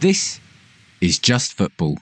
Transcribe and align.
This 0.00 0.40
is 1.02 1.18
Just 1.18 1.52
Football. 1.52 1.98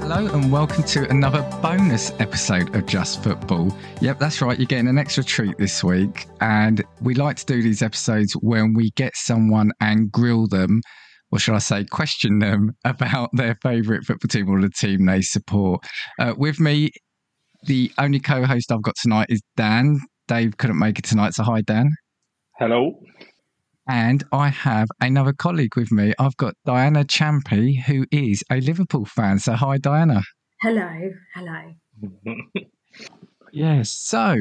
Hello 0.00 0.26
and 0.26 0.50
welcome 0.50 0.82
to 0.82 1.08
another 1.08 1.48
bonus 1.62 2.10
episode 2.18 2.74
of 2.74 2.84
Just 2.86 3.22
Football. 3.22 3.72
Yep, 4.00 4.18
that's 4.18 4.42
right, 4.42 4.58
you're 4.58 4.66
getting 4.66 4.88
an 4.88 4.98
extra 4.98 5.22
treat 5.22 5.56
this 5.58 5.84
week. 5.84 6.26
And 6.40 6.82
we 7.00 7.14
like 7.14 7.36
to 7.36 7.46
do 7.46 7.62
these 7.62 7.82
episodes 7.82 8.32
when 8.32 8.74
we 8.74 8.90
get 8.96 9.14
someone 9.14 9.70
and 9.80 10.10
grill 10.10 10.48
them, 10.48 10.80
or 11.30 11.38
should 11.38 11.54
I 11.54 11.58
say, 11.58 11.84
question 11.84 12.40
them 12.40 12.72
about 12.84 13.30
their 13.34 13.54
favourite 13.62 14.02
football 14.02 14.26
team 14.26 14.48
or 14.48 14.60
the 14.60 14.68
team 14.68 15.06
they 15.06 15.22
support. 15.22 15.86
Uh, 16.18 16.34
with 16.36 16.58
me 16.58 16.90
the 17.64 17.90
only 17.98 18.20
co-host 18.20 18.72
I've 18.72 18.82
got 18.82 18.94
tonight 19.00 19.26
is 19.28 19.40
Dan. 19.56 20.00
Dave 20.26 20.56
couldn't 20.56 20.78
make 20.78 20.98
it 20.98 21.04
tonight, 21.04 21.34
so 21.34 21.42
hi, 21.42 21.62
Dan. 21.62 21.90
Hello. 22.58 23.00
And 23.88 24.22
I 24.32 24.48
have 24.48 24.88
another 25.00 25.32
colleague 25.32 25.76
with 25.76 25.90
me. 25.90 26.12
I've 26.18 26.36
got 26.36 26.54
Diana 26.66 27.04
Champy, 27.04 27.82
who 27.82 28.04
is 28.10 28.42
a 28.50 28.60
Liverpool 28.60 29.06
fan. 29.06 29.38
So 29.38 29.54
hi, 29.54 29.78
Diana. 29.78 30.22
Hello. 30.60 30.90
Hello. 31.34 31.72
yes. 33.52 33.90
So 33.90 34.36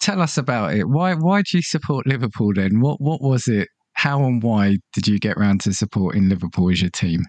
tell 0.00 0.20
us 0.20 0.36
about 0.36 0.74
it. 0.74 0.88
Why 0.88 1.14
why 1.14 1.42
do 1.42 1.58
you 1.58 1.62
support 1.62 2.06
Liverpool 2.06 2.52
then? 2.54 2.80
What 2.80 3.00
what 3.00 3.22
was 3.22 3.46
it? 3.46 3.68
How 3.92 4.24
and 4.24 4.42
why 4.42 4.78
did 4.92 5.06
you 5.06 5.18
get 5.18 5.36
round 5.36 5.60
to 5.62 5.72
supporting 5.72 6.28
Liverpool 6.28 6.70
as 6.70 6.80
your 6.80 6.90
team? 6.90 7.22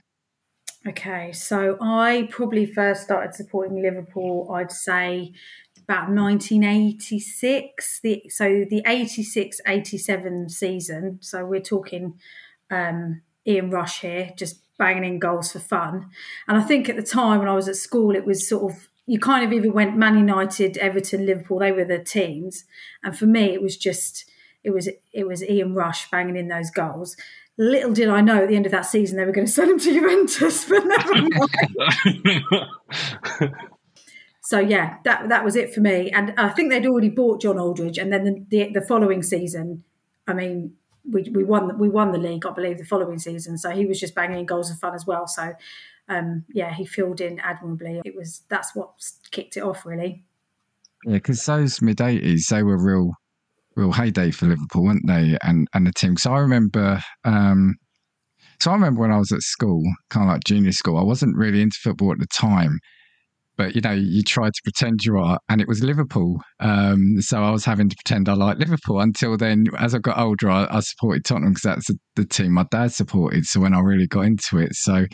Okay, 0.86 1.32
so 1.32 1.78
I 1.80 2.28
probably 2.30 2.66
first 2.66 3.04
started 3.04 3.34
supporting 3.34 3.82
Liverpool, 3.82 4.52
I'd 4.54 4.72
say 4.72 5.32
about 5.82 6.10
1986. 6.10 8.00
The, 8.02 8.24
so 8.30 8.66
the 8.70 8.84
86 8.86 9.62
87 9.66 10.50
season. 10.50 11.20
So 11.22 11.46
we're 11.46 11.62
talking 11.62 12.20
um, 12.70 13.22
Ian 13.48 13.70
Rush 13.70 14.02
here, 14.02 14.32
just 14.36 14.60
banging 14.78 15.06
in 15.06 15.20
goals 15.20 15.54
for 15.54 15.60
fun. 15.60 16.10
And 16.50 16.58
I 16.58 16.62
think 16.62 16.90
at 16.90 16.98
the 16.98 17.04
time 17.04 17.40
when 17.40 17.48
I 17.48 17.56
was 17.56 17.70
at 17.70 17.78
school, 17.78 18.14
it 18.14 18.26
was 18.26 18.48
sort 18.48 18.74
of 18.74 18.90
you 19.06 19.20
kind 19.20 19.46
of 19.46 19.54
either 19.54 19.72
went 19.72 19.98
Man 19.98 20.18
United, 20.18 20.78
Everton, 20.78 21.26
Liverpool, 21.26 21.60
they 21.60 21.72
were 21.72 21.86
the 21.86 22.00
teams. 22.00 22.66
And 23.04 23.18
for 23.18 23.26
me, 23.26 23.54
it 23.54 23.62
was 23.62 23.78
just 23.78 24.26
it 24.64 24.72
was 24.72 24.90
it 25.12 25.28
was 25.28 25.44
Ian 25.44 25.76
Rush 25.76 26.10
banging 26.10 26.38
in 26.38 26.48
those 26.48 26.72
goals. 26.72 27.16
Little 27.58 27.94
did 27.94 28.10
I 28.10 28.22
know 28.22 28.44
at 28.44 28.50
the 28.50 28.56
end 28.56 28.66
of 28.66 28.72
that 28.72 28.86
season 28.86 29.18
they 29.18 29.26
were 29.26 29.32
going 29.32 29.48
to 29.48 29.52
sell 29.52 29.70
him 29.70 29.80
to 29.80 29.94
Juventus, 29.94 30.66
but 30.66 30.86
never 30.86 31.14
mind. 31.14 31.34
so 34.42 34.60
yeah, 34.60 34.98
that 35.06 35.30
that 35.30 35.44
was 35.44 35.56
it 35.56 35.74
for 35.74 35.82
me. 35.82 36.10
And 36.12 36.34
I 36.38 36.50
think 36.50 36.72
they'd 36.72 36.86
already 36.86 37.10
bought 37.10 37.42
John 37.42 37.60
Aldridge, 37.60 37.98
and 37.98 38.12
then 38.12 38.24
the, 38.24 38.46
the, 38.50 38.80
the 38.80 38.86
following 38.86 39.22
season, 39.24 39.84
I 40.28 40.34
mean, 40.34 40.74
we, 41.10 41.24
we 41.34 41.44
won 41.44 41.78
we 41.78 41.90
won 41.90 42.12
the 42.12 42.18
league, 42.18 42.46
I 42.46 42.52
believe, 42.52 42.78
the 42.78 42.86
following 42.86 43.20
season. 43.20 43.58
So 43.58 43.70
he 43.72 43.86
was 43.86 44.00
just 44.00 44.16
banging 44.16 44.40
in 44.40 44.46
goals 44.46 44.72
of 44.72 44.80
fun 44.80 44.96
as 44.96 45.06
well. 45.06 45.28
So 45.28 45.54
um, 46.10 46.46
yeah, 46.54 46.74
he 46.74 46.86
filled 46.86 47.22
in 47.22 47.40
admirably. 47.40 48.02
It 48.06 48.16
was 48.16 48.44
that's 48.50 48.76
what 48.76 48.94
kicked 49.32 49.58
it 49.58 49.64
off, 49.64 49.86
really. 49.86 50.24
Yeah, 51.06 51.14
because 51.14 51.46
those 51.46 51.82
mid 51.82 52.02
eighties, 52.02 52.48
they 52.48 52.64
were 52.64 52.78
real 52.78 53.14
real 53.76 53.92
heyday 53.92 54.32
for 54.32 54.48
Liverpool, 54.48 54.84
weren't 54.84 55.08
they? 55.08 55.38
And 55.44 55.68
and 55.74 55.88
the 55.88 55.94
team. 55.94 56.18
So 56.18 56.34
I 56.34 56.40
remember. 56.40 57.02
Um, 57.24 57.76
so 58.60 58.72
I 58.72 58.76
remember 58.76 59.02
when 59.02 59.12
I 59.12 59.18
was 59.18 59.32
at 59.32 59.42
school, 59.42 59.84
kind 60.10 60.30
of 60.30 60.34
like 60.34 60.44
junior 60.46 60.72
school. 60.72 60.98
I 60.98 61.04
wasn't 61.04 61.36
really 61.36 61.62
into 61.62 61.78
football 61.84 62.14
at 62.14 62.20
the 62.20 62.28
time, 62.28 62.80
but 63.58 63.76
you 63.76 63.82
know, 63.82 63.92
you 63.92 64.24
try 64.24 64.48
to 64.48 64.62
pretend 64.64 65.04
you 65.04 65.18
are, 65.18 65.40
and 65.50 65.60
it 65.60 65.68
was 65.68 65.84
Liverpool. 65.84 66.42
Um, 66.60 67.20
so 67.20 67.44
I 67.44 67.52
was 67.52 67.66
having 67.66 67.90
to 67.90 67.96
pretend 67.96 68.30
I 68.30 68.34
liked 68.34 68.60
Liverpool 68.60 69.00
until 69.00 69.38
then. 69.38 69.66
As 69.78 69.94
I 69.94 70.00
got 70.00 70.18
older, 70.18 70.50
I, 70.50 70.68
I 70.70 70.80
supported 70.80 71.26
Tottenham 71.26 71.52
because 71.52 71.64
that's 71.64 71.88
the, 71.88 71.98
the 72.16 72.26
team 72.26 72.54
my 72.54 72.66
dad 72.72 72.94
supported. 72.94 73.46
So 73.46 73.60
when 73.60 73.74
I 73.74 73.80
really 73.80 74.08
got 74.08 74.22
into 74.22 74.58
it, 74.60 74.74
so 74.76 75.06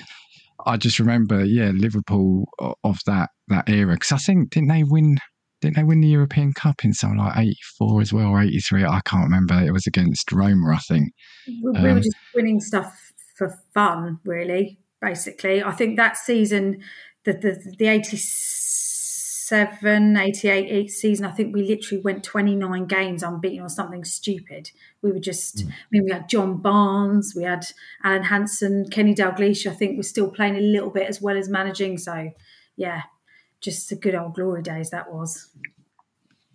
I 0.65 0.77
just 0.77 0.99
remember, 0.99 1.43
yeah, 1.43 1.71
Liverpool 1.73 2.47
of 2.83 2.99
that 3.05 3.29
that 3.47 3.69
era. 3.69 3.93
Because 3.93 4.11
I 4.11 4.17
think 4.17 4.51
didn't 4.51 4.69
they 4.69 4.83
win? 4.83 5.17
Didn't 5.61 5.75
they 5.75 5.83
win 5.83 6.01
the 6.01 6.07
European 6.07 6.53
Cup 6.53 6.85
in 6.85 6.93
something 6.93 7.19
like 7.19 7.37
84 7.37 8.01
as 8.01 8.13
well, 8.13 8.27
or 8.27 8.41
83? 8.41 8.85
I 8.85 9.01
can't 9.05 9.23
remember. 9.23 9.61
It 9.61 9.71
was 9.71 9.87
against 9.87 10.31
Roma, 10.31 10.73
I 10.73 10.77
think. 10.77 11.11
We, 11.47 11.75
um, 11.75 11.83
were 11.83 11.99
just 11.99 12.15
winning 12.33 12.61
stuff 12.61 13.11
for 13.35 13.59
fun, 13.73 14.19
really, 14.23 14.79
basically. 15.01 15.61
I 15.61 15.71
think 15.71 15.97
that 15.97 16.15
season, 16.15 16.81
the, 17.25 17.33
the, 17.33 17.75
the 17.77 17.87
87, 17.87 20.17
88 20.17 20.89
season, 20.89 21.25
I 21.25 21.31
think 21.31 21.53
we 21.53 21.63
literally 21.63 22.01
went 22.01 22.23
29 22.23 22.85
games 22.85 23.21
unbeaten 23.21 23.61
or 23.61 23.69
something 23.69 24.05
stupid. 24.05 24.71
We 25.01 25.11
were 25.11 25.19
just, 25.19 25.65
mm. 25.65 25.71
I 25.71 25.73
mean, 25.91 26.05
we 26.05 26.11
had 26.11 26.29
John 26.29 26.57
Barnes, 26.57 27.33
we 27.35 27.43
had 27.43 27.65
Alan 28.03 28.23
Hansen, 28.23 28.87
Kenny 28.89 29.13
Dalglish, 29.13 29.69
I 29.69 29.73
think 29.73 29.97
was 29.97 30.07
still 30.07 30.31
playing 30.31 30.55
a 30.55 30.61
little 30.61 30.89
bit 30.89 31.09
as 31.09 31.21
well 31.21 31.37
as 31.37 31.49
managing. 31.49 31.97
So, 31.97 32.31
yeah, 32.77 33.01
just 33.61 33.89
the 33.89 33.95
good 33.95 34.15
old 34.15 34.35
glory 34.35 34.61
days 34.61 34.89
that 34.91 35.11
was. 35.11 35.49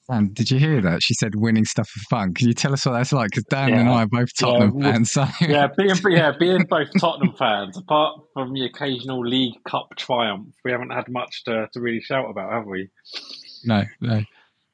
Sam, 0.03 0.29
did 0.35 0.51
you 0.51 0.59
hear 0.59 0.83
that? 0.83 1.03
She 1.03 1.15
said 1.15 1.35
winning 1.35 1.65
stuff 1.65 1.89
for 1.89 2.01
fun. 2.11 2.35
Can 2.35 2.49
you 2.49 2.53
tell 2.53 2.75
us 2.75 2.85
what 2.85 2.93
that's 2.93 3.13
like? 3.13 3.31
Because 3.31 3.45
Dan 3.45 3.71
yeah. 3.71 3.81
and 3.81 3.89
I 3.89 4.03
are 4.03 4.07
both 4.07 4.29
Tottenham 4.39 4.79
yeah, 4.79 4.93
fans. 4.93 5.13
So. 5.13 5.27
Yeah, 5.41 5.69
being 5.79 5.95
yeah, 6.11 6.33
being 6.39 6.65
both 6.69 6.89
Tottenham 7.01 7.35
fans, 7.39 7.79
apart 7.79 8.21
from 8.35 8.53
the 8.53 8.67
occasional 8.67 9.27
League 9.27 9.55
Cup 9.67 9.89
triumph, 9.97 10.55
we 10.63 10.73
haven't 10.73 10.91
had 10.91 11.09
much 11.09 11.45
to, 11.45 11.69
to 11.73 11.81
really 11.81 12.03
shout 12.03 12.29
about, 12.29 12.53
have 12.53 12.67
we? 12.67 12.91
No, 13.65 13.85
no 14.03 14.21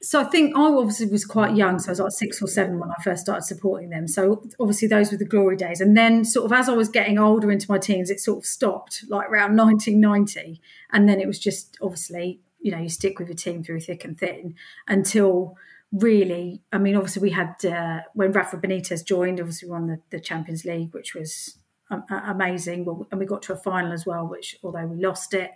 so 0.02 0.18
I 0.18 0.24
think 0.24 0.56
I 0.56 0.62
obviously 0.62 1.06
was 1.08 1.26
quite 1.26 1.54
young, 1.54 1.78
so 1.78 1.88
I 1.88 1.92
was 1.92 2.00
like 2.00 2.12
six 2.12 2.40
or 2.40 2.46
seven 2.46 2.78
when 2.78 2.90
I 2.90 3.02
first 3.02 3.22
started 3.22 3.44
supporting 3.44 3.90
them. 3.90 4.08
So 4.08 4.42
obviously 4.58 4.88
those 4.88 5.12
were 5.12 5.18
the 5.18 5.26
glory 5.26 5.56
days. 5.56 5.82
And 5.82 5.94
then 5.94 6.24
sort 6.24 6.46
of 6.46 6.58
as 6.58 6.70
I 6.70 6.72
was 6.72 6.88
getting 6.88 7.18
older 7.18 7.50
into 7.50 7.70
my 7.70 7.76
teens, 7.76 8.08
it 8.08 8.18
sort 8.18 8.38
of 8.38 8.46
stopped 8.46 9.04
like 9.08 9.28
around 9.28 9.56
1990. 9.56 10.60
And 10.90 11.06
then 11.06 11.20
it 11.20 11.26
was 11.26 11.38
just 11.38 11.76
obviously, 11.82 12.40
you 12.60 12.72
know, 12.72 12.78
you 12.78 12.88
stick 12.88 13.18
with 13.18 13.28
your 13.28 13.36
team 13.36 13.62
through 13.62 13.80
thick 13.80 14.04
and 14.06 14.18
thin 14.18 14.54
until 14.88 15.56
really, 15.92 16.62
I 16.72 16.78
mean, 16.78 16.96
obviously 16.96 17.20
we 17.20 17.30
had, 17.30 17.62
uh, 17.66 18.00
when 18.14 18.32
Rafa 18.32 18.56
Benitez 18.56 19.04
joined, 19.04 19.38
obviously 19.38 19.68
we 19.68 19.72
won 19.72 19.86
the, 19.86 20.00
the 20.08 20.20
Champions 20.20 20.64
League, 20.64 20.94
which 20.94 21.14
was 21.14 21.58
um, 21.90 22.04
amazing. 22.10 22.86
And 23.10 23.20
we 23.20 23.26
got 23.26 23.42
to 23.42 23.52
a 23.52 23.56
final 23.56 23.92
as 23.92 24.06
well, 24.06 24.26
which 24.26 24.56
although 24.62 24.86
we 24.86 25.04
lost 25.04 25.34
it. 25.34 25.50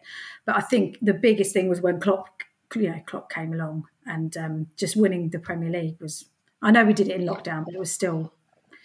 But 0.44 0.56
I 0.56 0.60
think 0.60 0.98
the 1.00 1.14
biggest 1.14 1.54
thing 1.54 1.70
was 1.70 1.80
when 1.80 1.98
Klopp, 1.98 2.42
you 2.74 2.90
know, 2.90 3.00
Klopp 3.06 3.32
came 3.32 3.54
along 3.54 3.84
and 4.06 4.36
um, 4.36 4.66
just 4.76 4.96
winning 4.96 5.30
the 5.30 5.38
Premier 5.38 5.70
League 5.70 6.00
was. 6.00 6.26
I 6.62 6.70
know 6.70 6.84
we 6.84 6.94
did 6.94 7.08
it 7.08 7.20
in 7.20 7.26
lockdown, 7.26 7.64
but 7.64 7.74
it 7.74 7.80
was 7.80 7.92
still. 7.92 8.32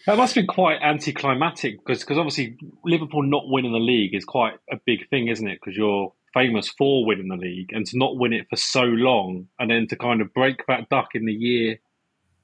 That 0.05 0.17
must 0.17 0.35
be 0.35 0.45
quite 0.45 0.81
anticlimactic 0.81 1.77
because 1.79 1.99
because 1.99 2.17
obviously 2.17 2.57
Liverpool 2.83 3.23
not 3.23 3.43
winning 3.47 3.73
the 3.73 3.79
league 3.79 4.15
is 4.15 4.25
quite 4.25 4.53
a 4.71 4.77
big 4.85 5.09
thing, 5.09 5.27
isn't 5.27 5.47
it? 5.47 5.59
Because 5.61 5.77
you're 5.77 6.13
famous 6.33 6.69
for 6.69 7.05
winning 7.05 7.27
the 7.27 7.35
league, 7.35 7.71
and 7.71 7.85
to 7.87 7.97
not 7.97 8.17
win 8.17 8.33
it 8.33 8.47
for 8.49 8.55
so 8.55 8.83
long, 8.83 9.47
and 9.59 9.69
then 9.69 9.87
to 9.87 9.95
kind 9.95 10.21
of 10.21 10.33
break 10.33 10.65
that 10.67 10.89
duck 10.89 11.09
in 11.15 11.25
the 11.25 11.33
year 11.33 11.79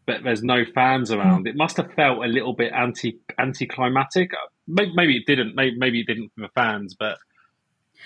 but 0.06 0.24
there's 0.24 0.44
no 0.44 0.64
fans 0.74 1.12
around. 1.12 1.46
Mm. 1.46 1.50
It 1.50 1.56
must 1.56 1.78
have 1.78 1.92
felt 1.94 2.24
a 2.24 2.28
little 2.28 2.54
bit 2.54 2.72
anti 2.72 3.20
anticlimactic. 3.38 4.32
Maybe, 4.68 4.92
maybe 4.96 5.18
it 5.18 5.26
didn't. 5.26 5.56
Maybe, 5.56 5.78
maybe 5.78 6.02
it 6.02 6.08
didn't 6.08 6.32
for 6.36 6.42
the 6.42 6.50
fans, 6.50 6.96
but 6.98 7.18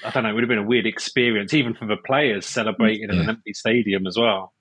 I 0.04 0.10
don't 0.12 0.24
know. 0.24 0.30
It 0.30 0.34
would 0.34 0.44
have 0.44 0.50
been 0.50 0.60
a 0.60 0.64
weird 0.64 0.86
experience, 0.86 1.54
even 1.54 1.74
for 1.74 1.86
the 1.86 1.98
players 1.98 2.46
celebrating 2.46 3.10
yeah. 3.10 3.16
in 3.16 3.22
an 3.22 3.30
empty 3.30 3.54
stadium 3.54 4.08
as 4.08 4.18
well. 4.18 4.54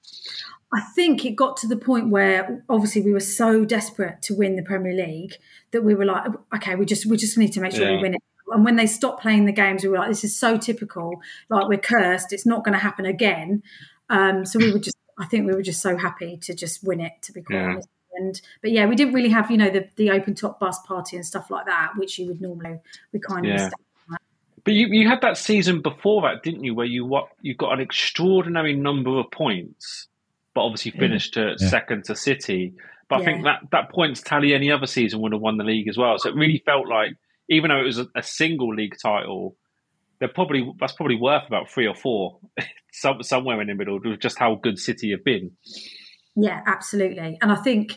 I 0.73 0.81
think 0.95 1.25
it 1.25 1.31
got 1.31 1.57
to 1.59 1.67
the 1.67 1.77
point 1.77 2.11
where 2.11 2.63
obviously 2.69 3.01
we 3.03 3.13
were 3.13 3.21
so 3.21 3.65
desperate 3.65 4.21
to 4.23 4.35
win 4.35 4.57
the 4.57 4.63
Premier 4.63 4.93
League 4.93 5.37
that 5.71 5.83
we 5.83 5.95
were 5.95 6.05
like, 6.05 6.27
okay, 6.57 6.75
we 6.75 6.85
just 6.85 7.07
we 7.07 7.17
just 7.17 7.39
need 7.39 7.53
to 7.55 7.61
make 7.61 7.73
sure 7.73 7.89
yeah. 7.89 7.97
we 7.97 8.03
win 8.03 8.15
it. 8.15 8.23
And 8.51 8.65
when 8.65 8.77
they 8.77 8.87
stopped 8.87 9.23
playing 9.23 9.47
the 9.47 9.53
games, 9.53 9.83
we 9.83 9.89
were 9.89 9.99
like, 9.99 10.09
this 10.09 10.25
is 10.25 10.39
so 10.39 10.59
typical. 10.59 11.21
Like 11.49 11.69
we're 11.69 11.79
cursed. 11.79 12.33
It's 12.33 12.47
not 12.47 12.65
going 12.65 12.73
to 12.73 12.79
happen 12.79 13.07
again. 13.07 13.63
Um, 14.11 14.45
so 14.45 14.59
we 14.59 14.73
were 14.73 14.79
just, 14.79 14.97
I 15.19 15.27
think 15.27 15.47
we 15.47 15.55
were 15.55 15.63
just 15.63 15.83
so 15.83 15.97
happy 15.97 16.39
to 16.39 16.55
just 16.55 16.85
win 16.85 17.01
it. 17.01 17.13
To 17.23 17.33
be 17.33 17.43
quite 17.43 17.57
yeah. 17.57 17.65
honest. 17.65 17.89
And 18.15 18.41
but 18.61 18.71
yeah, 18.71 18.87
we 18.87 18.95
didn't 18.95 19.15
really 19.15 19.29
have 19.31 19.51
you 19.51 19.57
know 19.57 19.71
the 19.71 19.89
the 19.97 20.11
open 20.11 20.35
top 20.35 20.61
bus 20.61 20.79
party 20.87 21.17
and 21.17 21.25
stuff 21.25 21.51
like 21.51 21.67
that, 21.67 21.93
which 21.97 22.19
you 22.19 22.27
would 22.27 22.43
normally 22.43 22.79
we 23.13 23.21
kind 23.21 23.47
of. 23.47 23.59
Yeah. 23.59 23.71
But 24.65 24.75
you, 24.75 24.89
you 24.89 25.09
had 25.09 25.23
that 25.23 25.39
season 25.39 25.81
before 25.81 26.23
that, 26.23 26.43
didn't 26.43 26.63
you, 26.63 26.75
where 26.75 26.85
you 26.85 27.07
what 27.07 27.29
you 27.41 27.55
got 27.55 27.73
an 27.73 27.81
extraordinary 27.81 28.75
number 28.75 29.19
of 29.19 29.31
points 29.31 30.08
but 30.59 30.65
obviously 30.65 30.91
finished 30.91 31.35
to 31.35 31.55
yeah. 31.57 31.69
second 31.69 32.05
to 32.07 32.17
City. 32.17 32.75
But 33.09 33.21
I 33.21 33.25
think 33.25 33.45
that 33.45 33.61
that 33.71 33.93
points 33.93 34.21
tally 34.21 34.55
any 34.55 34.73
other 34.73 34.87
season 34.87 35.21
would 35.21 35.31
have 35.31 35.41
won 35.41 35.57
the 35.57 35.63
league 35.63 35.87
as 35.87 35.97
well. 35.97 36.19
So 36.19 36.31
it 36.31 36.35
really 36.35 36.61
felt 36.67 36.89
like, 36.89 37.13
even 37.49 37.69
though 37.71 37.79
it 37.79 37.85
was 37.85 38.01
a, 38.01 38.09
a 38.17 38.25
single 38.25 38.75
league 38.75 38.97
title, 39.01 39.55
they're 40.19 40.29
probably 40.29 40.69
that's 40.81 40.95
probably 40.95 41.15
worth 41.15 41.45
about 41.47 41.71
three 41.71 41.87
or 41.87 41.95
four, 41.95 42.41
some, 42.93 43.23
somewhere 43.23 43.61
in 43.61 43.69
the 43.69 43.75
middle, 43.77 44.01
with 44.05 44.19
just 44.19 44.37
how 44.37 44.57
good 44.57 44.81
City 44.81 45.13
have 45.13 45.23
been. 45.23 45.53
Yeah, 46.35 46.61
absolutely. 46.67 47.39
And 47.41 47.53
I 47.53 47.57
think 47.57 47.93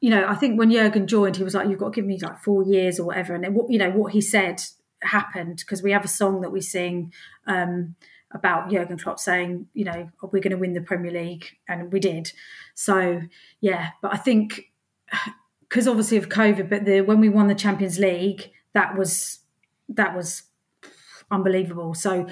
you 0.00 0.10
know, 0.10 0.24
I 0.28 0.36
think 0.36 0.56
when 0.56 0.70
Jurgen 0.70 1.08
joined, 1.08 1.36
he 1.36 1.42
was 1.42 1.54
like, 1.54 1.68
"You've 1.68 1.80
got 1.80 1.92
to 1.92 2.00
give 2.00 2.06
me 2.06 2.20
like 2.22 2.38
four 2.38 2.62
years 2.62 3.00
or 3.00 3.06
whatever." 3.08 3.34
And 3.34 3.42
then, 3.42 3.54
what 3.54 3.72
you 3.72 3.78
know, 3.78 3.90
what 3.90 4.12
he 4.12 4.20
said 4.20 4.62
happened 5.02 5.58
because 5.58 5.82
we 5.82 5.90
have 5.90 6.04
a 6.04 6.08
song 6.08 6.42
that 6.42 6.52
we 6.52 6.60
sing. 6.60 7.12
Um, 7.48 7.96
about 8.34 8.70
Jurgen 8.70 8.98
Klopp 8.98 9.18
saying, 9.18 9.68
you 9.72 9.84
know, 9.84 10.10
we're 10.22 10.40
going 10.40 10.50
to 10.50 10.58
win 10.58 10.74
the 10.74 10.80
Premier 10.80 11.12
League, 11.12 11.46
and 11.68 11.92
we 11.92 12.00
did. 12.00 12.32
So 12.74 13.22
yeah, 13.60 13.90
but 14.02 14.12
I 14.12 14.16
think 14.16 14.72
because 15.68 15.88
obviously 15.88 16.18
of 16.18 16.28
COVID, 16.28 16.68
but 16.68 16.84
the 16.84 17.00
when 17.00 17.20
we 17.20 17.28
won 17.28 17.48
the 17.48 17.54
Champions 17.54 17.98
League, 17.98 18.50
that 18.74 18.96
was 18.96 19.38
that 19.88 20.14
was 20.14 20.42
unbelievable. 21.30 21.94
So 21.94 22.26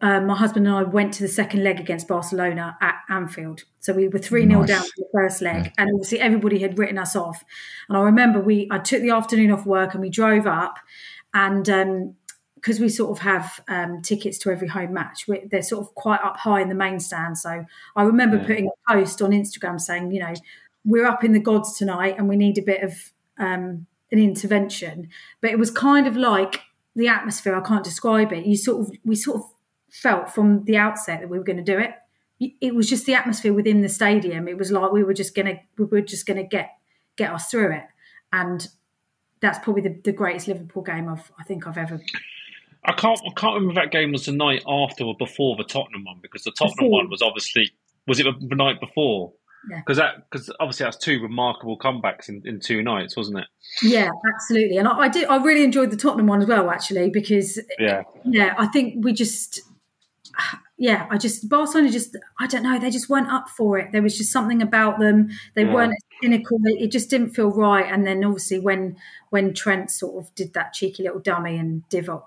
uh, 0.00 0.20
my 0.20 0.36
husband 0.36 0.66
and 0.66 0.76
I 0.76 0.82
went 0.82 1.14
to 1.14 1.22
the 1.22 1.28
second 1.28 1.62
leg 1.62 1.80
against 1.80 2.08
Barcelona 2.08 2.76
at 2.80 2.96
Anfield. 3.08 3.64
So 3.80 3.92
we 3.92 4.08
were 4.08 4.18
three 4.18 4.46
0 4.46 4.60
nice. 4.60 4.68
down 4.68 4.82
for 4.82 4.96
the 4.96 5.08
first 5.12 5.42
leg, 5.42 5.66
yeah. 5.66 5.72
and 5.78 5.90
obviously 5.92 6.20
everybody 6.20 6.58
had 6.58 6.78
written 6.78 6.98
us 6.98 7.14
off. 7.14 7.44
And 7.88 7.98
I 7.98 8.02
remember 8.02 8.40
we 8.40 8.68
I 8.70 8.78
took 8.78 9.02
the 9.02 9.10
afternoon 9.10 9.50
off 9.50 9.66
work 9.66 9.92
and 9.92 10.00
we 10.00 10.10
drove 10.10 10.46
up, 10.46 10.78
and 11.34 11.68
because 12.62 12.78
we 12.78 12.88
sort 12.88 13.10
of 13.10 13.18
have 13.18 13.58
um, 13.66 14.00
tickets 14.02 14.38
to 14.38 14.50
every 14.50 14.68
home 14.68 14.94
match, 14.94 15.26
they're 15.50 15.62
sort 15.62 15.84
of 15.84 15.92
quite 15.96 16.20
up 16.22 16.36
high 16.36 16.60
in 16.60 16.68
the 16.68 16.76
main 16.76 17.00
stand. 17.00 17.36
So 17.36 17.64
I 17.96 18.02
remember 18.04 18.36
yeah. 18.36 18.46
putting 18.46 18.68
a 18.68 18.92
post 18.92 19.20
on 19.20 19.32
Instagram 19.32 19.80
saying, 19.80 20.12
you 20.12 20.20
know, 20.20 20.32
we're 20.84 21.06
up 21.06 21.24
in 21.24 21.32
the 21.32 21.40
gods 21.40 21.76
tonight 21.76 22.14
and 22.16 22.28
we 22.28 22.36
need 22.36 22.58
a 22.58 22.62
bit 22.62 22.84
of 22.84 23.12
um, 23.36 23.86
an 24.12 24.18
intervention. 24.20 25.08
But 25.40 25.50
it 25.50 25.58
was 25.58 25.72
kind 25.72 26.06
of 26.06 26.16
like 26.16 26.60
the 26.94 27.08
atmosphere. 27.08 27.56
I 27.56 27.66
can't 27.66 27.82
describe 27.82 28.32
it. 28.32 28.46
You 28.46 28.56
sort 28.56 28.80
of 28.80 28.92
we 29.04 29.16
sort 29.16 29.38
of 29.38 29.50
felt 29.90 30.30
from 30.30 30.64
the 30.64 30.76
outset 30.76 31.20
that 31.20 31.28
we 31.28 31.38
were 31.38 31.44
going 31.44 31.56
to 31.56 31.64
do 31.64 31.78
it. 31.78 31.94
It 32.60 32.74
was 32.74 32.88
just 32.88 33.06
the 33.06 33.14
atmosphere 33.14 33.52
within 33.52 33.82
the 33.82 33.88
stadium. 33.88 34.46
It 34.48 34.56
was 34.56 34.70
like 34.70 34.92
we 34.92 35.04
were 35.04 35.14
just 35.14 35.34
gonna 35.34 35.60
we 35.78 35.84
were 35.84 36.00
just 36.00 36.26
gonna 36.26 36.42
get 36.42 36.70
get 37.16 37.32
us 37.32 37.46
through 37.46 37.72
it, 37.72 37.84
and 38.32 38.66
that's 39.40 39.60
probably 39.60 39.82
the, 39.82 40.00
the 40.02 40.12
greatest 40.12 40.48
Liverpool 40.48 40.82
game 40.82 41.08
I've 41.08 41.30
I 41.38 41.44
think 41.44 41.66
I've 41.68 41.78
ever. 41.78 42.00
I 42.84 42.92
can't 42.92 43.20
I 43.24 43.32
can't 43.38 43.54
remember 43.54 43.80
if 43.80 43.84
that 43.84 43.92
game 43.92 44.12
was 44.12 44.26
the 44.26 44.32
night 44.32 44.62
after 44.66 45.04
or 45.04 45.14
before 45.16 45.56
the 45.56 45.64
Tottenham 45.64 46.04
one 46.04 46.18
because 46.20 46.42
the 46.42 46.50
Tottenham 46.50 46.76
before. 46.78 46.90
one 46.90 47.10
was 47.10 47.22
obviously 47.22 47.72
was 48.06 48.18
it 48.18 48.26
the 48.40 48.56
night 48.56 48.80
before 48.80 49.32
because 49.68 49.98
yeah. 49.98 50.04
that 50.16 50.30
because 50.30 50.50
obviously 50.58 50.84
that's 50.84 50.96
two 50.96 51.20
remarkable 51.22 51.78
comebacks 51.78 52.28
in, 52.28 52.42
in 52.44 52.60
two 52.60 52.82
nights, 52.82 53.16
wasn't 53.16 53.38
it? 53.38 53.46
Yeah, 53.82 54.08
absolutely. 54.34 54.76
And 54.76 54.88
I, 54.88 54.98
I 54.98 55.08
did. 55.08 55.28
I 55.28 55.36
really 55.36 55.62
enjoyed 55.62 55.90
the 55.90 55.96
Tottenham 55.96 56.26
one 56.26 56.42
as 56.42 56.48
well, 56.48 56.70
actually, 56.70 57.10
because 57.10 57.60
yeah, 57.78 58.02
yeah, 58.24 58.54
I 58.58 58.66
think 58.66 59.04
we 59.04 59.12
just. 59.12 59.60
Yeah, 60.78 61.06
I 61.10 61.18
just 61.18 61.48
Barcelona 61.48 61.90
just 61.90 62.16
I 62.40 62.46
don't 62.48 62.64
know 62.64 62.76
they 62.78 62.90
just 62.90 63.08
weren't 63.08 63.30
up 63.30 63.48
for 63.50 63.78
it. 63.78 63.92
There 63.92 64.02
was 64.02 64.16
just 64.18 64.32
something 64.32 64.62
about 64.62 64.98
them. 64.98 65.28
They 65.54 65.64
yeah. 65.64 65.74
weren't 65.74 65.94
cynical. 66.20 66.58
It 66.64 66.90
just 66.90 67.08
didn't 67.08 67.30
feel 67.30 67.50
right. 67.50 67.86
And 67.86 68.04
then 68.04 68.24
obviously 68.24 68.58
when 68.58 68.96
when 69.30 69.54
Trent 69.54 69.90
sort 69.92 70.24
of 70.24 70.34
did 70.34 70.54
that 70.54 70.72
cheeky 70.72 71.04
little 71.04 71.20
dummy 71.20 71.56
and 71.56 71.84
Divock 71.88 72.24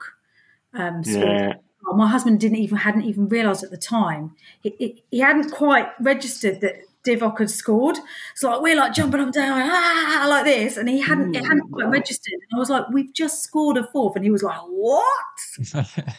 um, 0.75 1.01
yeah. 1.06 1.54
My 1.94 2.07
husband 2.07 2.39
didn't 2.39 2.57
even 2.57 2.77
hadn't 2.80 3.04
even 3.04 3.30
realised 3.30 3.63
at 3.63 3.69
the 3.69 3.77
time. 3.77 4.36
He, 4.62 4.75
he, 4.80 5.04
he 5.12 5.19
hadn't 5.19 5.51
quite 5.51 5.88
registered 6.00 6.62
that 6.62 6.77
Divock 7.06 7.38
had 7.38 7.51
scored. 7.51 7.98
So 8.33 8.50
like 8.50 8.62
we're 8.62 8.75
like 8.75 8.94
jumping 8.94 9.19
up 9.19 9.27
and 9.27 9.33
down 9.33 9.60
like, 9.60 9.72
ah, 9.72 10.27
like 10.30 10.45
this, 10.45 10.77
and 10.77 10.89
he 10.89 11.00
hadn't 11.01 11.36
it 11.36 11.44
hadn't 11.44 11.72
quite 11.72 11.89
registered. 11.89 12.33
And 12.33 12.57
I 12.57 12.60
was 12.60 12.69
like, 12.69 12.89
we've 12.92 13.13
just 13.13 13.44
scored 13.44 13.77
a 13.77 13.88
fourth, 13.92 14.16
and 14.16 14.25
he 14.25 14.31
was 14.31 14.44
like, 14.44 14.60
what? 14.68 15.13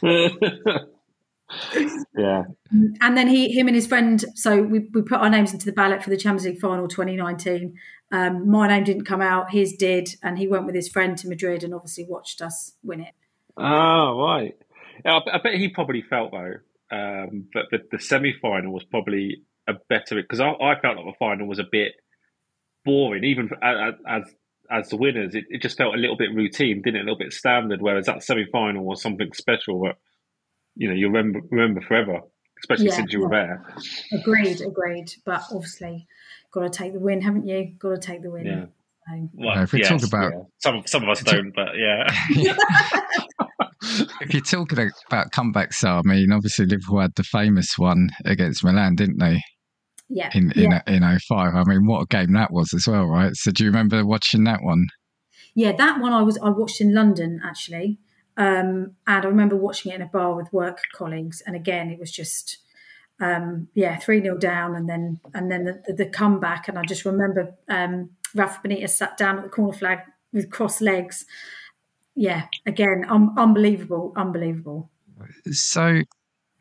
yeah. 2.16 2.42
And 3.00 3.16
then 3.16 3.28
he, 3.28 3.52
him, 3.52 3.68
and 3.68 3.74
his 3.74 3.86
friend. 3.86 4.24
So 4.34 4.62
we, 4.62 4.88
we 4.92 5.02
put 5.02 5.20
our 5.20 5.30
names 5.30 5.52
into 5.52 5.66
the 5.66 5.72
ballot 5.72 6.02
for 6.02 6.10
the 6.10 6.16
Champions 6.16 6.46
League 6.46 6.60
final 6.60 6.88
2019. 6.88 7.74
Um, 8.12 8.48
my 8.48 8.68
name 8.68 8.84
didn't 8.84 9.04
come 9.04 9.20
out, 9.20 9.50
his 9.50 9.74
did, 9.76 10.08
and 10.22 10.38
he 10.38 10.46
went 10.46 10.66
with 10.66 10.74
his 10.74 10.88
friend 10.88 11.18
to 11.18 11.28
Madrid 11.28 11.64
and 11.64 11.74
obviously 11.74 12.06
watched 12.08 12.40
us 12.40 12.72
win 12.82 13.00
it. 13.00 13.14
Oh 13.56 14.20
right. 14.20 14.56
Yeah, 15.04 15.20
I 15.32 15.38
bet 15.38 15.54
he 15.54 15.68
probably 15.68 16.02
felt 16.02 16.32
though 16.32 16.54
um, 16.90 17.48
that 17.54 17.66
the, 17.70 17.78
the 17.90 17.98
semi 17.98 18.32
final 18.40 18.72
was 18.72 18.84
probably 18.84 19.42
a 19.68 19.74
better 19.88 20.16
because 20.16 20.40
I, 20.40 20.50
I, 20.50 20.80
felt 20.80 20.96
like 20.96 21.06
the 21.06 21.18
final 21.18 21.46
was 21.46 21.58
a 21.58 21.64
bit 21.70 21.92
boring, 22.84 23.24
even 23.24 23.50
as 23.62 23.94
as, 24.08 24.22
as 24.70 24.88
the 24.88 24.96
winners. 24.96 25.34
It, 25.34 25.44
it, 25.48 25.62
just 25.62 25.76
felt 25.76 25.94
a 25.94 25.98
little 25.98 26.16
bit 26.16 26.34
routine, 26.34 26.82
didn't 26.82 26.96
it? 26.96 27.00
A 27.00 27.04
little 27.04 27.18
bit 27.18 27.32
standard. 27.32 27.82
Whereas 27.82 28.06
that 28.06 28.22
semi 28.22 28.46
final 28.50 28.84
was 28.84 29.02
something 29.02 29.32
special 29.32 29.82
that 29.82 29.96
you 30.76 30.88
know 30.88 30.94
you 30.94 31.08
remember 31.08 31.40
remember 31.50 31.80
forever, 31.80 32.20
especially 32.62 32.86
yeah, 32.86 32.96
since 32.96 33.12
you 33.12 33.20
were 33.20 33.30
there. 33.30 33.64
Agreed, 34.12 34.60
agreed. 34.60 35.12
But 35.24 35.42
obviously, 35.52 36.06
got 36.52 36.62
to 36.62 36.70
take 36.70 36.92
the 36.92 37.00
win, 37.00 37.20
haven't 37.20 37.46
you? 37.46 37.74
Got 37.78 37.90
to 37.90 37.98
take 37.98 38.22
the 38.22 38.30
win. 38.30 38.46
Yeah. 38.46 38.66
Well, 39.34 39.62
if 39.62 39.72
we 39.72 39.80
yes, 39.80 39.88
talk 39.88 40.02
about 40.02 40.32
yeah. 40.32 40.42
some 40.58 40.82
some 40.86 41.02
of 41.02 41.08
us 41.08 41.20
don't, 41.24 41.52
but 41.54 41.76
yeah. 41.76 42.06
if 44.20 44.32
you're 44.32 44.42
talking 44.42 44.90
about 45.08 45.32
comebacks, 45.32 45.84
I 45.84 46.02
mean, 46.04 46.32
obviously 46.32 46.66
Liverpool 46.66 47.00
had 47.00 47.14
the 47.16 47.24
famous 47.24 47.78
one 47.78 48.10
against 48.24 48.64
Milan, 48.64 48.96
didn't 48.96 49.18
they? 49.18 49.40
yeah. 50.08 50.30
in 50.34 50.52
in, 50.52 50.72
in 50.86 51.02
05. 51.02 51.54
I 51.54 51.64
mean, 51.64 51.86
what 51.86 52.02
a 52.02 52.06
game 52.06 52.32
that 52.32 52.52
was 52.52 52.72
as 52.74 52.86
well, 52.86 53.06
right? 53.06 53.34
So 53.34 53.50
do 53.50 53.64
you 53.64 53.70
remember 53.70 54.04
watching 54.04 54.44
that 54.44 54.62
one? 54.62 54.86
Yeah, 55.54 55.72
that 55.72 56.00
one 56.00 56.12
I 56.12 56.22
was 56.22 56.38
I 56.38 56.50
watched 56.50 56.80
in 56.80 56.94
London 56.94 57.40
actually, 57.44 57.98
um, 58.36 58.94
and 59.06 59.24
I 59.24 59.28
remember 59.28 59.56
watching 59.56 59.92
it 59.92 59.96
in 59.96 60.02
a 60.02 60.06
bar 60.06 60.34
with 60.34 60.52
work 60.52 60.78
colleagues. 60.94 61.42
And 61.46 61.56
again, 61.56 61.90
it 61.90 61.98
was 61.98 62.12
just 62.12 62.58
um, 63.20 63.68
yeah, 63.74 63.96
three 63.96 64.20
0 64.20 64.38
down, 64.38 64.74
and 64.74 64.88
then 64.88 65.20
and 65.34 65.50
then 65.50 65.64
the, 65.64 65.82
the, 65.86 65.92
the 66.04 66.06
comeback. 66.06 66.68
And 66.68 66.78
I 66.78 66.82
just 66.82 67.04
remember 67.04 67.54
um, 67.68 68.10
Rafa 68.34 68.60
Benitez 68.66 68.90
sat 68.90 69.16
down 69.16 69.38
at 69.38 69.44
the 69.44 69.50
corner 69.50 69.72
flag 69.72 70.00
with 70.32 70.50
crossed 70.50 70.82
legs. 70.82 71.24
Yeah, 72.16 72.46
again, 72.64 73.04
um, 73.08 73.34
unbelievable, 73.36 74.12
unbelievable. 74.16 74.90
So 75.52 76.00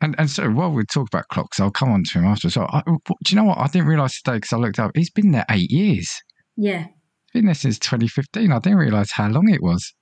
and 0.02 0.14
and 0.18 0.30
so 0.30 0.50
while 0.50 0.70
we 0.70 0.84
talk 0.84 1.08
about 1.08 1.28
Klopp's, 1.28 1.58
I'll 1.58 1.70
come 1.70 1.90
on 1.90 2.04
to 2.04 2.18
him 2.18 2.26
after. 2.26 2.50
So 2.50 2.66
I, 2.68 2.82
do 2.86 3.00
you 3.30 3.36
know 3.36 3.44
what? 3.44 3.58
I 3.58 3.66
didn't 3.66 3.88
realise 3.88 4.20
today 4.20 4.36
because 4.36 4.52
I 4.52 4.58
looked 4.58 4.78
up. 4.78 4.90
He's 4.94 5.10
been 5.10 5.32
there 5.32 5.46
eight 5.50 5.70
years. 5.70 6.22
Yeah, 6.56 6.84
he's 6.84 7.32
been 7.32 7.46
there 7.46 7.54
since 7.54 7.78
2015. 7.78 8.52
I 8.52 8.58
didn't 8.58 8.78
realise 8.78 9.10
how 9.12 9.28
long 9.28 9.48
it 9.48 9.62
was. 9.62 9.94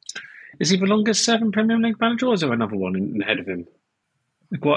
Is 0.58 0.70
he 0.70 0.76
the 0.76 0.86
longest 0.86 1.24
serving 1.24 1.52
Premier 1.52 1.78
League 1.78 2.00
manager, 2.00 2.26
or 2.26 2.34
is 2.34 2.40
there 2.40 2.52
another 2.52 2.76
one 2.76 2.96
in, 2.96 3.22
ahead 3.22 3.38
of 3.38 3.46
him? 3.46 3.66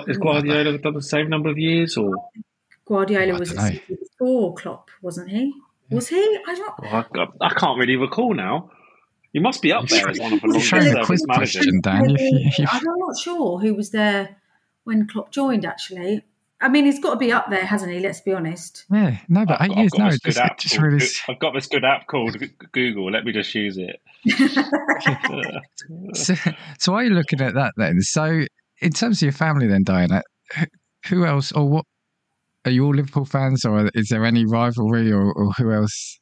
Is 0.08 0.18
Guardiola 0.18 0.78
done 0.78 0.94
the 0.94 1.02
same 1.02 1.30
number 1.30 1.50
of 1.50 1.58
years, 1.58 1.98
or 1.98 2.12
Guardiola 2.86 3.34
oh, 3.34 3.40
was 3.40 3.54
before 3.54 4.54
Klopp, 4.56 4.90
wasn't 5.02 5.30
he? 5.30 5.54
Was 5.90 6.08
he? 6.08 6.40
I 6.48 6.56
don't. 6.56 6.80
Well, 6.80 7.06
I, 7.42 7.46
I, 7.48 7.54
can't 7.54 7.78
really 7.80 7.96
recall 7.96 8.34
now. 8.34 8.70
You 9.38 9.44
must 9.44 9.62
be 9.62 9.72
up 9.72 9.88
there 9.88 10.10
as 10.10 10.20
one 10.20 10.34
of 10.34 10.42
the 10.42 10.48
longest 10.48 10.72
serving 10.72 10.96
managers. 11.28 11.68
Dan, 11.84 12.18
I'm 12.72 12.82
not 12.98 13.20
sure 13.20 13.60
who 13.60 13.76
was 13.76 13.92
there 13.92 14.36
when 14.84 15.08
Klopp 15.08 15.32
joined, 15.32 15.64
actually. 15.64 16.24
I 16.60 16.70
mean, 16.70 16.86
he's 16.86 17.00
got 17.00 17.12
to 17.12 17.18
be 17.18 17.32
up 17.32 17.52
there, 17.52 17.64
hasn't 17.64 17.92
he? 17.92 18.00
Let's 18.00 18.20
be 18.20 18.34
honest. 18.34 18.86
Yeah, 18.92 19.20
no, 19.30 19.46
but 19.46 19.62
eight 19.62 19.70
I've, 19.70 19.78
years, 19.78 19.92
no. 19.96 20.10
Just, 20.10 20.42
just 20.58 20.80
really... 20.80 21.06
I've 21.30 21.38
got 21.38 21.54
this 21.54 21.68
good 21.68 21.86
app 21.86 22.08
called 22.08 22.36
Google. 22.72 23.12
Let 23.12 23.26
me 23.26 23.32
just 23.32 23.54
use 23.54 23.78
it. 23.78 24.02
so, 26.16 26.34
so, 26.80 26.96
are 26.96 27.04
you 27.04 27.12
looking 27.12 27.40
at 27.40 27.54
that 27.54 27.74
then? 27.78 28.02
So, 28.02 28.44
in 28.82 28.90
terms 28.90 29.20
of 29.20 29.22
your 29.22 29.34
family, 29.34 29.68
then, 29.68 29.84
Diana, 29.84 30.24
who 31.10 31.26
else 31.26 31.52
or 31.52 31.70
what 31.70 31.86
are 32.66 32.72
you 32.72 32.86
all 32.86 32.96
Liverpool 32.96 33.26
fans, 33.26 33.66
or 33.66 33.92
is 33.94 34.08
there 34.10 34.26
any 34.26 34.48
rivalry, 34.48 35.12
or, 35.12 35.32
or 35.32 35.52
who 35.60 35.72
else 35.72 36.20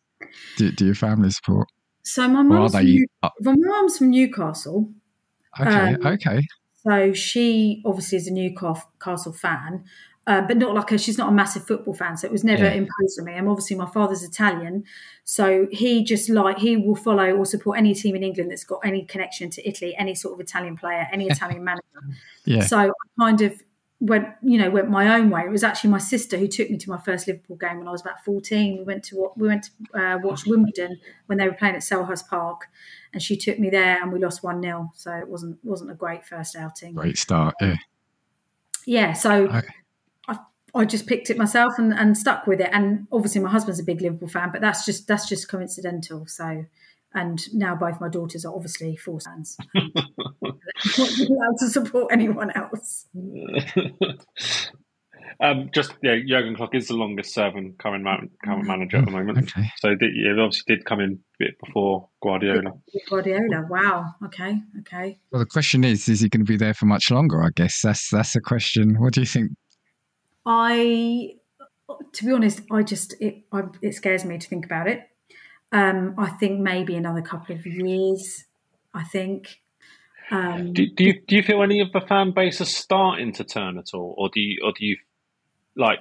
do, 0.58 0.70
do, 0.74 0.88
your 0.88 0.96
family 0.96 1.30
support? 1.30 1.70
So, 2.06 2.28
my 2.28 2.44
mum's, 2.44 2.72
from, 2.72 2.86
New, 2.86 3.08
my 3.42 3.56
mum's 3.58 3.98
from 3.98 4.12
Newcastle. 4.12 4.92
Okay, 5.60 5.96
um, 5.96 6.06
okay. 6.06 6.42
So 6.86 7.14
she 7.14 7.82
obviously 7.84 8.20
is 8.20 8.28
a 8.28 8.32
Newcastle 8.32 9.34
fan, 9.34 9.86
uh, 10.28 10.42
but 10.42 10.58
not 10.58 10.76
like 10.76 10.92
a, 10.92 11.00
she's 11.00 11.18
not 11.18 11.30
a 11.30 11.32
massive 11.32 11.66
football 11.66 11.96
fan. 11.96 12.16
So 12.16 12.28
it 12.28 12.32
was 12.32 12.44
never 12.44 12.66
yeah. 12.66 12.74
imposed 12.74 13.20
on 13.20 13.26
me. 13.26 13.34
And 13.34 13.50
obviously 13.50 13.76
my 13.76 13.90
father's 13.90 14.24
Italian, 14.24 14.84
so 15.24 15.68
he 15.72 16.04
just 16.04 16.30
like 16.30 16.60
he 16.60 16.78
will 16.78 16.96
follow 16.96 17.32
or 17.32 17.46
support 17.46 17.80
any 17.80 17.96
team 17.96 18.16
in 18.16 18.22
England 18.22 18.52
that's 18.52 18.64
got 18.64 18.82
any 18.84 19.04
connection 19.04 19.50
to 19.50 19.68
Italy, 19.68 19.96
any 19.98 20.14
sort 20.14 20.36
of 20.36 20.40
Italian 20.40 20.78
player, 20.78 21.08
any 21.12 21.26
Italian 21.28 21.64
manager. 21.64 21.84
Yeah. 22.46 22.62
So 22.66 22.78
I 22.78 22.90
kind 23.20 23.42
of 23.42 23.60
went, 24.00 24.28
you 24.42 24.58
know, 24.58 24.70
went 24.70 24.90
my 24.90 25.16
own 25.16 25.30
way. 25.30 25.44
It 25.46 25.52
was 25.52 25.64
actually 25.64 25.90
my 25.92 26.00
sister 26.00 26.38
who 26.38 26.48
took 26.48 26.70
me 26.70 26.78
to 26.78 26.90
my 26.90 26.98
first 26.98 27.28
Liverpool 27.28 27.56
game 27.56 27.80
when 27.80 27.88
I 27.88 27.92
was 27.92 28.02
about 28.02 28.24
fourteen. 28.24 28.78
We 28.78 28.84
went 28.84 29.04
to 29.06 29.16
what 29.16 29.38
we 29.38 29.48
went 29.48 29.64
to 29.64 30.00
uh, 30.00 30.18
watch 30.22 30.46
Wimbledon 30.46 31.00
when 31.28 31.38
they 31.38 31.48
were 31.48 31.54
playing 31.54 31.76
at 31.76 31.82
Selhurst 31.82 32.28
Park, 32.28 32.68
and 33.14 33.22
she 33.22 33.38
took 33.38 33.58
me 33.58 33.70
there, 33.70 34.02
and 34.02 34.12
we 34.12 34.20
lost 34.20 34.44
one 34.44 34.62
0 34.62 34.92
So 34.96 35.12
it 35.12 35.28
wasn't 35.28 35.60
wasn't 35.64 35.92
a 35.92 35.96
great 35.96 36.26
first 36.26 36.56
outing. 36.56 36.94
Great 36.94 37.18
start, 37.18 37.56
yeah. 37.62 37.76
Yeah, 38.86 39.14
so 39.14 39.48
okay. 39.48 39.68
I 40.28 40.40
I 40.74 40.86
just 40.86 41.08
picked 41.08 41.30
it 41.30 41.38
myself 41.38 41.74
and, 41.78 41.94
and 41.94 42.18
stuck 42.18 42.46
with 42.46 42.60
it. 42.60 42.70
And 42.72 43.08
obviously, 43.12 43.42
my 43.42 43.50
husband's 43.50 43.80
a 43.80 43.84
big 43.84 44.02
Liverpool 44.02 44.28
fan, 44.28 44.52
but 44.52 44.62
that's 44.62 44.86
just 44.86 45.08
that's 45.08 45.28
just 45.28 45.48
coincidental. 45.48 46.28
So 46.28 46.66
and 47.16 47.42
now 47.54 47.76
both 47.76 48.00
my 48.00 48.10
daughters 48.10 48.46
are 48.46 48.54
obviously 48.54 48.96
Force 48.96 49.26
fans. 49.26 49.58
not 49.74 51.20
allowed 51.20 51.58
to 51.60 51.70
support 51.70 52.12
anyone 52.12 52.52
else. 52.52 53.08
Um, 55.42 55.70
just 55.74 55.94
yeah, 56.02 56.16
Jurgen 56.26 56.56
Klopp 56.56 56.74
is 56.76 56.88
the 56.88 56.94
longest 56.94 57.34
serving 57.34 57.76
current 57.78 58.04
man, 58.04 58.30
current 58.44 58.66
manager 58.66 58.98
at 58.98 59.06
the 59.06 59.12
moment. 59.12 59.38
Okay. 59.38 59.70
So 59.78 59.90
did, 59.96 60.12
yeah, 60.16 60.32
obviously 60.42 60.76
did 60.76 60.86
come 60.86 61.02
in 61.02 61.12
a 61.14 61.36
bit 61.40 61.56
before 61.64 62.10
Guardiola. 62.22 62.74
Guardiola, 63.10 63.66
wow. 63.70 64.06
Okay, 64.26 64.62
okay. 64.80 65.20
Well, 65.32 65.40
the 65.40 65.46
question 65.46 65.84
is, 65.84 66.08
is 66.08 66.22
he 66.22 66.30
going 66.30 66.46
to 66.46 66.50
be 66.50 66.58
there 66.58 66.74
for 66.74 66.86
much 66.86 67.12
longer? 67.12 67.44
I 67.44 67.50
guess 67.54 67.82
that's 67.82 68.10
that's 68.10 68.36
a 68.36 68.42
question. 68.42 68.96
What 69.00 69.14
do 69.14 69.22
you 69.22 69.26
think? 69.26 69.52
I, 70.46 71.32
to 72.14 72.26
be 72.26 72.32
honest, 72.32 72.62
I 72.72 72.84
just 72.84 73.16
it 73.20 73.44
I, 73.52 73.64
it 73.82 73.94
scares 73.96 74.24
me 74.24 74.38
to 74.38 74.48
think 74.48 74.66
about 74.66 74.88
it. 74.88 75.02
Um, 75.72 76.16
I 76.18 76.30
think 76.30 76.60
maybe 76.60 76.96
another 76.96 77.22
couple 77.22 77.56
of 77.56 77.66
years. 77.66 78.46
I 78.94 79.04
think. 79.04 79.62
Um, 80.32 80.74
do, 80.74 80.88
do 80.88 81.04
you 81.04 81.22
do 81.28 81.36
you 81.36 81.44
feel 81.44 81.62
any 81.62 81.82
of 81.82 81.92
the 81.92 82.02
fan 82.02 82.32
base 82.32 82.60
is 82.62 82.76
starting 82.76 83.34
to 83.34 83.44
turn 83.44 83.78
at 83.78 83.94
all, 83.94 84.16
or 84.18 84.30
do 84.34 84.40
you 84.40 84.62
or 84.64 84.72
do 84.72 84.86
you 84.86 84.98
like 85.76 86.00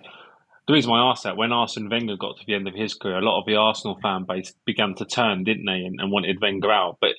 the 0.66 0.72
reason 0.72 0.90
why 0.90 1.00
I 1.00 1.10
asked 1.10 1.24
that 1.24 1.36
when 1.36 1.52
Arsene 1.52 1.90
Wenger 1.90 2.16
got 2.16 2.38
to 2.38 2.46
the 2.46 2.54
end 2.54 2.66
of 2.66 2.74
his 2.74 2.94
career, 2.94 3.18
a 3.18 3.20
lot 3.20 3.38
of 3.38 3.46
the 3.46 3.56
Arsenal 3.56 3.98
fan 4.00 4.24
base 4.24 4.54
began 4.64 4.94
to 4.94 5.04
turn, 5.04 5.44
didn't 5.44 5.66
they, 5.66 5.84
and, 5.84 6.00
and 6.00 6.10
wanted 6.10 6.40
Wenger 6.40 6.72
out. 6.72 6.96
But 7.00 7.10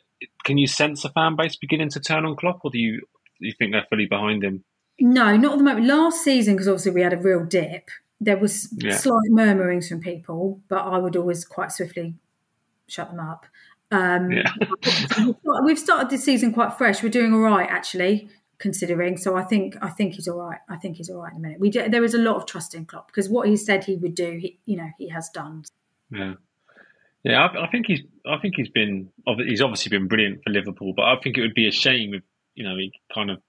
can 0.43 0.57
you 0.57 0.65
sense 0.65 1.03
the 1.03 1.09
fan 1.09 1.35
base 1.35 1.55
beginning 1.55 1.89
to 1.89 1.99
turn 1.99 2.25
on 2.25 2.35
Klopp, 2.35 2.61
or 2.63 2.71
do 2.71 2.79
you 2.79 3.01
do 3.39 3.47
you 3.47 3.53
think 3.53 3.73
they're 3.73 3.85
fully 3.89 4.07
behind 4.07 4.43
him? 4.43 4.63
No, 4.99 5.35
not 5.35 5.53
at 5.53 5.57
the 5.59 5.63
moment. 5.63 5.85
Last 5.85 6.23
season, 6.23 6.55
because 6.55 6.67
obviously 6.67 6.93
we 6.93 7.01
had 7.01 7.13
a 7.13 7.17
real 7.17 7.43
dip, 7.43 7.89
there 8.19 8.37
was 8.37 8.73
yeah. 8.77 8.97
slight 8.97 9.29
murmurings 9.29 9.89
from 9.89 9.99
people, 9.99 10.61
but 10.69 10.79
I 10.79 10.97
would 10.97 11.15
always 11.15 11.45
quite 11.45 11.71
swiftly 11.71 12.15
shut 12.87 13.09
them 13.09 13.19
up. 13.19 13.45
Um, 13.91 14.31
yeah. 14.31 14.51
we've 15.63 15.79
started 15.79 16.09
this 16.09 16.23
season 16.23 16.53
quite 16.53 16.73
fresh. 16.73 17.03
We're 17.03 17.09
doing 17.09 17.33
all 17.33 17.39
right, 17.39 17.69
actually 17.69 18.29
considering. 18.57 19.17
So 19.17 19.35
I 19.35 19.43
think 19.43 19.77
I 19.81 19.89
think 19.89 20.13
he's 20.13 20.27
all 20.27 20.37
right. 20.37 20.59
I 20.69 20.77
think 20.77 20.97
he's 20.97 21.09
all 21.09 21.21
right 21.21 21.31
in 21.31 21.37
a 21.37 21.41
minute. 21.41 21.59
We 21.59 21.69
do, 21.69 21.87
there 21.89 22.03
is 22.03 22.13
a 22.13 22.19
lot 22.19 22.35
of 22.35 22.45
trust 22.45 22.73
in 22.73 22.85
Klopp 22.85 23.07
because 23.07 23.29
what 23.29 23.47
he 23.47 23.57
said 23.57 23.83
he 23.83 23.95
would 23.95 24.15
do, 24.15 24.37
he, 24.39 24.59
you 24.65 24.77
know, 24.77 24.89
he 24.97 25.09
has 25.09 25.29
done. 25.29 25.63
Yeah, 26.11 26.33
yeah. 27.23 27.45
I, 27.45 27.65
I, 27.65 27.69
think 27.69 27.87
he's 27.87 28.01
I 28.25 28.37
think 28.37 28.55
he's 28.55 28.69
been 28.69 29.09
he's 29.45 29.61
obviously 29.61 29.89
been 29.89 30.07
brilliant 30.07 30.43
for 30.43 30.51
Liverpool, 30.51 30.93
but 30.95 31.03
I 31.03 31.15
think 31.23 31.37
it 31.37 31.41
would 31.41 31.53
be 31.53 31.67
a 31.67 31.71
shame 31.71 32.13
if 32.13 32.23
you 32.55 32.63
know 32.63 32.75
he 32.77 32.91
kind 33.13 33.31
of. 33.31 33.41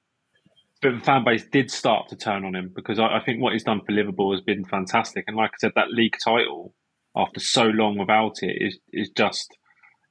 But 0.82 0.98
the 0.98 1.00
fan 1.00 1.24
base 1.24 1.44
did 1.50 1.70
start 1.70 2.10
to 2.10 2.16
turn 2.16 2.44
on 2.44 2.54
him 2.54 2.70
because 2.74 2.98
I, 2.98 3.16
I 3.16 3.22
think 3.24 3.40
what 3.40 3.54
he's 3.54 3.64
done 3.64 3.80
for 3.84 3.92
Liverpool 3.92 4.32
has 4.32 4.42
been 4.42 4.64
fantastic, 4.64 5.24
and 5.26 5.36
like 5.36 5.50
I 5.54 5.58
said, 5.58 5.72
that 5.76 5.90
league 5.90 6.16
title 6.22 6.74
after 7.16 7.40
so 7.40 7.64
long 7.64 7.98
without 7.98 8.42
it 8.42 8.56
is 8.60 8.78
is 8.92 9.10
just 9.16 9.48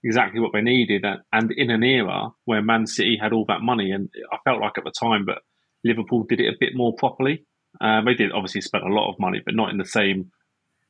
exactly 0.03 0.39
what 0.39 0.51
they 0.53 0.61
needed, 0.61 1.05
and 1.33 1.51
in 1.51 1.69
an 1.69 1.83
era 1.83 2.29
where 2.45 2.61
Man 2.61 2.85
City 2.87 3.17
had 3.21 3.33
all 3.33 3.45
that 3.47 3.61
money, 3.61 3.91
and 3.91 4.09
I 4.31 4.37
felt 4.43 4.61
like 4.61 4.77
at 4.77 4.83
the 4.83 4.93
time, 4.97 5.25
but 5.25 5.39
Liverpool 5.83 6.23
did 6.27 6.39
it 6.39 6.47
a 6.47 6.57
bit 6.59 6.71
more 6.75 6.93
properly. 6.95 7.45
Uh, 7.81 8.01
they 8.03 8.13
did 8.13 8.31
obviously 8.31 8.61
spend 8.61 8.83
a 8.83 8.93
lot 8.93 9.09
of 9.09 9.19
money, 9.19 9.41
but 9.45 9.55
not 9.55 9.69
in 9.69 9.77
the 9.77 9.85
same 9.85 10.31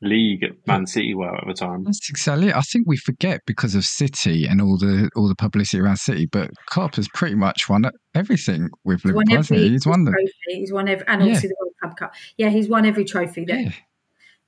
league 0.01 0.43
Man 0.67 0.85
City 0.85 1.15
were 1.15 1.33
at 1.33 1.47
the 1.47 1.53
time. 1.53 1.83
That's 1.83 2.09
exactly 2.09 2.49
it. 2.49 2.55
I 2.55 2.61
think 2.61 2.87
we 2.87 2.97
forget 2.97 3.41
because 3.47 3.73
of 3.75 3.85
City 3.85 4.45
and 4.45 4.61
all 4.61 4.77
the 4.77 5.09
all 5.15 5.27
the 5.27 5.35
publicity 5.35 5.79
around 5.79 5.97
City, 5.97 6.25
but 6.25 6.51
Klopp 6.67 6.95
has 6.95 7.07
pretty 7.09 7.35
much 7.35 7.69
won 7.69 7.85
everything 8.13 8.69
with 8.83 9.01
he's 9.01 9.13
Liverpool, 9.13 9.37
hasn't 9.37 9.59
he? 9.59 9.69
He's 9.69 9.87
won 9.87 10.03
the 10.03 10.11
trophy. 10.11 10.59
He's 10.59 10.71
won 10.71 10.87
every, 10.87 11.07
and 11.07 11.21
obviously 11.21 11.49
the 11.49 11.55
World 11.59 11.73
Cup 11.81 11.97
Cup. 11.97 12.13
Yeah, 12.37 12.49
he's 12.49 12.67
won 12.67 12.85
every 12.85 13.05
trophy 13.05 13.45
that 13.45 13.61
yeah 13.61 13.71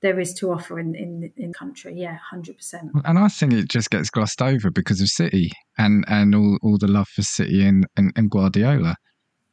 there 0.00 0.20
is 0.20 0.32
to 0.34 0.52
offer 0.52 0.78
in 0.78 0.94
in 0.94 1.32
in 1.36 1.52
country. 1.52 1.94
Yeah, 1.96 2.18
hundred 2.30 2.56
percent. 2.56 2.90
And 3.04 3.18
I 3.18 3.28
think 3.28 3.52
it 3.52 3.68
just 3.68 3.90
gets 3.90 4.10
glossed 4.10 4.42
over 4.42 4.70
because 4.70 5.00
of 5.00 5.08
City 5.08 5.50
and 5.76 6.04
and 6.08 6.34
all, 6.34 6.58
all 6.62 6.78
the 6.78 6.88
love 6.88 7.08
for 7.08 7.22
City 7.22 7.66
and 7.66 7.86
and, 7.96 8.12
and 8.16 8.30
Guardiola. 8.30 8.96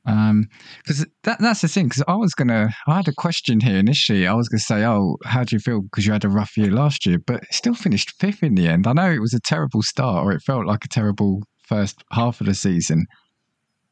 Because 0.04 1.02
um, 1.02 1.08
that 1.24 1.40
that's 1.40 1.62
the 1.62 1.68
thing. 1.68 1.86
Because 1.86 2.04
I 2.08 2.16
was 2.16 2.36
gonna, 2.36 2.70
I 2.88 2.96
had 2.98 3.08
a 3.08 3.14
question 3.18 3.60
here 3.60 3.78
initially. 3.78 4.28
I 4.28 4.34
was 4.34 4.48
gonna 4.48 4.60
say, 4.60 4.86
oh, 4.86 5.18
how 5.26 5.44
do 5.44 5.56
you 5.56 5.60
feel? 5.60 5.82
Because 5.82 6.06
you 6.06 6.14
had 6.14 6.26
a 6.26 6.30
rough 6.30 6.56
year 6.56 6.70
last 6.70 7.08
year, 7.08 7.18
but 7.26 7.44
still 7.52 7.74
finished 7.74 8.14
fifth 8.20 8.44
in 8.44 8.54
the 8.54 8.68
end. 8.68 8.86
I 8.86 8.94
know 8.94 9.10
it 9.10 9.22
was 9.22 9.34
a 9.34 9.40
terrible 9.40 9.82
start, 9.82 10.24
or 10.24 10.32
it 10.32 10.44
felt 10.44 10.68
like 10.68 10.86
a 10.86 10.90
terrible 10.90 11.42
first 11.64 12.04
half 12.12 12.40
of 12.40 12.46
the 12.46 12.54
season, 12.54 13.08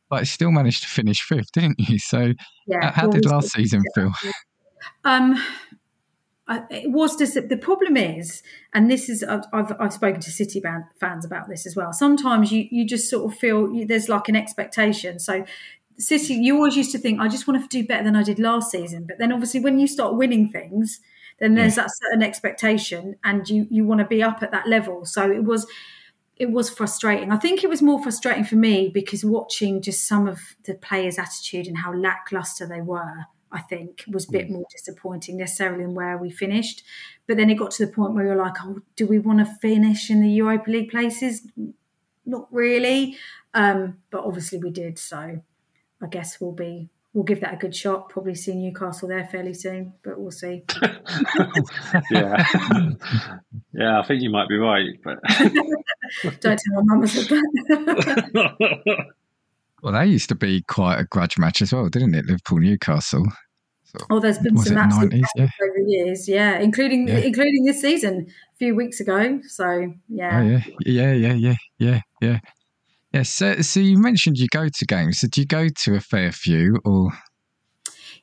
but 0.07 0.21
it 0.21 0.27
still 0.27 0.51
managed 0.51 0.83
to 0.83 0.87
finish 0.89 1.19
fifth, 1.21 1.51
didn't 1.51 1.79
you? 1.79 1.97
So, 1.97 2.33
yeah, 2.67 2.91
how, 2.91 3.01
how 3.01 3.07
did 3.07 3.25
last 3.25 3.51
season 3.53 3.81
feel? 3.95 4.11
Um, 5.03 5.43
it 6.49 6.91
was 6.91 7.15
just 7.15 7.35
the 7.47 7.57
problem 7.57 7.95
is, 7.95 8.43
and 8.73 8.91
this 8.91 9.09
is 9.09 9.23
I've 9.23 9.45
I've 9.53 9.93
spoken 9.93 10.19
to 10.21 10.31
City 10.31 10.61
fans 10.99 11.25
about 11.25 11.47
this 11.47 11.65
as 11.65 11.75
well. 11.75 11.93
Sometimes 11.93 12.51
you 12.51 12.67
you 12.69 12.85
just 12.85 13.09
sort 13.09 13.31
of 13.31 13.37
feel 13.39 13.71
you, 13.71 13.85
there's 13.85 14.09
like 14.09 14.27
an 14.27 14.35
expectation. 14.35 15.19
So 15.19 15.45
City, 15.97 16.33
you 16.35 16.55
always 16.55 16.75
used 16.75 16.91
to 16.91 16.97
think 16.97 17.21
I 17.21 17.29
just 17.29 17.47
want 17.47 17.61
to 17.61 17.67
do 17.67 17.87
better 17.87 18.03
than 18.03 18.15
I 18.15 18.23
did 18.23 18.39
last 18.39 18.71
season, 18.71 19.05
but 19.07 19.19
then 19.19 19.31
obviously 19.31 19.61
when 19.61 19.79
you 19.79 19.87
start 19.87 20.15
winning 20.15 20.49
things, 20.49 20.99
then 21.39 21.55
there's 21.55 21.77
yeah. 21.77 21.83
that 21.83 21.91
certain 22.03 22.23
expectation, 22.23 23.15
and 23.23 23.47
you 23.49 23.65
you 23.69 23.85
want 23.85 23.99
to 23.99 24.07
be 24.07 24.21
up 24.21 24.43
at 24.43 24.51
that 24.51 24.67
level. 24.67 25.05
So 25.05 25.31
it 25.31 25.45
was 25.45 25.65
it 26.35 26.51
was 26.51 26.69
frustrating. 26.69 27.31
I 27.31 27.37
think 27.37 27.63
it 27.63 27.69
was 27.69 27.81
more 27.81 28.03
frustrating 28.03 28.43
for 28.43 28.55
me 28.55 28.89
because 28.93 29.23
watching 29.23 29.81
just 29.81 30.05
some 30.05 30.27
of 30.27 30.39
the 30.65 30.73
players' 30.73 31.17
attitude 31.17 31.67
and 31.67 31.77
how 31.77 31.93
lackluster 31.93 32.67
they 32.67 32.81
were 32.81 33.27
I 33.53 33.61
think 33.61 34.03
was 34.07 34.27
a 34.27 34.31
bit 34.31 34.47
mm. 34.47 34.53
more 34.53 34.65
disappointing 34.71 35.37
necessarily 35.37 35.83
in 35.83 35.93
where 35.93 36.17
we 36.17 36.31
finished. 36.31 36.83
But 37.27 37.37
then 37.37 37.49
it 37.49 37.55
got 37.55 37.71
to 37.71 37.85
the 37.85 37.91
point 37.91 38.13
where 38.13 38.25
you're 38.25 38.35
like, 38.35 38.55
oh, 38.61 38.81
do 38.95 39.05
we 39.05 39.19
want 39.19 39.39
to 39.39 39.45
finish 39.45 40.09
in 40.09 40.21
the 40.21 40.29
Europa 40.29 40.69
League 40.69 40.89
places? 40.89 41.47
Not 42.25 42.47
really. 42.51 43.17
Um, 43.53 43.99
but 44.09 44.23
obviously 44.23 44.57
we 44.57 44.71
did. 44.71 44.97
So 44.97 45.41
I 46.01 46.07
guess 46.07 46.41
we'll 46.41 46.51
be 46.51 46.89
we'll 47.13 47.23
give 47.23 47.41
that 47.41 47.53
a 47.53 47.57
good 47.57 47.75
shot. 47.75 48.09
Probably 48.09 48.35
see 48.35 48.55
Newcastle 48.55 49.07
there 49.07 49.25
fairly 49.25 49.53
soon, 49.53 49.93
but 50.03 50.19
we'll 50.19 50.31
see. 50.31 50.63
yeah, 52.11 52.45
yeah, 53.73 53.99
I 53.99 54.03
think 54.07 54.21
you 54.21 54.29
might 54.29 54.49
be 54.49 54.57
right, 54.57 54.89
but 55.03 55.19
don't 56.41 56.59
tell 56.59 56.83
my 56.83 56.95
mum 56.95 57.03
I 57.03 57.05
said 57.05 57.29
that. 57.29 59.13
Well, 59.83 59.91
that 59.93 60.07
used 60.07 60.29
to 60.29 60.35
be 60.35 60.61
quite 60.61 60.97
a 60.97 61.03
grudge 61.03 61.37
match 61.37 61.61
as 61.61 61.73
well, 61.73 61.89
didn't 61.89 62.15
it? 62.15 62.25
Liverpool 62.25 62.59
Newcastle. 62.59 63.25
So, 63.83 63.97
oh, 64.09 64.19
there's 64.21 64.39
been 64.39 64.57
some 64.57 64.77
absolute 64.77 65.11
90s, 65.11 65.23
yeah. 65.35 65.43
over 65.43 65.73
the 65.75 65.85
years, 65.85 66.27
yeah, 66.27 66.57
including 66.57 67.09
yeah. 67.09 67.17
including 67.17 67.65
this 67.65 67.81
season 67.81 68.27
a 68.27 68.57
few 68.57 68.75
weeks 68.75 69.01
ago. 69.01 69.41
So 69.45 69.93
yeah, 70.07 70.39
oh, 70.39 70.71
yeah, 70.85 71.13
yeah, 71.13 71.13
yeah, 71.13 71.33
yeah, 71.33 71.55
yeah, 71.77 72.01
yeah. 72.21 72.39
Yeah, 73.13 73.21
so, 73.21 73.61
so 73.61 73.79
you 73.79 73.99
mentioned 73.99 74.37
you 74.39 74.47
go 74.47 74.67
to 74.67 74.85
games. 74.85 75.19
So 75.19 75.27
do 75.27 75.41
you 75.41 75.45
go 75.45 75.67
to 75.69 75.95
a 75.95 75.99
fair 75.99 76.31
few 76.31 76.79
or? 76.83 77.11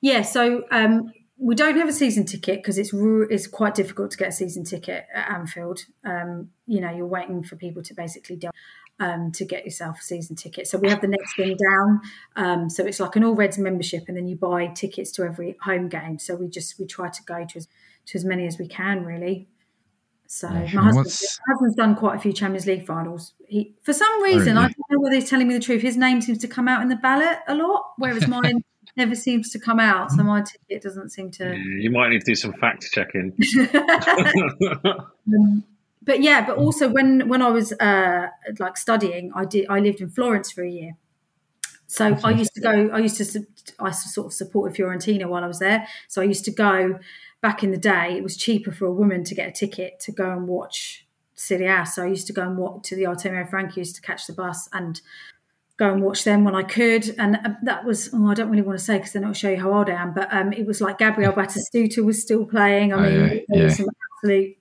Yeah, 0.00 0.22
so 0.22 0.64
um, 0.72 1.12
we 1.38 1.54
don't 1.54 1.76
have 1.76 1.88
a 1.88 1.92
season 1.92 2.26
ticket 2.26 2.56
because 2.56 2.76
it's 2.76 2.90
it's 2.92 3.46
quite 3.46 3.74
difficult 3.74 4.10
to 4.10 4.16
get 4.16 4.28
a 4.28 4.32
season 4.32 4.64
ticket 4.64 5.06
at 5.14 5.30
Anfield. 5.30 5.80
Um, 6.04 6.50
you 6.66 6.80
know, 6.80 6.90
you're 6.90 7.06
waiting 7.06 7.44
for 7.44 7.54
people 7.54 7.82
to 7.84 7.94
basically 7.94 8.36
um, 9.00 9.32
to 9.32 9.44
get 9.44 9.64
yourself 9.64 9.98
a 9.98 10.02
season 10.02 10.36
ticket. 10.36 10.68
So 10.68 10.78
we 10.78 10.88
have 10.90 11.00
the 11.00 11.08
next 11.08 11.34
thing 11.34 11.56
down. 11.56 12.00
Um, 12.36 12.70
so 12.70 12.84
it's 12.84 13.00
like 13.00 13.16
an 13.16 13.24
all 13.24 13.34
Reds 13.34 13.58
membership, 13.58 14.04
and 14.06 14.16
then 14.16 14.28
you 14.28 14.36
buy 14.36 14.68
tickets 14.68 15.10
to 15.12 15.24
every 15.24 15.56
home 15.62 15.88
game. 15.88 16.18
So 16.18 16.36
we 16.36 16.48
just 16.48 16.78
we 16.78 16.86
try 16.86 17.08
to 17.08 17.22
go 17.24 17.44
to 17.44 17.56
as 17.56 17.66
to 18.06 18.18
as 18.18 18.24
many 18.24 18.46
as 18.46 18.58
we 18.58 18.68
can, 18.68 19.04
really. 19.04 19.48
So 20.26 20.48
my, 20.48 20.64
husband, 20.64 21.06
my 21.06 21.52
husband's 21.52 21.74
done 21.74 21.96
quite 21.96 22.16
a 22.16 22.20
few 22.20 22.32
Champions 22.32 22.64
League 22.64 22.86
finals. 22.86 23.32
He, 23.48 23.74
for 23.82 23.92
some 23.92 24.22
reason, 24.22 24.56
I 24.56 24.68
don't 24.68 24.90
know 24.90 25.00
whether 25.00 25.16
he's 25.16 25.28
telling 25.28 25.48
me 25.48 25.54
the 25.54 25.60
truth. 25.60 25.82
His 25.82 25.96
name 25.96 26.20
seems 26.20 26.38
to 26.38 26.48
come 26.48 26.68
out 26.68 26.82
in 26.82 26.88
the 26.88 26.94
ballot 26.94 27.38
a 27.48 27.54
lot, 27.56 27.94
whereas 27.98 28.28
mine 28.28 28.62
never 28.96 29.16
seems 29.16 29.50
to 29.50 29.58
come 29.58 29.80
out. 29.80 30.12
So 30.12 30.22
my 30.22 30.42
ticket 30.42 30.84
doesn't 30.84 31.10
seem 31.10 31.32
to. 31.32 31.46
Yeah, 31.46 31.80
you 31.80 31.90
might 31.90 32.10
need 32.10 32.20
to 32.20 32.26
do 32.26 32.36
some 32.36 32.52
fact 32.52 32.86
checking. 32.92 33.32
um, 33.74 35.64
but 36.02 36.22
yeah, 36.22 36.44
but 36.46 36.56
also 36.56 36.88
when 36.88 37.28
when 37.28 37.42
I 37.42 37.50
was 37.50 37.72
uh, 37.72 38.28
like 38.58 38.76
studying, 38.76 39.32
I 39.34 39.44
did 39.44 39.66
I 39.68 39.80
lived 39.80 40.00
in 40.00 40.10
Florence 40.10 40.50
for 40.50 40.62
a 40.62 40.70
year. 40.70 40.96
So 41.86 42.16
I 42.22 42.30
used 42.30 42.54
to 42.54 42.60
go. 42.60 42.90
I 42.92 42.98
used 42.98 43.16
to 43.16 43.46
I 43.78 43.90
sort 43.90 44.28
of 44.28 44.32
supported 44.32 44.76
Fiorentina 44.76 45.28
while 45.28 45.44
I 45.44 45.48
was 45.48 45.58
there. 45.58 45.86
So 46.08 46.22
I 46.22 46.24
used 46.24 46.44
to 46.46 46.52
go. 46.52 46.98
Back 47.42 47.64
in 47.64 47.70
the 47.70 47.78
day, 47.78 48.18
it 48.18 48.22
was 48.22 48.36
cheaper 48.36 48.70
for 48.70 48.84
a 48.84 48.92
woman 48.92 49.24
to 49.24 49.34
get 49.34 49.48
a 49.48 49.50
ticket 49.50 49.98
to 50.00 50.12
go 50.12 50.30
and 50.30 50.46
watch 50.46 51.06
Serie 51.36 51.68
A. 51.68 51.86
So 51.86 52.04
I 52.04 52.06
used 52.08 52.26
to 52.26 52.34
go 52.34 52.42
and 52.42 52.58
walk 52.58 52.82
to 52.82 52.96
the 52.96 53.04
Artemio 53.04 53.48
Franchi, 53.48 53.80
used 53.80 53.96
to 53.96 54.02
catch 54.02 54.26
the 54.26 54.34
bus 54.34 54.68
and 54.74 55.00
go 55.78 55.90
and 55.90 56.02
watch 56.02 56.24
them 56.24 56.44
when 56.44 56.54
I 56.54 56.62
could. 56.62 57.14
And 57.18 57.36
uh, 57.36 57.54
that 57.62 57.86
was, 57.86 58.10
oh, 58.12 58.26
I 58.26 58.34
don't 58.34 58.50
really 58.50 58.60
want 58.60 58.78
to 58.78 58.84
say 58.84 58.98
because 58.98 59.14
then 59.14 59.22
it'll 59.22 59.32
show 59.32 59.48
you 59.48 59.58
how 59.58 59.72
old 59.72 59.88
I 59.88 59.94
am, 59.94 60.12
but 60.12 60.28
um, 60.32 60.52
it 60.52 60.66
was 60.66 60.82
like 60.82 60.98
Gabriel 60.98 61.32
Batistuta 61.40 62.04
was 62.04 62.20
still 62.20 62.44
playing. 62.44 62.92
I 62.92 62.96
oh, 62.96 63.00
mean, 63.00 63.44
yeah, 63.48 63.62
yeah. 63.62 63.68
some 63.70 63.86
absolute 64.18 64.59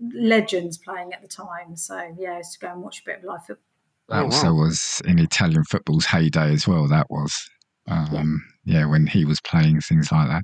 legends 0.00 0.78
playing 0.78 1.12
at 1.12 1.22
the 1.22 1.28
time. 1.28 1.76
So 1.76 2.14
yeah, 2.18 2.32
I 2.32 2.36
used 2.38 2.52
to 2.52 2.58
go 2.58 2.72
and 2.72 2.82
watch 2.82 3.00
a 3.00 3.02
bit 3.04 3.18
of 3.18 3.24
live 3.24 3.40
football. 3.46 3.64
That 4.08 4.24
also 4.24 4.54
was 4.54 5.02
in 5.04 5.18
Italian 5.18 5.64
football's 5.64 6.06
heyday 6.06 6.52
as 6.52 6.66
well. 6.66 6.88
That 6.88 7.08
was, 7.10 7.34
um, 7.86 8.42
yeah. 8.64 8.78
yeah. 8.78 8.86
when 8.86 9.06
he 9.06 9.26
was 9.26 9.38
playing 9.42 9.80
things 9.82 10.10
like 10.10 10.28
that. 10.28 10.42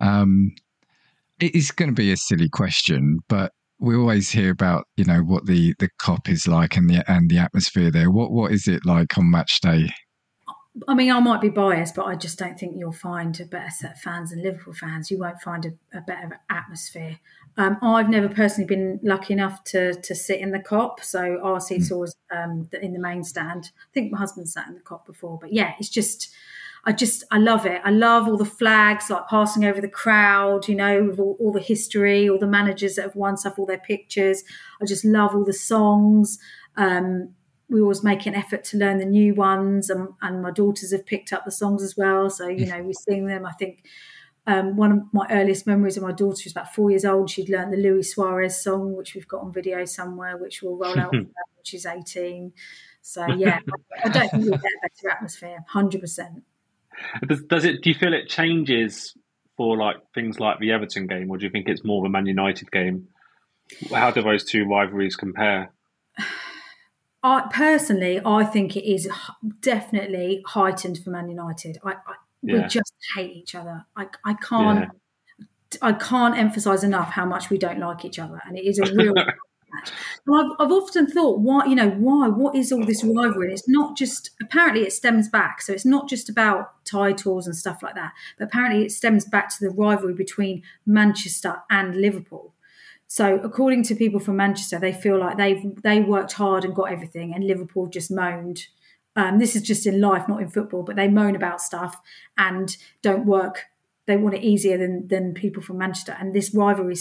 Um, 0.00 0.52
it 1.38 1.54
is 1.54 1.70
going 1.70 1.90
to 1.90 1.94
be 1.94 2.10
a 2.10 2.16
silly 2.16 2.48
question, 2.48 3.18
but 3.28 3.52
we 3.78 3.94
always 3.94 4.30
hear 4.30 4.50
about 4.50 4.86
you 4.96 5.04
know 5.04 5.20
what 5.20 5.46
the 5.46 5.74
the 5.78 5.90
Kop 6.00 6.28
is 6.28 6.48
like 6.48 6.76
and 6.76 6.88
the 6.88 7.04
and 7.10 7.30
the 7.30 7.38
atmosphere 7.38 7.90
there. 7.90 8.10
What 8.10 8.32
what 8.32 8.52
is 8.52 8.66
it 8.66 8.86
like 8.86 9.18
on 9.18 9.30
match 9.30 9.60
day? 9.60 9.90
I 10.86 10.94
mean, 10.94 11.10
I 11.10 11.20
might 11.20 11.40
be 11.40 11.48
biased, 11.48 11.94
but 11.94 12.04
I 12.04 12.16
just 12.16 12.38
don't 12.38 12.58
think 12.58 12.74
you'll 12.76 12.92
find 12.92 13.38
a 13.40 13.46
better 13.46 13.70
set 13.70 13.92
of 13.92 13.98
fans 13.98 14.30
than 14.30 14.42
Liverpool 14.42 14.74
fans. 14.74 15.10
You 15.10 15.18
won't 15.18 15.40
find 15.40 15.64
a, 15.64 15.96
a 15.96 16.00
better 16.02 16.40
atmosphere. 16.50 17.18
Um, 17.56 17.78
I've 17.82 18.10
never 18.10 18.28
personally 18.28 18.66
been 18.66 19.00
lucky 19.02 19.32
enough 19.32 19.64
to 19.64 19.94
to 19.94 20.14
sit 20.14 20.40
in 20.40 20.50
the 20.50 20.58
Kop, 20.58 21.02
so 21.02 21.40
our 21.42 21.60
seats 21.60 21.90
always 21.90 22.14
um, 22.30 22.68
in 22.82 22.92
the 22.92 22.98
main 22.98 23.24
stand. 23.24 23.70
I 23.74 23.92
think 23.94 24.12
my 24.12 24.18
husband 24.18 24.48
sat 24.48 24.68
in 24.68 24.74
the 24.74 24.80
Kop 24.80 25.06
before, 25.06 25.38
but 25.40 25.52
yeah, 25.52 25.72
it's 25.78 25.90
just. 25.90 26.34
I 26.88 26.92
just 26.92 27.24
I 27.32 27.38
love 27.38 27.66
it. 27.66 27.82
I 27.84 27.90
love 27.90 28.28
all 28.28 28.36
the 28.36 28.44
flags 28.44 29.10
like 29.10 29.26
passing 29.26 29.64
over 29.64 29.80
the 29.80 29.88
crowd, 29.88 30.68
you 30.68 30.76
know, 30.76 31.02
with 31.02 31.18
all, 31.18 31.36
all, 31.40 31.50
the 31.50 31.58
history, 31.58 32.28
all 32.30 32.38
the 32.38 32.46
managers 32.46 32.94
that 32.94 33.02
have 33.02 33.16
won 33.16 33.36
stuff, 33.36 33.58
all 33.58 33.66
their 33.66 33.76
pictures. 33.76 34.44
I 34.80 34.84
just 34.84 35.04
love 35.04 35.34
all 35.34 35.44
the 35.44 35.52
songs. 35.52 36.38
Um, 36.76 37.34
we 37.68 37.80
always 37.80 38.04
make 38.04 38.26
an 38.26 38.34
effort 38.34 38.64
to 38.64 38.76
learn 38.76 38.98
the 38.98 39.04
new 39.04 39.34
ones, 39.34 39.90
and, 39.90 40.08
and, 40.22 40.42
my 40.42 40.50
daughters 40.50 40.92
have 40.92 41.04
picked 41.04 41.32
up 41.32 41.44
the 41.44 41.50
songs 41.50 41.82
as 41.82 41.96
well. 41.96 42.30
So 42.30 42.48
you 42.48 42.66
know, 42.66 42.82
we 42.82 42.92
sing 42.92 43.26
them. 43.26 43.44
I 43.44 43.52
think 43.52 43.84
um, 44.46 44.76
one 44.76 44.92
of 44.92 44.98
my 45.12 45.26
earliest 45.30 45.66
memories 45.66 45.96
of 45.96 46.04
my 46.04 46.12
daughter 46.12 46.42
was 46.44 46.52
about 46.52 46.72
four 46.74 46.90
years 46.90 47.04
old. 47.04 47.28
She'd 47.28 47.48
learned 47.48 47.72
the 47.72 47.78
Luis 47.78 48.14
Suarez 48.14 48.62
song, 48.62 48.96
which 48.96 49.14
we've 49.14 49.26
got 49.26 49.42
on 49.42 49.52
video 49.52 49.84
somewhere, 49.84 50.36
which 50.36 50.62
will 50.62 50.76
roll 50.76 50.98
out 50.98 51.12
when 51.12 51.28
she's 51.64 51.86
eighteen. 51.86 52.52
So 53.02 53.26
yeah, 53.26 53.60
I, 54.04 54.08
don't 54.08 54.30
think 54.30 54.44
we'll 54.44 54.58
get 54.58 54.72
a 54.72 54.88
better 54.88 55.10
atmosphere. 55.10 55.64
Hundred 55.68 56.00
percent. 56.00 56.44
Does, 57.26 57.42
does 57.42 57.64
it? 57.64 57.82
Do 57.82 57.90
you 57.90 57.96
feel 57.96 58.14
it 58.14 58.28
changes 58.28 59.16
for 59.56 59.76
like 59.76 59.96
things 60.14 60.38
like 60.38 60.60
the 60.60 60.70
Everton 60.72 61.08
game, 61.08 61.30
or 61.30 61.38
do 61.38 61.44
you 61.44 61.50
think 61.50 61.68
it's 61.68 61.84
more 61.84 62.04
of 62.04 62.08
a 62.08 62.10
Man 62.10 62.26
United 62.26 62.70
game? 62.70 63.08
How 63.92 64.12
do 64.12 64.22
those 64.22 64.44
two 64.44 64.64
rivalries 64.66 65.16
compare? 65.16 65.72
I 67.26 67.48
personally, 67.52 68.20
I 68.24 68.44
think 68.44 68.76
it 68.76 68.88
is 68.88 69.08
definitely 69.60 70.44
heightened 70.46 70.98
for 71.02 71.10
Man 71.10 71.28
United. 71.28 71.76
I, 71.82 71.94
I 71.94 72.14
yeah. 72.42 72.62
we 72.62 72.68
just 72.68 72.94
hate 73.16 73.34
each 73.34 73.56
other. 73.56 73.84
I, 73.96 74.06
I 74.24 74.34
can't. 74.34 74.88
Yeah. 75.40 75.46
I 75.82 75.92
can't 75.92 76.38
emphasize 76.38 76.84
enough 76.84 77.10
how 77.10 77.26
much 77.26 77.50
we 77.50 77.58
don't 77.58 77.80
like 77.80 78.04
each 78.04 78.20
other, 78.20 78.40
and 78.46 78.56
it 78.56 78.64
is 78.64 78.78
a 78.78 78.94
real. 78.94 79.12
match. 79.14 79.90
and 80.24 80.36
I've, 80.36 80.52
I've 80.60 80.72
often 80.72 81.08
thought, 81.08 81.40
why, 81.40 81.66
you 81.66 81.74
know, 81.74 81.90
why? 81.90 82.28
What 82.28 82.54
is 82.54 82.70
all 82.70 82.84
this 82.86 83.02
rivalry? 83.02 83.52
it's 83.52 83.68
not 83.68 83.96
just. 83.96 84.30
Apparently, 84.40 84.82
it 84.82 84.92
stems 84.92 85.28
back. 85.28 85.62
So 85.62 85.72
it's 85.72 85.84
not 85.84 86.08
just 86.08 86.28
about 86.28 86.84
titles 86.84 87.48
and 87.48 87.56
stuff 87.56 87.82
like 87.82 87.96
that. 87.96 88.12
But 88.38 88.44
apparently, 88.44 88.84
it 88.84 88.92
stems 88.92 89.24
back 89.24 89.48
to 89.50 89.56
the 89.60 89.70
rivalry 89.70 90.14
between 90.14 90.62
Manchester 90.86 91.56
and 91.68 91.96
Liverpool. 91.96 92.54
So, 93.08 93.36
according 93.36 93.84
to 93.84 93.94
people 93.94 94.18
from 94.18 94.36
Manchester, 94.36 94.78
they 94.78 94.92
feel 94.92 95.18
like 95.18 95.36
they've 95.36 95.82
they 95.82 96.00
worked 96.00 96.32
hard 96.32 96.64
and 96.64 96.74
got 96.74 96.92
everything, 96.92 97.32
and 97.34 97.46
Liverpool 97.46 97.86
just 97.86 98.10
moaned. 98.10 98.66
Um, 99.14 99.38
this 99.38 99.56
is 99.56 99.62
just 99.62 99.86
in 99.86 100.00
life, 100.00 100.28
not 100.28 100.42
in 100.42 100.50
football, 100.50 100.82
but 100.82 100.96
they 100.96 101.08
moan 101.08 101.36
about 101.36 101.60
stuff 101.60 101.96
and 102.36 102.76
don't 103.02 103.24
work. 103.24 103.64
They 104.06 104.16
want 104.16 104.34
it 104.34 104.42
easier 104.42 104.76
than 104.76 105.06
than 105.06 105.34
people 105.34 105.62
from 105.62 105.78
Manchester, 105.78 106.16
and 106.18 106.34
this 106.34 106.52
rivalry, 106.52 106.96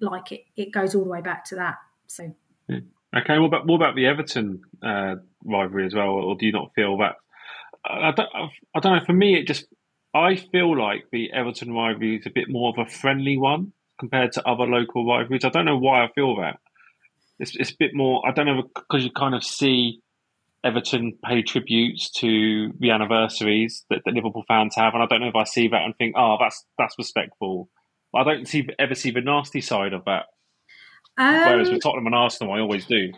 like 0.00 0.32
it, 0.32 0.44
it 0.56 0.72
goes 0.72 0.94
all 0.94 1.04
the 1.04 1.10
way 1.10 1.20
back 1.20 1.44
to 1.46 1.56
that. 1.56 1.76
So, 2.06 2.34
okay. 2.70 3.38
What 3.38 3.46
about 3.46 3.66
what 3.66 3.76
about 3.76 3.96
the 3.96 4.06
Everton 4.06 4.62
uh, 4.82 5.16
rivalry 5.44 5.86
as 5.86 5.94
well, 5.94 6.08
or 6.08 6.36
do 6.36 6.46
you 6.46 6.52
not 6.52 6.72
feel 6.74 6.96
that? 6.98 7.16
I 7.84 8.12
don't, 8.12 8.28
I 8.74 8.80
don't 8.80 8.98
know. 8.98 9.04
For 9.04 9.12
me, 9.12 9.38
it 9.38 9.46
just 9.46 9.66
I 10.14 10.36
feel 10.36 10.76
like 10.76 11.04
the 11.12 11.32
Everton 11.32 11.72
rivalry 11.72 12.16
is 12.16 12.26
a 12.26 12.30
bit 12.30 12.48
more 12.48 12.70
of 12.70 12.78
a 12.78 12.90
friendly 12.90 13.36
one 13.36 13.72
compared 14.00 14.32
to 14.32 14.48
other 14.48 14.64
local 14.64 15.06
rivalries. 15.06 15.44
I 15.44 15.50
don't 15.50 15.66
know 15.66 15.78
why 15.78 16.04
I 16.04 16.08
feel 16.14 16.34
that. 16.36 16.58
It's, 17.38 17.54
it's 17.54 17.70
a 17.70 17.76
bit 17.78 17.92
more. 17.94 18.26
I 18.26 18.32
don't 18.32 18.46
know 18.46 18.62
because 18.74 19.04
you 19.04 19.12
kind 19.12 19.34
of 19.34 19.44
see 19.44 20.00
Everton 20.64 21.16
pay 21.24 21.42
tributes 21.42 22.10
to 22.20 22.72
the 22.80 22.90
anniversaries 22.90 23.84
that, 23.90 24.02
that, 24.04 24.14
Liverpool 24.14 24.44
fans 24.48 24.74
have, 24.76 24.94
and 24.94 25.02
I 25.02 25.06
don't 25.06 25.20
know 25.20 25.28
if 25.28 25.36
I 25.36 25.44
see 25.44 25.68
that 25.68 25.82
and 25.82 25.94
think, 25.96 26.14
oh, 26.18 26.36
that's 26.40 26.64
that's 26.76 26.96
respectful. 26.98 27.68
I 28.14 28.24
don't 28.24 28.48
see 28.48 28.66
ever 28.78 28.94
see 28.94 29.10
the 29.10 29.20
nasty 29.20 29.60
side 29.60 29.92
of 29.92 30.04
that. 30.06 30.24
Um, 31.16 31.34
Whereas 31.34 31.70
with 31.70 31.82
Tottenham 31.82 32.06
and 32.06 32.14
Arsenal, 32.14 32.54
I 32.54 32.60
always 32.60 32.86
do. 32.86 33.12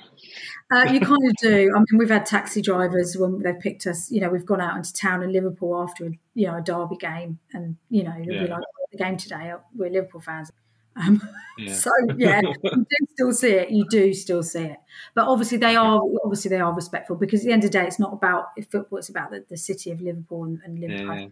Uh, 0.72 0.84
you 0.84 1.00
kind 1.00 1.28
of 1.28 1.36
do. 1.40 1.72
I 1.74 1.78
mean, 1.78 1.98
we've 1.98 2.10
had 2.10 2.26
taxi 2.26 2.62
drivers 2.62 3.16
when 3.16 3.40
they've 3.42 3.58
picked 3.58 3.86
us. 3.86 4.10
You 4.10 4.20
know, 4.20 4.30
we've 4.30 4.46
gone 4.46 4.60
out 4.60 4.76
into 4.76 4.92
town 4.92 5.22
in 5.22 5.32
Liverpool 5.32 5.80
after 5.80 6.12
you 6.34 6.46
know 6.46 6.56
a 6.56 6.60
derby 6.60 6.96
game, 6.96 7.38
and 7.52 7.76
you 7.90 8.02
know 8.02 8.14
they'll 8.18 8.34
yeah. 8.34 8.42
be 8.44 8.48
like, 8.48 8.62
"The 8.90 8.98
game 8.98 9.16
today, 9.16 9.52
we're 9.74 9.90
Liverpool 9.90 10.20
fans." 10.20 10.50
Um, 10.96 11.20
yeah. 11.58 11.72
So 11.72 11.90
yeah, 12.16 12.40
you 12.62 12.74
do 12.74 13.06
still 13.12 13.32
see 13.32 13.50
it. 13.52 13.70
You 13.70 13.86
do 13.88 14.14
still 14.14 14.42
see 14.42 14.64
it, 14.64 14.78
but 15.14 15.26
obviously 15.26 15.58
they 15.58 15.76
are 15.76 16.00
obviously 16.24 16.48
they 16.50 16.60
are 16.60 16.74
respectful 16.74 17.16
because 17.16 17.40
at 17.40 17.46
the 17.46 17.52
end 17.52 17.64
of 17.64 17.70
the 17.70 17.78
day, 17.78 17.86
it's 17.86 17.98
not 17.98 18.12
about 18.12 18.46
football. 18.70 18.98
It's 18.98 19.08
about 19.08 19.30
the, 19.30 19.44
the 19.48 19.56
city 19.56 19.90
of 19.90 20.00
Liverpool 20.00 20.44
and, 20.44 20.60
and 20.64 20.78
Liverpool. 20.78 21.18
Yeah. 21.18 21.28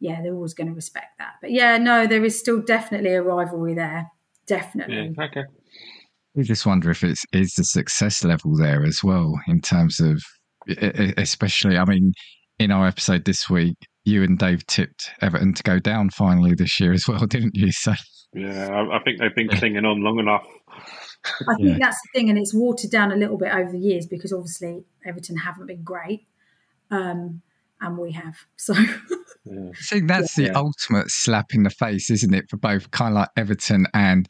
yeah, 0.00 0.22
they're 0.22 0.34
always 0.34 0.54
going 0.54 0.68
to 0.68 0.74
respect 0.74 1.18
that. 1.18 1.34
But 1.40 1.50
yeah, 1.50 1.78
no, 1.78 2.06
there 2.06 2.24
is 2.24 2.38
still 2.38 2.60
definitely 2.60 3.14
a 3.14 3.22
rivalry 3.22 3.74
there. 3.74 4.10
Definitely. 4.46 5.14
Yeah, 5.16 5.24
okay. 5.24 5.44
We 6.34 6.42
just 6.42 6.66
wonder 6.66 6.90
if 6.90 7.04
it's 7.04 7.24
is 7.32 7.54
the 7.54 7.64
success 7.64 8.24
level 8.24 8.56
there 8.56 8.84
as 8.84 9.04
well 9.04 9.38
in 9.46 9.60
terms 9.60 10.00
of, 10.00 10.20
especially. 11.16 11.78
I 11.78 11.84
mean, 11.84 12.12
in 12.58 12.70
our 12.70 12.86
episode 12.86 13.24
this 13.24 13.48
week, 13.48 13.76
you 14.04 14.22
and 14.22 14.38
Dave 14.38 14.66
tipped 14.66 15.10
Everton 15.20 15.54
to 15.54 15.62
go 15.62 15.78
down 15.78 16.10
finally 16.10 16.54
this 16.54 16.78
year 16.78 16.92
as 16.92 17.08
well, 17.08 17.26
didn't 17.26 17.54
you? 17.54 17.72
So 17.72 17.94
yeah, 18.34 18.68
I, 18.68 18.96
I 18.96 19.02
think 19.02 19.20
they've 19.20 19.34
been 19.34 19.48
clinging 19.48 19.84
on 19.84 20.02
long 20.02 20.18
enough. 20.18 20.46
I 21.48 21.54
think 21.56 21.68
yeah. 21.68 21.78
that's 21.80 22.00
the 22.02 22.08
thing, 22.18 22.28
and 22.28 22.38
it's 22.38 22.52
watered 22.52 22.90
down 22.90 23.12
a 23.12 23.16
little 23.16 23.38
bit 23.38 23.54
over 23.54 23.70
the 23.70 23.78
years 23.78 24.06
because 24.06 24.32
obviously 24.32 24.84
Everton 25.06 25.36
haven't 25.36 25.66
been 25.66 25.82
great, 25.82 26.26
um, 26.90 27.42
and 27.80 27.98
we 27.98 28.12
have. 28.12 28.36
So, 28.56 28.74
yeah. 29.44 29.70
I 29.70 29.82
think 29.88 30.08
that's 30.08 30.36
yeah. 30.38 30.48
the 30.48 30.56
ultimate 30.56 31.10
slap 31.10 31.46
in 31.52 31.64
the 31.64 31.70
face, 31.70 32.10
isn't 32.10 32.34
it, 32.34 32.46
for 32.48 32.56
both 32.56 32.90
kind 32.90 33.12
of 33.12 33.20
like 33.20 33.28
Everton 33.36 33.86
and 33.92 34.26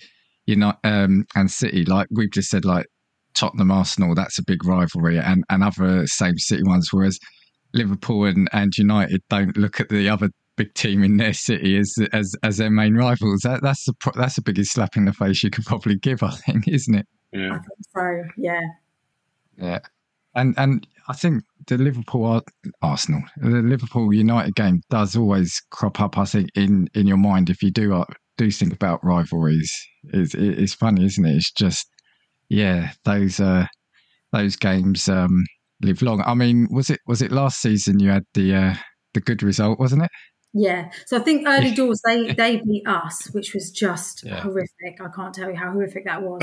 you 0.46 0.56
know 0.56 0.74
um, 0.84 1.24
and 1.34 1.50
City? 1.50 1.84
Like 1.84 2.08
we've 2.10 2.30
just 2.30 2.50
said, 2.50 2.64
like 2.64 2.86
Tottenham, 3.34 3.70
Arsenal, 3.70 4.14
that's 4.14 4.38
a 4.38 4.44
big 4.44 4.64
rivalry, 4.64 5.18
and 5.18 5.44
and 5.48 5.64
other 5.64 6.06
same 6.06 6.36
City 6.38 6.62
ones. 6.64 6.88
Whereas 6.92 7.18
Liverpool 7.74 8.24
and, 8.24 8.48
and 8.52 8.76
United 8.76 9.22
don't 9.28 9.56
look 9.56 9.80
at 9.80 9.88
the 9.90 10.08
other 10.08 10.30
big 10.56 10.72
team 10.74 11.02
in 11.02 11.16
their 11.16 11.34
city 11.34 11.76
as 11.76 11.94
as 12.12 12.34
as 12.42 12.56
their 12.56 12.70
main 12.70 12.94
rivals. 12.94 13.40
That, 13.42 13.62
that's 13.62 13.84
the 13.84 13.94
that's 14.14 14.36
the 14.36 14.42
biggest 14.42 14.72
slap 14.72 14.96
in 14.96 15.04
the 15.04 15.12
face 15.12 15.42
you 15.42 15.50
could 15.50 15.66
probably 15.66 15.96
give, 15.96 16.22
I 16.22 16.30
think, 16.30 16.68
isn't 16.68 16.94
it? 16.94 17.06
Yeah. 17.32 17.54
I 17.54 17.58
think 17.58 17.64
so. 17.94 18.22
Yeah. 18.36 18.60
Yeah, 19.56 19.78
and 20.34 20.54
and 20.58 20.86
I 21.08 21.12
think 21.14 21.44
the 21.66 21.78
Liverpool 21.78 22.42
Arsenal, 22.82 23.22
the 23.36 23.48
Liverpool 23.48 24.12
United 24.12 24.54
game 24.54 24.82
does 24.90 25.16
always 25.16 25.60
crop 25.70 26.00
up. 26.00 26.18
I 26.18 26.24
think 26.24 26.50
in 26.54 26.88
in 26.94 27.06
your 27.06 27.16
mind 27.16 27.50
if 27.50 27.62
you 27.62 27.70
do 27.70 27.94
uh, 27.94 28.04
do 28.36 28.50
think 28.50 28.72
about 28.72 29.04
rivalries, 29.04 29.72
it's 30.12 30.34
it's 30.34 30.74
funny, 30.74 31.04
isn't 31.04 31.24
it? 31.24 31.36
It's 31.36 31.52
just 31.52 31.86
yeah, 32.48 32.92
those 33.04 33.40
uh 33.40 33.66
those 34.32 34.56
games 34.56 35.08
um 35.08 35.44
live 35.84 36.02
long. 36.02 36.22
I 36.26 36.34
mean, 36.34 36.68
was 36.70 36.90
it 36.90 37.00
was 37.06 37.22
it 37.22 37.32
last 37.32 37.60
season 37.60 38.00
you 38.00 38.10
had 38.10 38.24
the 38.34 38.54
uh 38.54 38.74
the 39.14 39.20
good 39.20 39.42
result, 39.42 39.78
wasn't 39.78 40.02
it? 40.02 40.10
Yeah. 40.56 40.90
So 41.06 41.16
I 41.16 41.20
think 41.20 41.46
early 41.48 41.72
doors 41.72 42.00
they 42.06 42.32
they 42.38 42.60
beat 42.64 42.86
us, 42.86 43.28
which 43.32 43.52
was 43.52 43.70
just 43.70 44.24
yeah. 44.24 44.40
horrific. 44.40 45.00
I 45.00 45.08
can't 45.14 45.34
tell 45.34 45.50
you 45.50 45.56
how 45.56 45.72
horrific 45.72 46.04
that 46.04 46.22
was. 46.22 46.42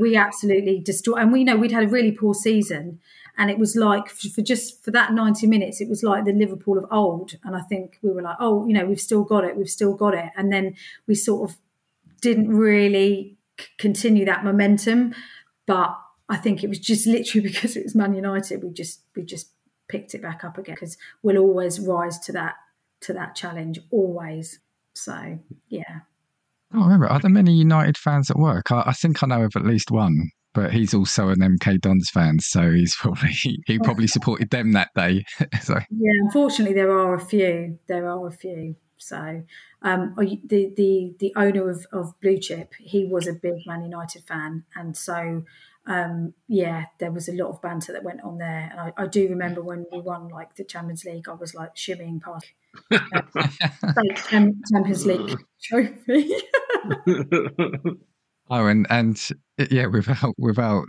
we 0.00 0.16
absolutely 0.16 0.80
destroyed, 0.80 1.18
and 1.18 1.32
we 1.32 1.44
know 1.44 1.56
we'd 1.56 1.72
had 1.72 1.84
a 1.84 1.88
really 1.88 2.12
poor 2.12 2.32
season, 2.32 2.98
and 3.36 3.50
it 3.50 3.58
was 3.58 3.76
like 3.76 4.08
for 4.08 4.40
just 4.40 4.82
for 4.82 4.90
that 4.92 5.12
ninety 5.12 5.46
minutes, 5.46 5.80
it 5.82 5.90
was 5.90 6.02
like 6.02 6.24
the 6.24 6.32
Liverpool 6.32 6.78
of 6.78 6.86
old. 6.90 7.34
And 7.44 7.54
I 7.54 7.60
think 7.60 7.98
we 8.02 8.10
were 8.10 8.22
like, 8.22 8.38
oh, 8.40 8.66
you 8.66 8.72
know, 8.72 8.86
we've 8.86 9.00
still 9.00 9.24
got 9.24 9.44
it, 9.44 9.56
we've 9.56 9.68
still 9.68 9.92
got 9.92 10.14
it, 10.14 10.30
and 10.34 10.50
then 10.50 10.74
we 11.06 11.14
sort 11.14 11.50
of 11.50 11.58
didn't 12.22 12.48
really 12.48 13.36
continue 13.78 14.24
that 14.24 14.42
momentum, 14.42 15.14
but. 15.66 15.96
I 16.28 16.36
think 16.36 16.62
it 16.62 16.68
was 16.68 16.78
just 16.78 17.06
literally 17.06 17.46
because 17.48 17.76
it 17.76 17.84
was 17.84 17.94
Man 17.94 18.14
United. 18.14 18.62
We 18.62 18.70
just 18.70 19.02
we 19.14 19.22
just 19.22 19.50
picked 19.88 20.14
it 20.14 20.22
back 20.22 20.44
up 20.44 20.58
again 20.58 20.74
because 20.74 20.96
we'll 21.22 21.38
always 21.38 21.80
rise 21.80 22.18
to 22.20 22.32
that 22.32 22.54
to 23.02 23.12
that 23.12 23.34
challenge 23.34 23.78
always. 23.90 24.60
So 24.94 25.38
yeah. 25.68 26.00
Oh, 26.74 26.82
remember, 26.82 27.06
are 27.06 27.20
there 27.20 27.30
many 27.30 27.52
United 27.52 27.96
fans 27.96 28.30
at 28.30 28.38
work? 28.38 28.72
I, 28.72 28.84
I, 28.86 28.92
think 28.92 29.22
I 29.22 29.26
know 29.28 29.44
of 29.44 29.52
at 29.54 29.64
least 29.64 29.92
one, 29.92 30.30
but 30.52 30.72
he's 30.72 30.94
also 30.94 31.28
an 31.28 31.38
MK 31.38 31.80
Dons 31.80 32.10
fan, 32.10 32.40
so 32.40 32.72
he's 32.72 32.96
probably 33.00 33.30
he 33.66 33.78
probably 33.78 34.06
supported 34.06 34.50
them 34.50 34.72
that 34.72 34.90
day. 34.96 35.24
so 35.62 35.74
yeah, 35.74 36.12
unfortunately, 36.24 36.74
there 36.74 36.90
are 36.90 37.14
a 37.14 37.20
few. 37.20 37.78
There 37.86 38.08
are 38.08 38.26
a 38.26 38.32
few. 38.32 38.76
So 38.98 39.42
um, 39.82 40.14
the 40.16 40.72
the 40.76 41.14
the 41.20 41.32
owner 41.36 41.70
of, 41.70 41.86
of 41.92 42.18
Blue 42.20 42.38
Chip, 42.38 42.72
he 42.80 43.04
was 43.04 43.28
a 43.28 43.34
big 43.34 43.66
Man 43.66 43.84
United 43.84 44.24
fan, 44.24 44.64
and 44.74 44.96
so 44.96 45.44
um, 45.86 46.34
yeah, 46.48 46.86
there 46.98 47.12
was 47.12 47.28
a 47.28 47.32
lot 47.32 47.50
of 47.50 47.62
banter 47.62 47.92
that 47.92 48.02
went 48.02 48.22
on 48.22 48.38
there. 48.38 48.68
And 48.70 48.80
I, 48.80 48.92
I, 48.96 49.06
do 49.06 49.28
remember 49.28 49.62
when 49.62 49.86
we 49.92 50.00
won 50.00 50.28
like 50.28 50.56
the 50.56 50.64
Champions 50.64 51.04
League, 51.04 51.28
I 51.28 51.34
was 51.34 51.54
like 51.54 51.76
shimmying 51.76 52.20
past 52.20 52.46
Champions 54.72 55.06
League 55.06 55.38
trophy. 55.62 56.34
oh, 58.50 58.66
and 58.66 58.86
and 58.90 59.28
yeah, 59.70 59.86
without 59.86 60.34
without 60.36 60.84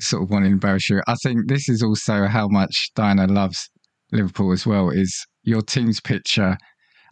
sort 0.00 0.24
of 0.24 0.30
wanting 0.30 0.50
to 0.50 0.54
embarrass 0.54 0.90
you, 0.90 1.00
I 1.06 1.14
think 1.22 1.48
this 1.48 1.68
is 1.68 1.82
also 1.82 2.26
how 2.26 2.48
much 2.48 2.90
Diana 2.96 3.28
loves 3.28 3.70
Liverpool 4.10 4.52
as 4.52 4.66
well 4.66 4.90
is 4.90 5.24
your 5.44 5.62
team's 5.62 6.00
picture. 6.00 6.58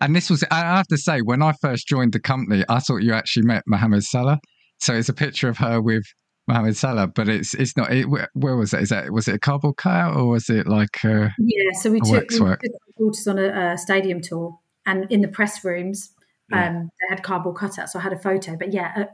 And 0.01 0.17
this 0.17 0.31
was, 0.31 0.43
I 0.51 0.61
have 0.61 0.87
to 0.87 0.97
say, 0.97 1.21
when 1.21 1.43
I 1.43 1.53
first 1.61 1.87
joined 1.87 2.13
the 2.13 2.21
company, 2.21 2.65
I 2.69 2.81
thought 2.81 3.03
you 3.03 3.13
actually 3.13 3.47
met 3.47 3.63
Mohamed 3.67 4.03
Salah. 4.03 4.39
So 4.79 4.95
it's 4.95 5.11
a 5.11 5.15
picture 5.15 5.49
of 5.49 5.59
her 5.59 5.81
with 5.81 6.05
Mohamed 6.51 6.77
Salah, 6.77 7.07
but 7.07 7.29
it's 7.29 7.55
it's 7.55 7.77
not. 7.77 7.93
It, 7.93 8.07
where 8.35 8.57
was 8.57 8.75
it? 8.75 8.83
Is 8.83 8.89
that 8.89 9.13
was 9.13 9.29
it 9.29 9.37
a 9.37 9.39
cardboard 9.39 9.77
cutout 9.77 10.17
or 10.17 10.27
was 10.27 10.51
it 10.51 10.67
like 10.67 11.05
a, 11.05 11.33
yeah? 11.39 11.73
So 11.81 11.91
we 11.91 12.01
took, 12.01 12.31
we 12.31 12.39
took 12.39 12.61
daughters 12.99 13.27
on 13.29 13.39
a, 13.39 13.73
a, 13.73 13.79
stadium 13.79 14.21
tour, 14.21 14.59
and 14.85 15.11
in 15.13 15.21
the 15.21 15.29
press 15.29 15.65
rooms, 15.65 16.11
yeah. 16.51 16.69
um, 16.69 16.91
they 17.01 17.15
had 17.15 17.23
cardboard 17.23 17.57
cutouts. 17.57 17.91
So 17.91 18.01
I 18.01 18.03
had 18.03 18.13
a 18.13 18.19
photo. 18.19 18.57
But 18.57 18.73
yeah, 18.73 19.05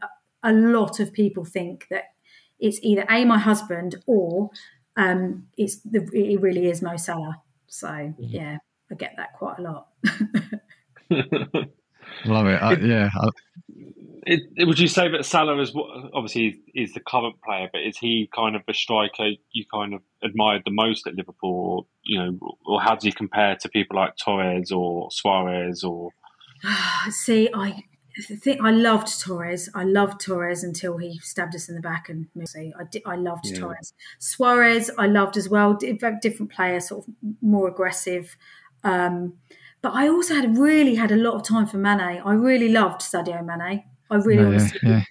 a, 0.43 0.51
a, 0.51 0.53
lot 0.53 0.99
of 0.99 1.13
people 1.13 1.45
think 1.45 1.87
that 1.91 2.05
it's 2.59 2.79
either 2.83 3.05
a 3.11 3.25
my 3.27 3.39
husband 3.39 3.97
or 4.07 4.51
um, 4.97 5.47
it's 5.59 5.81
the, 5.81 6.09
it 6.15 6.41
really 6.41 6.71
is 6.71 6.81
Mo 6.81 6.97
Salah. 6.97 7.43
So 7.67 7.89
mm-hmm. 7.89 8.23
yeah, 8.23 8.59
I 8.91 8.95
get 8.95 9.15
that 9.19 9.35
quite 9.35 9.59
a 9.59 9.63
lot. 9.63 9.89
Love 12.25 12.47
it. 12.47 12.63
Uh, 12.63 12.77
yeah. 12.81 13.11
It, 13.15 13.35
it, 14.27 14.67
would 14.67 14.79
you 14.79 14.89
say 14.89 15.09
that 15.09 15.25
Salah 15.25 15.61
is 15.61 15.73
obviously 16.13 16.61
is 16.75 16.93
the 16.95 17.01
current 17.01 17.37
player, 17.43 17.69
but 17.73 17.83
is 17.83 17.97
he 17.97 18.29
kind 18.35 18.57
of 18.57 18.63
the 18.67 18.75
striker 18.75 19.31
you 19.53 19.65
kind 19.73 19.95
of 19.95 20.01
admired 20.23 20.63
the 20.65 20.73
most 20.73 21.07
at 21.07 21.15
Liverpool? 21.15 21.51
Or, 21.51 21.87
you 22.05 22.19
know, 22.19 22.57
or 22.67 22.81
how 22.81 22.95
does 22.95 23.05
he 23.05 23.13
compare 23.13 23.57
to 23.61 23.69
people 23.69 23.97
like 23.97 24.15
Torres 24.17 24.73
or 24.73 25.09
Suarez? 25.13 25.85
Or 25.85 26.11
see, 27.11 27.49
I 27.55 27.85
think 28.23 28.61
I 28.61 28.71
loved 28.73 29.21
Torres. 29.21 29.71
I 29.75 29.85
loved 29.85 30.21
Torres 30.21 30.65
until 30.65 30.97
he 30.97 31.19
stabbed 31.21 31.55
us 31.55 31.69
in 31.69 31.77
the 31.77 31.81
back 31.81 32.09
and 32.09 32.27
see, 32.47 32.73
I, 32.79 33.13
I 33.13 33.15
loved 33.15 33.47
yeah. 33.47 33.61
Torres. 33.61 33.93
Suarez, 34.19 34.91
I 34.99 35.07
loved 35.07 35.37
as 35.37 35.49
well. 35.49 35.75
Different 35.75 36.51
player, 36.51 36.81
sort 36.81 37.07
of 37.07 37.15
more 37.41 37.69
aggressive. 37.69 38.37
Um, 38.83 39.35
but 39.83 39.93
I 39.95 40.09
also 40.09 40.35
had 40.35 40.59
really 40.59 40.97
had 40.97 41.13
a 41.13 41.17
lot 41.17 41.35
of 41.35 41.45
time 41.45 41.67
for 41.67 41.77
Mane. 41.77 42.01
I 42.25 42.33
really 42.33 42.69
loved 42.69 43.03
Sadio 43.03 43.45
Mane. 43.45 43.85
I 44.11 44.17
really, 44.17 44.57
yeah, 44.57 44.71
yeah. 44.83 45.03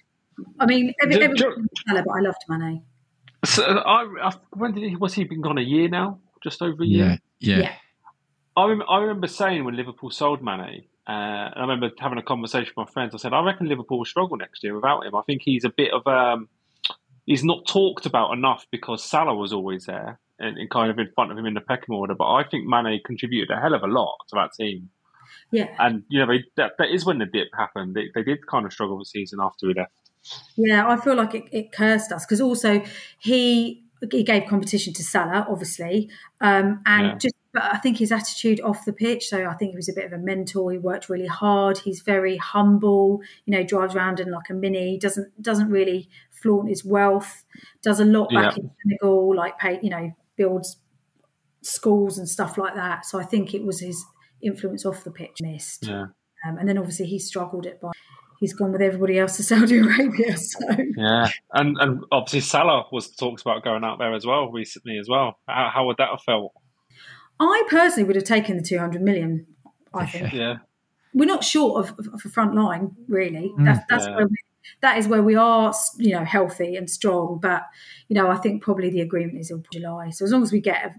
I 0.58 0.66
mean, 0.66 0.94
every, 1.02 1.22
every 1.22 1.36
but 1.36 2.10
I 2.10 2.20
loved 2.20 2.38
Mane. 2.48 2.82
So 3.44 3.64
I, 3.64 4.28
I, 4.28 4.32
when 4.52 4.72
did 4.72 4.84
he? 4.84 4.96
Was 4.96 5.14
he 5.14 5.24
been 5.24 5.40
gone 5.40 5.58
a 5.58 5.62
year 5.62 5.88
now? 5.88 6.20
Just 6.42 6.62
over 6.62 6.82
a 6.82 6.86
year. 6.86 7.18
Yeah, 7.38 7.58
yeah. 7.58 7.72
I, 8.56 8.66
rem- 8.66 8.82
I 8.88 8.98
remember 8.98 9.26
saying 9.26 9.64
when 9.64 9.76
Liverpool 9.76 10.10
sold 10.10 10.42
Mane, 10.42 10.84
uh, 11.06 11.10
and 11.10 11.54
I 11.56 11.60
remember 11.60 11.90
having 11.98 12.18
a 12.18 12.22
conversation 12.22 12.72
with 12.76 12.88
my 12.88 12.92
friends. 12.92 13.14
I 13.14 13.18
said, 13.18 13.32
I 13.32 13.44
reckon 13.44 13.68
Liverpool 13.68 13.98
will 13.98 14.04
struggle 14.04 14.36
next 14.36 14.64
year 14.64 14.74
without 14.74 15.04
him. 15.04 15.14
I 15.14 15.22
think 15.26 15.42
he's 15.44 15.64
a 15.64 15.70
bit 15.70 15.92
of 15.92 16.06
um, 16.06 16.48
he's 17.26 17.44
not 17.44 17.66
talked 17.66 18.06
about 18.06 18.32
enough 18.32 18.66
because 18.70 19.04
Salah 19.04 19.34
was 19.34 19.52
always 19.52 19.86
there 19.86 20.18
and, 20.38 20.56
and, 20.56 20.70
kind 20.70 20.90
of 20.90 20.98
in 20.98 21.10
front 21.14 21.30
of 21.30 21.38
him 21.38 21.46
in 21.46 21.54
the 21.54 21.60
pecking 21.60 21.94
order. 21.94 22.14
But 22.14 22.32
I 22.32 22.44
think 22.44 22.66
Mane 22.66 23.00
contributed 23.04 23.50
a 23.50 23.60
hell 23.60 23.74
of 23.74 23.82
a 23.82 23.86
lot 23.86 24.16
to 24.28 24.36
that 24.36 24.50
team. 24.58 24.90
Yeah. 25.50 25.68
And, 25.78 26.02
you 26.08 26.20
know, 26.20 26.26
they, 26.32 26.44
that, 26.56 26.72
that 26.78 26.90
is 26.90 27.04
when 27.04 27.18
the 27.18 27.26
dip 27.26 27.48
happened. 27.56 27.94
They, 27.94 28.10
they 28.14 28.22
did 28.22 28.46
kind 28.46 28.66
of 28.66 28.72
struggle 28.72 28.98
the 28.98 29.04
season 29.04 29.38
after 29.40 29.68
he 29.68 29.74
left. 29.74 29.92
Yeah, 30.56 30.88
I 30.88 30.96
feel 30.96 31.14
like 31.14 31.34
it, 31.34 31.44
it 31.52 31.72
cursed 31.72 32.10
us 32.10 32.24
because 32.24 32.40
also 32.40 32.82
he 33.18 33.84
he 34.10 34.22
gave 34.24 34.46
competition 34.46 34.92
to 34.94 35.02
Salah, 35.04 35.46
obviously, 35.48 36.10
um, 36.40 36.82
and 36.84 37.06
yeah. 37.06 37.14
just 37.14 37.34
but 37.56 37.62
I 37.62 37.78
think 37.78 37.96
his 37.96 38.12
attitude 38.12 38.60
off 38.60 38.84
the 38.84 38.92
pitch. 38.92 39.28
So 39.28 39.46
I 39.46 39.54
think 39.54 39.70
he 39.70 39.76
was 39.76 39.88
a 39.88 39.94
bit 39.94 40.04
of 40.04 40.12
a 40.12 40.18
mentor. 40.18 40.72
He 40.72 40.78
worked 40.78 41.08
really 41.08 41.26
hard. 41.26 41.78
He's 41.78 42.00
very 42.00 42.36
humble. 42.36 43.22
You 43.46 43.56
know, 43.56 43.62
drives 43.62 43.94
around 43.94 44.20
in 44.20 44.30
like 44.30 44.50
a 44.50 44.52
mini. 44.52 44.98
Doesn't 44.98 45.40
doesn't 45.40 45.70
really 45.70 46.10
flaunt 46.30 46.68
his 46.68 46.84
wealth. 46.84 47.44
Does 47.82 47.98
a 47.98 48.04
lot 48.04 48.28
back 48.30 48.56
yeah. 48.56 48.64
in 48.64 48.70
Senegal, 48.82 49.34
like 49.34 49.58
pay. 49.58 49.80
You 49.82 49.88
know, 49.88 50.12
builds 50.36 50.76
schools 51.62 52.18
and 52.18 52.28
stuff 52.28 52.58
like 52.58 52.74
that. 52.74 53.06
So 53.06 53.18
I 53.18 53.24
think 53.24 53.54
it 53.54 53.64
was 53.64 53.80
his 53.80 54.04
influence 54.42 54.84
off 54.86 55.04
the 55.04 55.10
pitch 55.10 55.38
missed. 55.40 55.86
Yeah. 55.86 56.06
Um, 56.46 56.58
and 56.58 56.68
then 56.68 56.78
obviously 56.78 57.06
he 57.06 57.18
struggled 57.18 57.66
it 57.66 57.80
by 57.80 57.90
he's 58.38 58.52
gone 58.52 58.72
with 58.72 58.82
everybody 58.82 59.18
else 59.18 59.36
to 59.36 59.42
Saudi 59.42 59.78
Arabia. 59.78 60.36
So 60.36 60.58
yeah, 60.96 61.28
and 61.52 61.76
and 61.78 62.04
obviously 62.12 62.40
Salah 62.40 62.84
was 62.92 63.10
talked 63.14 63.42
about 63.42 63.64
going 63.64 63.84
out 63.84 63.98
there 63.98 64.14
as 64.14 64.26
well 64.26 64.50
recently 64.50 64.98
as 64.98 65.08
well. 65.08 65.38
How, 65.48 65.70
how 65.72 65.86
would 65.86 65.96
that 65.98 66.10
have 66.10 66.22
felt? 66.22 66.52
I 67.38 67.64
personally 67.68 68.04
would 68.04 68.16
have 68.16 68.24
taken 68.24 68.56
the 68.56 68.62
two 68.62 68.78
hundred 68.78 69.02
million. 69.02 69.46
I 69.94 70.06
think. 70.10 70.32
yeah. 70.32 70.56
We're 71.14 71.24
not 71.24 71.44
short 71.44 71.88
of, 71.88 71.98
of 71.98 72.20
a 72.26 72.28
front 72.28 72.54
line, 72.54 72.90
really. 73.08 73.50
Mm. 73.58 73.64
That's, 73.64 73.80
that's 73.88 74.04
yeah. 74.04 74.16
where 74.16 74.26
we, 74.26 74.36
that 74.82 74.98
is 74.98 75.08
where 75.08 75.22
we 75.22 75.34
are, 75.34 75.72
you 75.96 76.10
know, 76.12 76.24
healthy 76.24 76.76
and 76.76 76.90
strong. 76.90 77.38
But 77.40 77.62
you 78.08 78.14
know, 78.14 78.28
I 78.28 78.36
think 78.36 78.62
probably 78.62 78.90
the 78.90 79.00
agreement 79.00 79.38
is 79.38 79.50
in 79.50 79.64
July. 79.72 80.10
So 80.10 80.26
as 80.26 80.32
long 80.32 80.42
as 80.42 80.52
we 80.52 80.60
get, 80.60 80.84
a, 80.84 80.90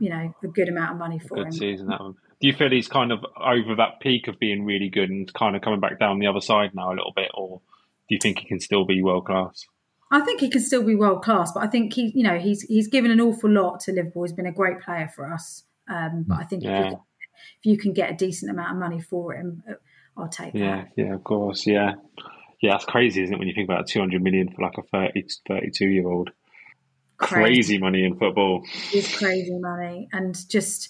you 0.00 0.10
know, 0.10 0.34
a 0.42 0.48
good 0.48 0.68
amount 0.68 0.92
of 0.92 0.98
money 0.98 1.20
for 1.20 1.36
good 1.36 1.46
him, 1.46 1.52
season 1.52 1.86
that 1.86 2.00
one 2.00 2.16
do 2.40 2.48
you 2.48 2.54
feel 2.54 2.70
he's 2.70 2.88
kind 2.88 3.12
of 3.12 3.24
over 3.36 3.76
that 3.76 4.00
peak 4.00 4.26
of 4.26 4.38
being 4.38 4.64
really 4.64 4.88
good 4.88 5.10
and 5.10 5.32
kind 5.34 5.54
of 5.54 5.62
coming 5.62 5.80
back 5.80 5.98
down 5.98 6.18
the 6.18 6.26
other 6.26 6.40
side 6.40 6.74
now 6.74 6.88
a 6.88 6.96
little 6.96 7.12
bit, 7.14 7.30
or 7.34 7.60
do 8.08 8.14
you 8.14 8.18
think 8.18 8.38
he 8.38 8.46
can 8.46 8.60
still 8.60 8.84
be 8.84 9.02
world 9.02 9.26
class? 9.26 9.66
I 10.10 10.20
think 10.20 10.40
he 10.40 10.48
can 10.48 10.60
still 10.60 10.82
be 10.82 10.96
world 10.96 11.22
class, 11.22 11.52
but 11.52 11.62
I 11.62 11.68
think 11.68 11.92
he, 11.92 12.10
you 12.14 12.24
know, 12.24 12.38
he's 12.38 12.62
he's 12.62 12.88
given 12.88 13.10
an 13.10 13.20
awful 13.20 13.50
lot 13.50 13.80
to 13.80 13.92
Liverpool. 13.92 14.24
He's 14.24 14.32
been 14.32 14.46
a 14.46 14.52
great 14.52 14.80
player 14.80 15.08
for 15.14 15.32
us, 15.32 15.64
um, 15.88 16.24
but 16.26 16.38
I 16.38 16.44
think 16.44 16.64
yeah. 16.64 16.70
if, 16.70 16.84
you 16.84 16.90
can, 16.90 17.00
if, 17.58 17.66
you 17.66 17.78
can, 17.78 17.92
get 17.92 18.10
a 18.10 18.14
decent 18.14 18.50
amount 18.50 18.72
of 18.72 18.78
money 18.78 19.00
for 19.00 19.34
him, 19.34 19.62
I'll 20.16 20.28
take 20.28 20.54
yeah, 20.54 20.76
that. 20.76 20.88
Yeah, 20.96 21.14
of 21.14 21.22
course, 21.22 21.66
yeah, 21.66 21.92
yeah. 22.60 22.72
That's 22.72 22.86
crazy, 22.86 23.22
isn't 23.22 23.34
it? 23.34 23.38
When 23.38 23.48
you 23.48 23.54
think 23.54 23.68
about 23.68 23.86
two 23.86 24.00
hundred 24.00 24.22
million 24.22 24.50
for 24.50 24.62
like 24.62 24.78
a 24.78 24.82
30, 24.82 25.26
32 25.46 25.86
year 25.86 26.08
old, 26.08 26.30
crazy. 27.18 27.44
crazy 27.44 27.78
money 27.78 28.02
in 28.02 28.18
football. 28.18 28.64
It's 28.92 29.16
crazy 29.16 29.58
money, 29.58 30.08
and 30.12 30.36
just 30.48 30.88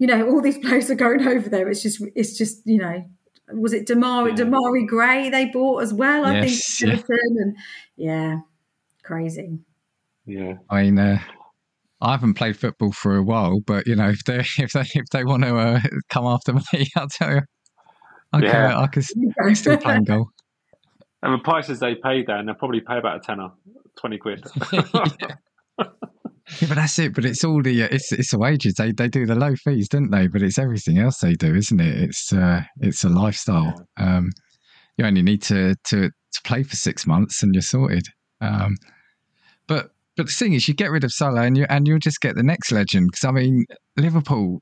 you 0.00 0.06
know, 0.06 0.28
all 0.28 0.40
these 0.40 0.58
players 0.64 0.90
are 0.90 0.96
going 0.96 1.28
over 1.28 1.48
there. 1.48 1.68
It's 1.68 1.82
just, 1.82 2.02
it's 2.16 2.36
just, 2.36 2.62
you 2.64 2.78
know, 2.78 3.04
was 3.52 3.72
it 3.72 3.86
Demarai, 3.86 4.30
yeah. 4.30 4.44
Demarai 4.44 4.86
Gray 4.88 5.28
they 5.30 5.44
bought 5.46 5.82
as 5.82 5.92
well? 5.92 6.24
I 6.24 6.40
yes, 6.40 6.78
think, 6.78 7.04
yeah. 7.08 7.16
and 7.18 7.56
yeah, 7.96 8.36
crazy. 9.04 9.58
Yeah, 10.24 10.54
I 10.68 10.82
mean, 10.82 10.98
uh, 10.98 11.18
I 12.00 12.12
haven't 12.12 12.34
played 12.34 12.56
football 12.56 12.92
for 12.92 13.16
a 13.16 13.22
while, 13.22 13.60
but 13.66 13.86
you 13.86 13.96
know, 13.96 14.08
if 14.08 14.24
they 14.24 14.38
if 14.58 14.72
they 14.72 14.80
if 14.94 15.06
they 15.12 15.24
want 15.24 15.42
to 15.42 15.56
uh, 15.56 15.80
come 16.08 16.24
after 16.26 16.54
me, 16.54 16.62
I'll 16.96 17.08
tell 17.08 17.34
you, 17.34 17.42
I 18.32 18.38
yeah. 18.40 18.78
I 18.78 18.86
can 18.86 19.02
still 19.54 19.76
play 19.76 20.00
goal. 20.00 20.30
And 21.22 21.34
the 21.34 21.38
prices 21.38 21.80
they 21.80 21.96
pay 21.96 22.24
there, 22.24 22.36
and 22.36 22.48
they'll 22.48 22.54
probably 22.54 22.80
pay 22.80 22.96
about 22.96 23.16
a 23.16 23.20
tenner, 23.20 23.50
twenty 23.98 24.16
quid. 24.16 24.42
Yeah, 26.60 26.68
but 26.68 26.74
that's 26.76 26.98
it. 26.98 27.14
But 27.14 27.24
it's 27.24 27.44
all 27.44 27.62
the 27.62 27.84
uh, 27.84 27.88
it's 27.90 28.12
it's 28.12 28.30
the 28.32 28.38
wages. 28.38 28.74
They 28.74 28.92
they 28.92 29.08
do 29.08 29.26
the 29.26 29.34
low 29.34 29.54
fees, 29.56 29.88
don't 29.88 30.10
they? 30.10 30.26
But 30.26 30.42
it's 30.42 30.58
everything 30.58 30.98
else 30.98 31.18
they 31.18 31.34
do, 31.34 31.54
isn't 31.54 31.80
it? 31.80 31.96
It's 31.96 32.32
uh, 32.32 32.62
it's 32.80 33.04
a 33.04 33.08
lifestyle. 33.08 33.86
Um, 33.96 34.30
you 34.96 35.04
only 35.04 35.22
need 35.22 35.42
to 35.42 35.76
to 35.88 36.08
to 36.08 36.40
play 36.44 36.62
for 36.62 36.76
six 36.76 37.06
months 37.06 37.42
and 37.42 37.54
you're 37.54 37.62
sorted. 37.62 38.06
Um, 38.40 38.76
but 39.66 39.90
but 40.16 40.26
the 40.26 40.32
thing 40.32 40.54
is, 40.54 40.66
you 40.68 40.74
get 40.74 40.90
rid 40.90 41.04
of 41.04 41.12
Salah 41.12 41.42
and 41.42 41.56
you 41.56 41.66
and 41.68 41.86
you'll 41.86 41.98
just 41.98 42.20
get 42.20 42.36
the 42.36 42.42
next 42.42 42.72
legend. 42.72 43.08
Because 43.10 43.24
I 43.24 43.30
mean, 43.32 43.64
Liverpool 43.96 44.60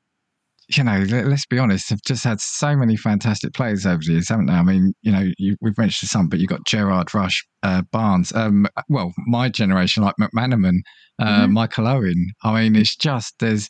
you 0.68 0.84
know, 0.84 0.98
let, 1.08 1.26
us 1.26 1.46
be 1.46 1.58
honest, 1.58 1.90
have 1.90 2.02
just 2.02 2.24
had 2.24 2.40
so 2.40 2.76
many 2.76 2.96
fantastic 2.96 3.54
players 3.54 3.86
over 3.86 4.02
the 4.04 4.12
years, 4.12 4.28
haven't 4.28 4.46
they? 4.46 4.52
I 4.52 4.62
mean, 4.62 4.92
you 5.02 5.10
know, 5.10 5.30
you, 5.38 5.56
we've 5.60 5.78
mentioned 5.78 6.10
some, 6.10 6.28
but 6.28 6.38
you've 6.38 6.50
got 6.50 6.66
Gerrard, 6.66 7.14
Rush, 7.14 7.46
uh, 7.62 7.82
Barnes, 7.90 8.32
um, 8.34 8.66
well, 8.88 9.12
my 9.26 9.48
generation, 9.48 10.02
like 10.02 10.14
McManaman, 10.20 10.80
uh, 11.18 11.42
mm-hmm. 11.42 11.52
Michael 11.52 11.88
Owen. 11.88 12.32
I 12.42 12.60
mean, 12.60 12.76
it's 12.76 12.96
just, 12.96 13.34
there's, 13.40 13.68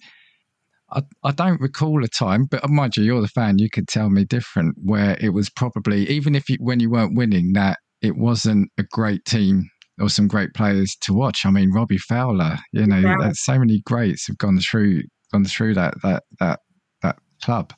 I, 0.91 1.03
I 1.23 1.31
don't 1.31 1.61
recall 1.61 2.05
a 2.05 2.09
time, 2.09 2.47
but 2.51 2.69
mind 2.69 2.97
you, 2.97 3.05
you're 3.05 3.21
the 3.21 3.29
fan, 3.29 3.59
you 3.59 3.71
could 3.71 3.87
tell 3.87 4.11
me 4.11 4.25
different, 4.25 4.75
where 4.83 5.17
it 5.21 5.31
was 5.31 5.51
probably, 5.51 6.09
even 6.09 6.35
if 6.35 6.49
you, 6.49 6.57
when 6.59 6.81
you 6.81 6.91
weren't 6.91 7.17
winning, 7.17 7.53
that 7.53 7.79
it 8.03 8.17
wasn't 8.17 8.71
a 8.77 8.83
great 8.83 9.25
team 9.25 9.69
or 10.01 10.09
some 10.09 10.29
great 10.29 10.53
players 10.55 10.97
to 11.03 11.13
watch. 11.13 11.45
I 11.45 11.51
mean, 11.51 11.73
Robbie 11.73 11.99
Fowler, 11.99 12.59
you 12.73 12.87
know, 12.87 12.99
yeah. 12.99 13.31
so 13.35 13.59
many 13.59 13.81
greats 13.85 14.27
have 14.27 14.39
gone 14.39 14.59
through 14.61 15.03
gone 15.33 15.45
through 15.45 15.75
that 15.75 15.95
that 16.03 16.23
that 16.41 16.61
club. 17.43 17.73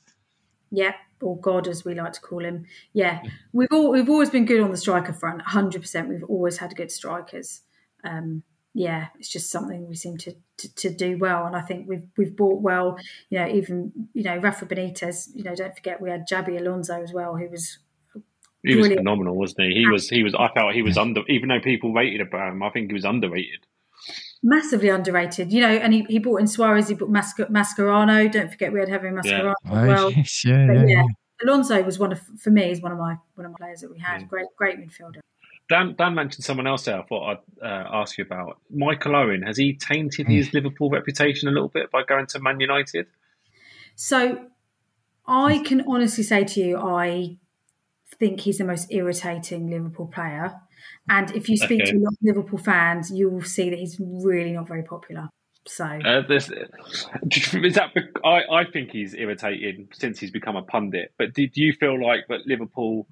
Yeah, 0.70 0.94
or 1.20 1.38
God 1.38 1.68
as 1.68 1.85
we 1.85 1.94
like 1.94 2.12
to 2.14 2.20
call 2.20 2.44
him. 2.44 2.66
Yeah, 2.92 3.23
we've 3.53 3.68
all 3.73 3.90
we've 3.90 4.09
always 4.09 4.31
been 4.31 4.44
good 4.44 4.61
on 4.61 4.70
the 4.70 4.77
striker 4.77 5.12
front. 5.12 5.42
Hundred 5.42 5.83
percent, 5.83 6.09
we've 6.09 6.25
always 6.25 6.59
had 6.59 6.77
good 6.77 6.90
strikers. 6.90 7.62
Um, 8.05 8.42
yeah, 8.73 9.09
it's 9.18 9.29
just 9.29 9.51
something 9.51 9.88
we 9.88 9.96
seem 9.96 10.16
to, 10.18 10.35
to, 10.59 10.75
to 10.77 10.90
do 10.90 11.18
well, 11.18 11.44
and 11.44 11.57
I 11.57 11.61
think 11.61 11.88
we've 11.88 12.07
we've 12.16 12.37
bought 12.37 12.62
well. 12.62 12.99
You 13.29 13.40
know, 13.40 13.49
even 13.49 13.92
you 14.14 14.23
know 14.23 14.38
Rafa 14.38 14.66
Benitez. 14.66 15.29
You 15.35 15.44
know, 15.44 15.55
don't 15.55 15.75
forget 15.75 16.01
we 16.01 16.11
had 16.11 16.29
Xabi 16.29 16.59
Alonso 16.59 17.03
as 17.03 17.12
well, 17.12 17.37
who 17.37 17.49
was 17.49 17.79
he 18.62 18.77
was 18.77 18.88
phenomenal, 18.88 19.35
wasn't 19.35 19.62
he? 19.62 19.81
He 19.81 19.87
was 19.87 20.09
he 20.09 20.23
was. 20.23 20.35
I 20.35 20.49
felt 20.55 20.75
he 20.75 20.83
was 20.83 20.96
under. 20.96 21.23
Even 21.29 21.49
though 21.49 21.61
people 21.61 21.92
rated 21.92 22.20
about 22.20 22.53
him, 22.53 22.62
I 22.62 22.70
think 22.70 22.88
he 22.88 22.94
was 22.94 23.05
underrated 23.05 23.66
massively 24.42 24.88
underrated. 24.88 25.53
You 25.53 25.61
know, 25.61 25.68
and 25.68 25.92
he, 25.92 26.05
he 26.05 26.18
brought 26.18 26.40
in 26.40 26.46
Suarez, 26.46 26.88
he 26.88 26.94
brought 26.94 27.11
Mascherano. 27.11 28.31
Don't 28.31 28.50
forget 28.50 28.72
we 28.72 28.81
had 28.81 28.88
Javi 28.88 29.12
Mascherano 29.12 29.55
yeah. 29.64 29.72
as 29.72 29.88
well. 29.88 30.11
Yes, 30.11 30.44
yeah, 30.44 30.72
yeah, 30.72 30.85
yeah, 30.87 31.03
Alonso 31.42 31.83
was 31.83 31.98
one 31.98 32.12
of 32.12 32.20
for 32.38 32.50
me 32.50 32.70
is 32.70 32.81
one 32.81 32.92
of 32.92 32.98
my 32.98 33.16
one 33.35 33.46
of 33.46 33.53
my 33.53 33.59
players 33.59 33.81
that 33.81 33.90
we 33.90 33.98
had. 33.98 34.29
Great 34.29 34.46
great 34.57 34.79
midfielder. 34.79 35.20
Dan, 35.68 35.94
Dan 35.96 36.14
mentioned 36.16 36.44
someone 36.44 36.66
else 36.66 36.85
there. 36.87 36.98
I 36.98 37.03
thought 37.05 37.31
I'd 37.31 37.64
uh, 37.64 37.88
ask 37.92 38.18
you 38.18 38.24
about 38.24 38.59
Michael 38.74 39.14
Owen. 39.14 39.42
Has 39.42 39.57
he 39.57 39.74
tainted 39.74 40.26
his 40.26 40.53
Liverpool 40.53 40.90
reputation 40.90 41.48
a 41.48 41.53
little 41.53 41.68
bit 41.68 41.92
by 41.92 42.03
going 42.03 42.26
to 42.26 42.40
Man 42.40 42.59
United? 42.59 43.07
So 43.94 44.46
I 45.29 45.59
can 45.59 45.83
honestly 45.87 46.24
say 46.24 46.42
to 46.42 46.61
you, 46.61 46.76
I 46.76 47.37
think 48.18 48.40
he's 48.40 48.59
the 48.59 48.64
most 48.64 48.88
irritating 48.90 49.70
Liverpool 49.70 50.09
player. 50.09 50.61
And 51.09 51.31
if 51.35 51.49
you 51.49 51.57
speak 51.57 51.83
okay. 51.83 51.93
to 51.93 51.97
a 51.97 52.01
lot 52.01 52.12
of 52.12 52.19
Liverpool 52.23 52.59
fans, 52.59 53.11
you 53.11 53.29
will 53.31 53.43
see 53.43 53.71
that 53.71 53.79
he's 53.79 54.01
really 54.01 54.53
not 54.53 54.69
very 54.69 54.83
popular. 54.83 55.29
So 55.66 55.85
uh, 55.85 56.23
this, 56.27 56.51
is 57.31 57.75
that? 57.75 57.90
I, 58.25 58.43
I 58.51 58.64
think 58.64 58.90
he's 58.93 59.14
irritating 59.14 59.88
since 59.93 60.19
he's 60.19 60.31
become 60.31 60.57
a 60.57 60.62
pundit. 60.62 61.12
But 61.19 61.35
did 61.35 61.57
you 61.57 61.73
feel 61.73 62.03
like 62.03 62.27
that 62.29 62.47
Liverpool 62.47 63.07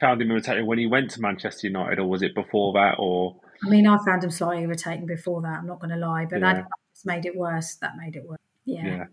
found 0.00 0.22
him 0.22 0.30
irritating 0.30 0.66
when 0.66 0.78
he 0.78 0.86
went 0.86 1.10
to 1.12 1.20
Manchester 1.20 1.66
United, 1.66 1.98
or 1.98 2.08
was 2.08 2.22
it 2.22 2.34
before 2.34 2.72
that? 2.74 2.96
Or 2.98 3.36
I 3.62 3.68
mean, 3.68 3.86
I 3.86 3.98
found 4.04 4.24
him 4.24 4.30
slightly 4.30 4.64
irritating 4.64 5.06
before 5.06 5.42
that. 5.42 5.58
I'm 5.58 5.66
not 5.66 5.80
going 5.80 5.90
to 5.90 5.96
lie, 5.96 6.24
but 6.24 6.40
yeah. 6.40 6.54
that 6.54 6.66
just 6.94 7.06
made 7.06 7.26
it 7.26 7.36
worse. 7.36 7.74
That 7.76 7.92
made 7.96 8.16
it 8.16 8.24
worse. 8.26 8.38
Yeah. 8.64 8.86
yeah. 8.86 9.04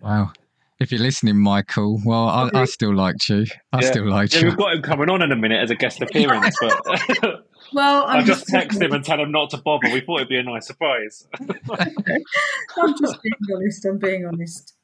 Wow. 0.00 0.32
If 0.80 0.90
you're 0.90 1.00
listening, 1.02 1.36
Michael, 1.36 2.00
well, 2.06 2.26
I, 2.26 2.48
I 2.54 2.64
still 2.64 2.94
liked 2.94 3.28
you. 3.28 3.44
I 3.70 3.82
yeah. 3.82 3.90
still 3.90 4.08
liked 4.08 4.32
yeah, 4.32 4.40
you. 4.40 4.46
We've 4.48 4.56
got 4.56 4.74
him 4.76 4.82
coming 4.82 5.10
on 5.10 5.20
in 5.20 5.30
a 5.30 5.36
minute 5.36 5.62
as 5.62 5.70
a 5.70 5.74
guest 5.74 6.00
appearance, 6.00 6.56
but 6.58 6.80
well, 7.74 8.04
i 8.08 8.22
just, 8.22 8.46
just 8.46 8.46
text 8.48 8.80
him 8.80 8.90
and 8.92 9.04
tell 9.04 9.20
him 9.20 9.30
not 9.30 9.50
to 9.50 9.58
bother. 9.58 9.92
We 9.92 10.00
thought 10.00 10.20
it'd 10.20 10.30
be 10.30 10.38
a 10.38 10.42
nice 10.42 10.66
surprise. 10.66 11.28
I'm 11.38 12.94
just 12.98 13.22
being 13.22 13.34
honest. 13.54 13.84
I'm 13.84 13.98
being 13.98 14.24
honest. 14.24 14.74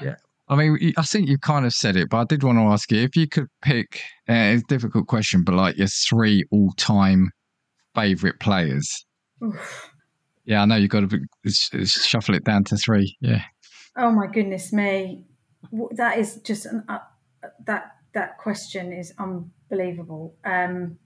Yeah. 0.00 0.14
I 0.48 0.54
mean, 0.54 0.92
I 0.96 1.02
think 1.02 1.28
you 1.28 1.36
kind 1.36 1.66
of 1.66 1.72
said 1.72 1.96
it, 1.96 2.08
but 2.10 2.18
I 2.18 2.24
did 2.24 2.44
want 2.44 2.58
to 2.58 2.62
ask 2.62 2.90
you 2.92 3.02
if 3.02 3.16
you 3.16 3.26
could 3.26 3.48
pick. 3.60 4.02
Uh, 4.28 4.54
it's 4.54 4.62
a 4.62 4.66
difficult 4.68 5.08
question, 5.08 5.42
but 5.42 5.56
like 5.56 5.76
your 5.76 5.88
three 5.88 6.44
all-time 6.52 7.30
favorite 7.96 8.38
players. 8.38 9.04
Oof. 9.44 9.90
Yeah, 10.44 10.62
I 10.62 10.66
know 10.66 10.76
you've 10.76 10.90
got 10.90 11.10
to 11.10 11.86
shuffle 11.86 12.36
it 12.36 12.44
down 12.44 12.62
to 12.64 12.76
three. 12.76 13.16
Yeah. 13.20 13.42
Oh 13.96 14.12
my 14.12 14.28
goodness 14.28 14.72
me 14.72 15.24
that 15.92 16.18
is 16.18 16.36
just 16.36 16.66
an 16.66 16.84
uh, 16.88 16.98
that 17.64 17.96
that 18.12 18.38
question 18.38 18.92
is 18.92 19.12
unbelievable. 19.18 20.34
Um, 20.44 20.98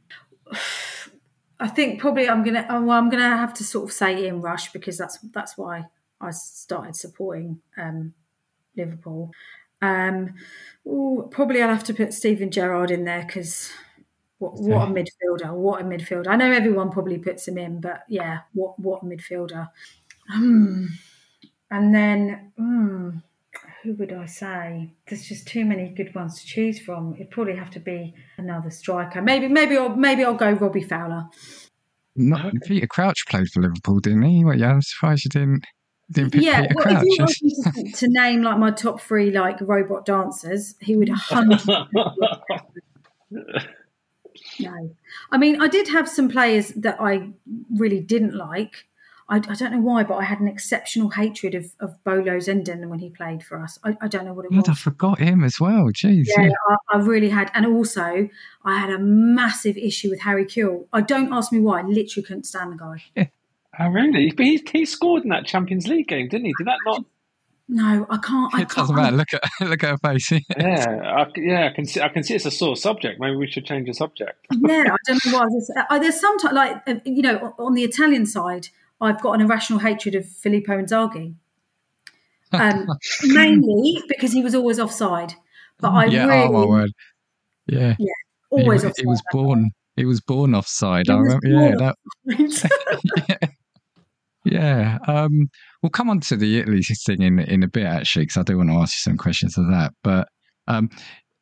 I 1.61 1.69
think 1.69 2.01
probably 2.01 2.29
I'm 2.29 2.45
gonna 2.45 2.67
oh, 2.69 2.83
well, 2.83 2.99
I'm 2.99 3.11
gonna 3.11 3.37
have 3.37 3.55
to 3.55 3.65
sort 3.65 3.85
of 3.85 3.93
say 3.93 4.25
Ian 4.25 4.41
Rush 4.41 4.73
because 4.73 4.99
that's 4.99 5.19
that's 5.33 5.57
why 5.57 5.85
I 6.21 6.31
started 6.31 6.97
supporting 6.97 7.61
um, 7.77 8.15
Liverpool. 8.77 9.33
Um, 9.81 10.35
ooh, 10.87 11.29
probably 11.31 11.63
I'll 11.63 11.69
have 11.69 11.85
to 11.85 11.95
put 11.95 12.15
Steven 12.15 12.51
Gerrard 12.51 12.91
in 12.91 13.05
there 13.05 13.25
because 13.25 13.71
what, 14.39 14.55
what 14.55 14.89
a 14.89 14.91
midfielder! 14.91 15.53
What 15.53 15.81
a 15.81 15.85
midfielder! 15.85 16.27
I 16.27 16.37
know 16.37 16.51
everyone 16.51 16.91
probably 16.91 17.19
puts 17.19 17.47
him 17.47 17.59
in, 17.59 17.81
but 17.81 18.05
yeah, 18.09 18.41
what 18.53 18.79
what 18.79 19.03
a 19.03 19.07
midfielder! 19.07 19.69
Um, 20.33 20.99
and 21.71 21.95
then. 21.95 22.53
Um, 22.59 23.23
who 23.85 23.95
would 23.95 24.13
I 24.13 24.27
say? 24.27 24.91
There's 25.07 25.29
just 25.29 25.47
too 25.47 25.65
many 25.65 25.91
good 25.91 26.15
ones 26.15 26.41
to 26.41 26.47
choose 26.47 26.81
from. 26.81 27.15
It'd 27.15 27.31
probably 27.31 27.55
have 27.57 27.71
to 27.73 27.81
be 27.81 28.15
another 28.39 28.71
striker. 28.71 29.21
Maybe, 29.21 29.47
maybe, 29.47 29.77
I'll, 29.77 29.95
maybe 29.95 30.25
I'll 30.25 30.35
go 30.35 30.53
Robbie 30.53 30.83
Fowler. 30.83 31.27
Not 32.17 32.55
Peter 32.65 32.87
Crouch 32.87 33.27
played 33.29 33.49
for 33.49 33.61
Liverpool, 33.61 34.01
didn't 34.01 34.23
he? 34.23 34.43
Well, 34.45 34.59
yeah, 34.59 34.71
I'm 34.71 34.81
surprised 34.81 35.27
you 35.27 35.29
didn't. 35.29 35.67
didn't 36.11 36.31
pick 36.31 36.43
yeah, 36.43 36.63
Peter 36.63 36.75
well, 36.77 36.85
Crouch. 36.85 37.03
if 37.03 37.19
you 37.19 37.25
asked 37.25 37.43
me 37.43 37.55
to, 37.63 37.93
to, 37.97 38.07
name 38.09 38.43
like 38.43 38.59
my 38.59 38.71
top 38.71 39.01
three 39.01 39.31
like 39.31 39.61
robot 39.61 40.07
dancers, 40.07 40.77
he 40.81 40.97
would 40.97 41.11
hundred. 41.11 41.61
no, 44.61 44.91
I 45.33 45.39
mean 45.39 45.61
I 45.61 45.69
did 45.69 45.89
have 45.89 46.09
some 46.09 46.29
players 46.29 46.69
that 46.77 47.01
I 47.01 47.31
really 47.77 48.01
didn't 48.01 48.35
like. 48.35 48.87
I, 49.29 49.37
I, 49.37 49.55
don't 49.55 49.73
know 49.73 49.81
why, 49.81 50.05
but 50.05 50.17
I 50.17 50.25
had 50.25 50.41
an 50.41 50.49
exceptional 50.49 51.09
hatred 51.11 51.55
of, 51.55 51.75
of 51.81 52.03
Bolo 52.05 52.37
Zenden 52.37 52.87
when 52.89 52.99
he 52.99 53.09
played 53.09 53.43
for 53.43 53.59
us. 53.59 53.79
I, 53.83 53.97
I 54.03 54.09
don't 54.09 54.27
know 54.27 54.35
what 54.35 54.45
it 54.45 54.51
God, 54.51 54.69
was. 54.69 54.69
I 54.69 54.75
forgot 54.75 55.19
him 55.19 55.43
as 55.43 55.59
well. 55.59 55.85
Jeez. 55.87 56.25
Yeah, 56.27 56.43
yeah. 56.43 56.53
I, 56.69 56.97
I, 56.97 56.99
really 56.99 57.31
had. 57.31 57.51
And 57.55 57.67
also, 57.67 58.29
I 58.65 58.79
had 58.79 58.91
a 58.91 58.99
massive 58.99 59.77
issue 59.79 60.11
with 60.11 60.21
Harry 60.21 60.45
Kewell. 60.45 60.87
I 60.93 61.01
don't 61.01 61.33
ask 61.33 61.53
me 61.53 61.61
why. 61.61 61.81
I 61.81 61.83
literally 61.85 62.27
couldn't 62.27 62.45
stand 62.45 62.73
the 62.73 62.77
guy. 62.77 63.03
Yeah. 63.17 63.27
Oh, 63.79 63.89
really? 63.89 64.31
But 64.31 64.47
he, 64.47 64.63
he 64.71 64.85
scored 64.85 65.25
in 65.25 65.31
that 65.31 65.47
Champions 65.47 65.89
League 65.89 66.09
game, 66.09 66.29
didn't 66.29 66.47
he? 66.47 66.53
Did 66.59 66.67
that 66.67 66.79
not? 66.87 67.05
No, 67.67 68.07
I 68.11 68.19
can't. 68.19 68.55
I 68.55 68.63
it 68.63 68.69
doesn't 68.69 68.95
matter. 68.95 69.17
Look 69.17 69.33
at 69.33 69.43
look 69.63 69.83
at 69.83 69.91
her 69.91 69.99
face. 69.99 70.33
yeah, 70.33 71.17
I, 71.17 71.27
yeah, 71.37 71.69
I 71.69 71.75
can 71.75 71.87
see. 71.87 72.01
I 72.01 72.09
can 72.09 72.23
see 72.23 72.35
it's 72.35 72.45
a 72.45 72.51
sore 72.51 72.77
subject. 72.77 73.19
Maybe 73.19 73.37
we 73.37 73.47
should 73.47 73.65
change 73.65 73.87
the 73.87 73.95
subject. 73.95 74.47
yeah, 74.53 74.85
I 74.87 74.97
don't 75.07 75.27
know 75.27 75.39
why. 75.39 75.47
There's, 75.51 75.71
uh, 75.89 75.99
there's 75.99 76.21
sometimes 76.21 76.55
like 76.55 76.83
uh, 76.87 76.97
you 77.07 77.23
know 77.23 77.55
on 77.59 77.73
the 77.73 77.83
Italian 77.83 78.27
side, 78.27 78.69
I've 79.01 79.21
got 79.21 79.33
an 79.33 79.41
irrational 79.41 79.81
hatred 79.81 80.15
of 80.15 80.27
Filippo 80.27 80.81
Inzaghi. 80.81 81.35
Um, 82.53 82.87
mainly 83.25 84.01
because 84.07 84.31
he 84.31 84.41
was 84.41 84.55
always 84.55 84.79
offside. 84.79 85.35
But 85.81 85.91
I 85.91 86.05
yeah, 86.05 86.27
really, 86.27 86.43
oh 86.45 86.53
my 86.53 86.65
word. 86.65 86.93
Yeah. 87.67 87.97
Yeah. 87.99 88.13
Always 88.51 88.83
he, 88.83 88.89
offside. 88.89 89.03
He 89.03 89.09
was 89.09 89.23
born 89.33 89.71
he 89.97 90.05
was 90.05 90.21
born 90.21 90.55
offside. 90.55 91.07
He 91.09 91.13
I 91.13 91.17
remember 91.17 91.49
yeah, 91.49 91.75
that, 91.77 91.97
yeah. 93.29 93.49
Yeah. 94.45 94.99
Um, 95.09 95.49
we'll 95.83 95.91
come 95.91 96.11
on 96.11 96.21
to 96.21 96.37
the 96.37 96.59
Italy 96.59 96.83
thing 96.83 97.23
in, 97.23 97.39
in 97.39 97.63
a 97.63 97.69
bit, 97.69 97.87
actually, 97.87 98.27
because 98.27 98.37
I 98.37 98.43
do 98.43 98.59
want 98.59 98.71
to 98.71 98.77
ask 98.77 98.95
you 98.95 99.11
some 99.11 99.17
questions 99.17 99.57
of 99.57 99.67
that. 99.69 99.93
But 100.03 100.29
um, 100.69 100.91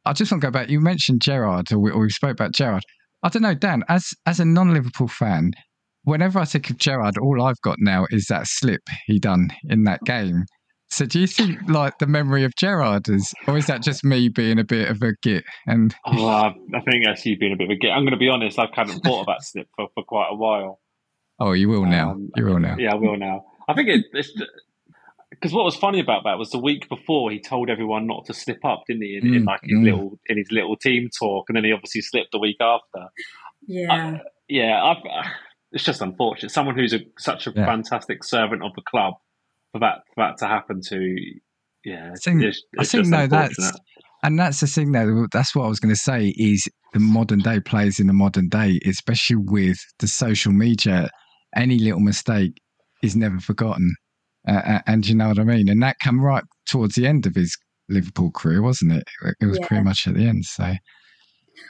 I 0.05 0.13
just 0.13 0.31
want 0.31 0.41
to 0.41 0.47
go 0.47 0.53
back. 0.53 0.71
You 0.71 0.81
mentioned 0.81 1.21
Gerrard, 1.21 1.73
or 1.73 1.79
we, 1.79 1.91
or 1.91 2.01
we 2.01 2.11
spoke 2.11 2.33
about 2.33 2.55
Gerrard. 2.55 2.85
I 3.23 3.29
don't 3.29 3.43
know, 3.43 3.55
Dan, 3.55 3.85
as 3.89 4.11
as 4.27 4.41
a 4.41 4.45
non 4.45 4.73
Liverpool 4.73 5.09
fan, 5.09 5.53
whenever 6.05 6.39
I 6.39 6.45
think 6.45 6.71
of 6.71 6.79
Gerrard, 6.79 7.19
all 7.19 7.43
I've 7.43 7.61
got 7.63 7.77
now 7.79 8.07
is 8.11 8.27
that 8.29 8.47
slip 8.47 8.83
he 9.07 9.19
done 9.19 9.51
in 9.69 9.85
that 9.85 10.01
game. 10.05 10.45
So 10.91 11.07
do 11.07 11.21
you 11.21 11.27
think 11.27 11.59
like 11.69 11.99
the 11.99 12.07
memory 12.07 12.45
of 12.45 12.55
Gerrard 12.57 13.09
is, 13.09 13.33
or 13.47 13.57
is 13.57 13.67
that 13.67 13.83
just 13.83 14.05
me 14.05 14.29
being 14.29 14.59
a 14.59 14.65
bit 14.65 14.91
of 14.91 15.03
a 15.03 15.15
git? 15.23 15.45
And 15.67 15.95
oh, 16.07 16.27
I 16.29 16.81
think 16.85 17.05
that's 17.05 17.25
you 17.25 17.39
being 17.39 17.53
a 17.53 17.57
bit 17.57 17.65
of 17.65 17.71
a 17.71 17.77
git. 17.77 17.91
I'm 17.91 18.03
going 18.03 18.13
to 18.13 18.19
be 18.19 18.29
honest, 18.29 18.59
I 18.59 18.69
haven't 18.73 19.01
thought 19.01 19.21
of 19.21 19.27
that 19.27 19.39
slip 19.43 19.69
for, 19.75 19.89
for 19.95 20.05
quite 20.05 20.29
a 20.31 20.37
while. 20.37 20.81
Oh, 21.41 21.53
you 21.53 21.69
will 21.69 21.87
now. 21.87 22.13
Um, 22.13 22.31
you 22.37 22.45
will 22.45 22.61
now. 22.61 22.77
Yeah, 22.79 22.93
I 22.93 22.95
will 22.95 23.17
now. 23.17 23.45
I 23.67 23.75
think 23.75 23.89
it, 23.89 24.05
it's 24.13 24.33
because 25.31 25.53
what 25.53 25.65
was 25.65 25.75
funny 25.75 25.99
about 25.99 26.25
that 26.25 26.39
was 26.39 26.51
the 26.51 26.59
week 26.59 26.89
before 26.89 27.31
he 27.31 27.41
told 27.41 27.71
everyone 27.71 28.07
not 28.07 28.27
to 28.27 28.35
slip 28.35 28.65
up, 28.65 28.85
didn't 28.87 29.03
he? 29.03 29.17
In, 29.17 29.25
mm, 29.25 29.37
in 29.37 29.45
like 29.45 29.61
his 29.63 29.79
mm. 29.79 29.85
little 29.85 30.21
in 30.27 30.37
his 30.37 30.53
little 30.53 30.77
team 30.77 31.09
talk, 31.19 31.47
and 31.49 31.57
then 31.57 31.65
he 31.65 31.73
obviously 31.73 32.03
slipped 32.03 32.33
the 32.33 32.39
week 32.39 32.59
after. 32.61 33.09
Yeah, 33.67 33.93
I, 33.93 34.21
yeah. 34.49 34.85
I've, 34.85 34.99
it's 35.73 35.85
just 35.85 36.03
unfortunate. 36.03 36.51
Someone 36.51 36.77
who's 36.77 36.93
a, 36.93 37.01
such 37.19 37.47
a 37.47 37.53
yeah. 37.55 37.67
fantastic 37.67 38.25
servant 38.25 38.63
of 38.63 38.73
the 38.75 38.83
club 38.83 39.15
for 39.73 39.81
that 39.81 40.03
for 40.15 40.25
that 40.25 40.39
to 40.39 40.47
happen 40.47 40.81
to, 40.89 41.17
yeah. 41.85 42.11
I 42.13 42.17
think, 42.17 42.43
it's, 42.43 42.63
it's 42.73 42.95
I 42.95 42.99
think 42.99 43.09
no, 43.09 43.27
that's 43.27 43.73
and 44.23 44.39
that's 44.39 44.61
the 44.61 44.67
thing 44.67 44.93
though. 44.93 45.27
That's 45.33 45.55
what 45.55 45.65
I 45.65 45.69
was 45.69 45.81
going 45.81 45.95
to 45.95 46.01
say 46.01 46.35
is 46.37 46.69
the 46.93 47.01
modern 47.01 47.41
day 47.41 47.61
players 47.61 47.99
in 47.99 48.07
the 48.07 48.13
modern 48.13 48.49
day, 48.49 48.79
especially 48.87 49.37
with 49.37 49.79
the 49.99 50.07
social 50.07 50.53
media. 50.53 51.11
Any 51.57 51.79
little 51.79 52.01
mistake 52.01 52.53
is 53.03 53.17
never 53.17 53.39
forgotten, 53.39 53.95
uh, 54.49 54.81
and 54.87 55.07
you 55.07 55.15
know 55.15 55.29
what 55.29 55.39
I 55.39 55.45
mean. 55.45 55.69
And 55.69 55.83
that 55.83 55.99
came 56.01 56.21
right 56.21 56.45
towards 56.67 56.95
the 56.95 57.07
end 57.07 57.27
of 57.27 57.35
his 57.35 57.57
Liverpool 57.89 58.31
career, 58.31 58.63
wasn't 58.63 58.93
it? 58.93 59.05
It 59.41 59.47
was 59.47 59.59
yeah. 59.61 59.67
pretty 59.67 59.85
much 59.85 60.07
at 60.07 60.15
the 60.15 60.27
end. 60.27 60.45
So 60.45 60.75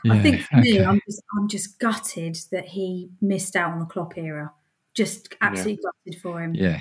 yeah, 0.04 0.12
I 0.12 0.18
think 0.20 0.40
for 0.42 0.58
okay. 0.58 0.78
me, 0.78 0.84
I'm 0.84 1.00
just 1.06 1.22
I'm 1.38 1.48
just 1.48 1.78
gutted 1.78 2.38
that 2.50 2.66
he 2.66 3.10
missed 3.20 3.56
out 3.56 3.72
on 3.72 3.78
the 3.78 3.86
Klopp 3.86 4.16
era. 4.16 4.52
Just 4.94 5.34
absolutely 5.40 5.80
yeah. 5.82 5.90
gutted 6.06 6.22
for 6.22 6.42
him. 6.42 6.54
Yeah. 6.54 6.80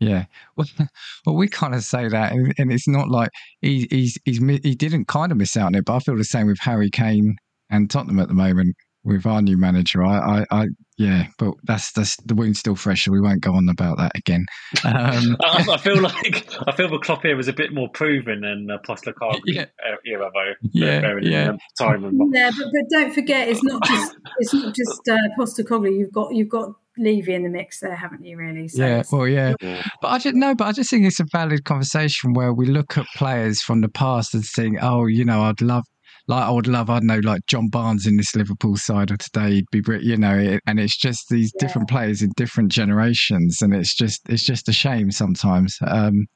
Yeah, 0.00 0.24
well, 0.56 0.66
well, 1.26 1.36
we 1.36 1.46
kind 1.46 1.76
of 1.76 1.84
say 1.84 2.08
that, 2.08 2.32
and, 2.32 2.52
and 2.58 2.72
it's 2.72 2.88
not 2.88 3.08
like 3.08 3.30
he, 3.60 3.86
he's 3.88 4.18
he's 4.24 4.38
he 4.38 4.74
didn't 4.74 5.06
kind 5.06 5.30
of 5.30 5.38
miss 5.38 5.56
out 5.56 5.66
on 5.66 5.74
it, 5.76 5.84
but 5.84 5.94
I 5.94 5.98
feel 6.00 6.16
the 6.16 6.24
same 6.24 6.48
with 6.48 6.58
Harry 6.58 6.90
Kane 6.90 7.36
and 7.70 7.88
Tottenham 7.88 8.18
at 8.18 8.26
the 8.26 8.34
moment 8.34 8.74
with 9.04 9.26
our 9.26 9.40
new 9.40 9.56
manager. 9.56 10.04
I, 10.04 10.40
I, 10.50 10.62
I 10.62 10.66
yeah, 11.02 11.26
but 11.38 11.54
that's 11.64 11.90
that's 11.92 12.16
the 12.24 12.34
wound's 12.34 12.60
still 12.60 12.76
fresh, 12.76 13.04
so 13.04 13.12
we 13.12 13.20
won't 13.20 13.40
go 13.40 13.54
on 13.54 13.68
about 13.68 13.98
that 13.98 14.12
again. 14.14 14.46
Um, 14.84 15.36
I, 15.44 15.66
I, 15.72 15.76
feel 15.78 16.00
like 16.00 16.46
I 16.68 16.72
feel 16.76 16.88
the 16.88 16.98
Klopp 16.98 17.22
here 17.22 17.36
was 17.36 17.48
a 17.48 17.52
bit 17.52 17.74
more 17.74 17.88
proven 17.88 18.42
than 18.42 18.70
uh, 18.70 18.78
Postecoglou 18.86 19.40
yeah. 19.46 19.66
era, 20.06 20.30
though. 20.32 20.52
Yeah, 20.72 21.16
yeah. 21.20 21.56
Time 21.76 22.04
and 22.04 22.32
yeah, 22.32 22.50
but, 22.56 22.66
but 22.72 22.88
don't 22.90 23.12
forget, 23.12 23.48
it's 23.48 23.64
not 23.64 23.82
just 23.84 24.16
it's 24.38 24.54
not 24.54 24.74
just 24.74 25.08
uh, 25.10 25.16
Postecoglou. 25.38 25.92
You've 25.92 26.12
got 26.12 26.34
you've 26.34 26.48
got 26.48 26.70
Levy 26.98 27.34
in 27.34 27.42
the 27.42 27.48
mix 27.48 27.80
there, 27.80 27.96
haven't 27.96 28.24
you? 28.24 28.36
Really? 28.36 28.68
So 28.68 28.86
yeah. 28.86 29.02
Well, 29.10 29.26
yeah. 29.26 29.54
But 30.00 30.08
I 30.08 30.18
just 30.18 30.36
no, 30.36 30.54
but 30.54 30.68
I 30.68 30.72
just 30.72 30.90
think 30.90 31.04
it's 31.04 31.20
a 31.20 31.26
valid 31.32 31.64
conversation 31.64 32.32
where 32.34 32.52
we 32.52 32.66
look 32.66 32.96
at 32.96 33.06
players 33.16 33.60
from 33.60 33.80
the 33.80 33.88
past 33.88 34.34
and 34.34 34.44
think, 34.44 34.78
oh, 34.80 35.06
you 35.06 35.24
know, 35.24 35.42
I'd 35.42 35.60
love 35.60 35.84
like 36.28 36.44
I 36.44 36.50
would 36.50 36.66
love, 36.66 36.90
I 36.90 37.00
don't 37.00 37.06
know, 37.06 37.20
like 37.22 37.46
John 37.46 37.68
Barnes 37.68 38.06
in 38.06 38.16
this 38.16 38.34
Liverpool 38.34 38.76
side 38.76 39.10
of 39.10 39.18
today, 39.18 39.50
he'd 39.54 39.70
be, 39.70 39.82
you 40.00 40.16
know, 40.16 40.58
and 40.66 40.80
it's 40.80 40.96
just 40.96 41.28
these 41.28 41.52
yeah. 41.54 41.66
different 41.66 41.88
players 41.88 42.22
in 42.22 42.30
different 42.36 42.70
generations, 42.70 43.60
and 43.60 43.74
it's 43.74 43.94
just, 43.94 44.20
it's 44.28 44.44
just 44.44 44.68
a 44.68 44.72
shame 44.72 45.10
sometimes. 45.10 45.76
Um, 45.86 46.26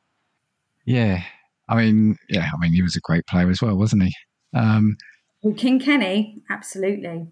yeah, 0.84 1.22
I 1.68 1.76
mean, 1.76 2.16
yeah, 2.28 2.48
I 2.52 2.60
mean, 2.60 2.72
he 2.72 2.82
was 2.82 2.96
a 2.96 3.00
great 3.00 3.26
player 3.26 3.48
as 3.50 3.62
well, 3.62 3.76
wasn't 3.76 4.04
he? 4.04 4.12
Um, 4.54 4.96
well, 5.42 5.54
King 5.54 5.78
Kenny, 5.78 6.42
absolutely, 6.50 7.28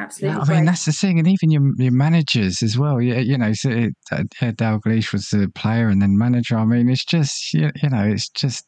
Absolutely. 0.00 0.38
Yeah, 0.38 0.44
I 0.44 0.56
mean, 0.56 0.64
that's 0.64 0.84
the 0.84 0.92
thing, 0.92 1.18
and 1.18 1.26
even 1.26 1.50
your 1.50 1.72
your 1.76 1.92
managers 1.92 2.62
as 2.62 2.78
well. 2.78 3.00
You, 3.00 3.16
you 3.16 3.36
know, 3.36 3.52
so 3.52 3.70
it, 3.70 3.94
uh, 4.12 4.22
Dalglish 4.40 5.12
was 5.12 5.26
the 5.28 5.50
player 5.56 5.88
and 5.88 6.00
then 6.00 6.16
manager. 6.16 6.56
I 6.56 6.64
mean, 6.64 6.88
it's 6.88 7.04
just 7.04 7.52
you, 7.52 7.70
you 7.82 7.90
know, 7.90 8.04
it's 8.04 8.28
just. 8.28 8.64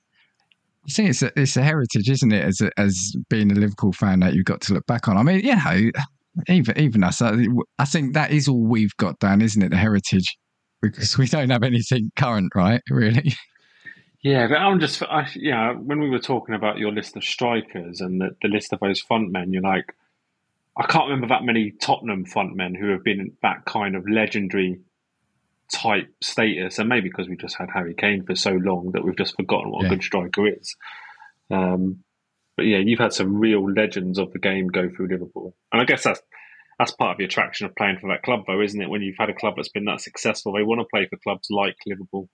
Think 0.91 1.11
it's 1.11 1.23
a, 1.23 1.33
it's 1.37 1.57
a 1.57 1.63
heritage, 1.63 2.09
isn't 2.09 2.33
it? 2.33 2.45
As 2.45 2.61
a, 2.61 2.71
as 2.79 3.15
being 3.29 3.51
a 3.51 3.55
Liverpool 3.55 3.93
fan, 3.93 4.21
that 4.21 4.35
you've 4.35 4.45
got 4.45 4.61
to 4.63 4.75
look 4.75 4.87
back 4.87 5.09
on. 5.09 5.17
I 5.17 5.23
mean, 5.23 5.41
you 5.41 5.55
know, 5.57 5.91
even 6.49 6.79
even 6.79 7.05
us, 7.05 7.23
I, 7.23 7.47
I 7.79 7.85
think 7.85 8.15
that 8.15 8.31
is 8.31 8.49
all 8.49 8.67
we've 8.67 8.97
got 8.97 9.19
down, 9.19 9.43
isn't 9.43 9.63
it? 9.63 9.71
The 9.71 9.77
heritage, 9.77 10.37
because 10.83 11.19
we 11.19 11.27
don't 11.27 11.51
have 11.51 11.63
anything 11.63 12.11
current, 12.17 12.53
right? 12.55 12.83
Really. 12.91 13.35
Yeah, 14.23 14.49
but 14.49 14.57
I'm 14.57 14.81
just, 14.81 15.03
I, 15.03 15.27
yeah. 15.35 15.73
When 15.73 15.99
we 15.99 16.11
were 16.11 16.19
talking 16.19 16.55
about 16.55 16.77
your 16.77 16.93
list 16.93 17.17
of 17.17 17.25
strikers 17.25 18.03
and 18.03 18.21
the, 18.21 18.37
the 18.43 18.49
list 18.49 18.71
of 18.73 18.81
those 18.81 19.01
front 19.01 19.33
men, 19.33 19.51
you're 19.51 19.63
like, 19.63 19.95
I 20.77 20.87
can't 20.87 21.09
remember 21.09 21.29
that 21.29 21.43
many 21.43 21.73
Tottenham 21.81 22.27
front 22.27 22.55
men 22.55 22.75
who 22.75 22.91
have 22.91 23.03
been 23.03 23.33
that 23.43 23.65
kind 23.65 23.97
of 23.97 24.07
legendary 24.09 24.81
type 25.73 26.09
status, 26.23 26.79
and 26.79 26.89
maybe 26.89 27.09
because 27.09 27.29
we've 27.29 27.39
just 27.39 27.57
had 27.57 27.69
Harry 27.73 27.95
Kane 27.95 28.25
for 28.25 28.35
so 28.35 28.53
long 28.53 28.91
that 28.93 29.05
we've 29.05 29.17
just 29.17 29.37
forgotten 29.37 29.71
what 29.71 29.83
yeah. 29.83 29.89
a 29.89 29.91
good 29.91 30.03
striker 30.03 30.47
is. 30.47 30.77
Um, 31.51 32.05
but 32.57 32.67
yeah, 32.67 32.79
you've 32.79 32.99
had 32.99 33.13
some 33.13 33.37
real 33.39 33.71
legends 33.71 34.19
of 34.19 34.33
the 34.33 34.39
game 34.39 34.69
go 34.69 34.89
through 34.89 35.09
Liverpool, 35.09 35.55
and 35.73 35.81
I 35.81 35.85
guess 35.85 36.05
that's 36.05 36.21
that's 36.79 36.93
part 36.93 37.13
of 37.13 37.19
the 37.19 37.25
attraction 37.25 37.67
of 37.67 37.77
playing 37.77 37.99
for 38.01 38.09
that 38.09 38.23
club, 38.23 38.45
though, 38.47 38.61
isn't 38.61 38.81
it? 38.81 38.89
When 38.89 39.03
you've 39.03 39.19
had 39.19 39.29
a 39.29 39.35
club 39.35 39.55
that's 39.57 39.69
been 39.69 39.85
that 39.85 40.01
successful, 40.01 40.53
they 40.53 40.63
want 40.63 40.81
to 40.81 40.87
play 40.93 41.07
for 41.09 41.19
clubs 41.23 41.49
like 41.51 41.77
Liverpool. 41.87 42.29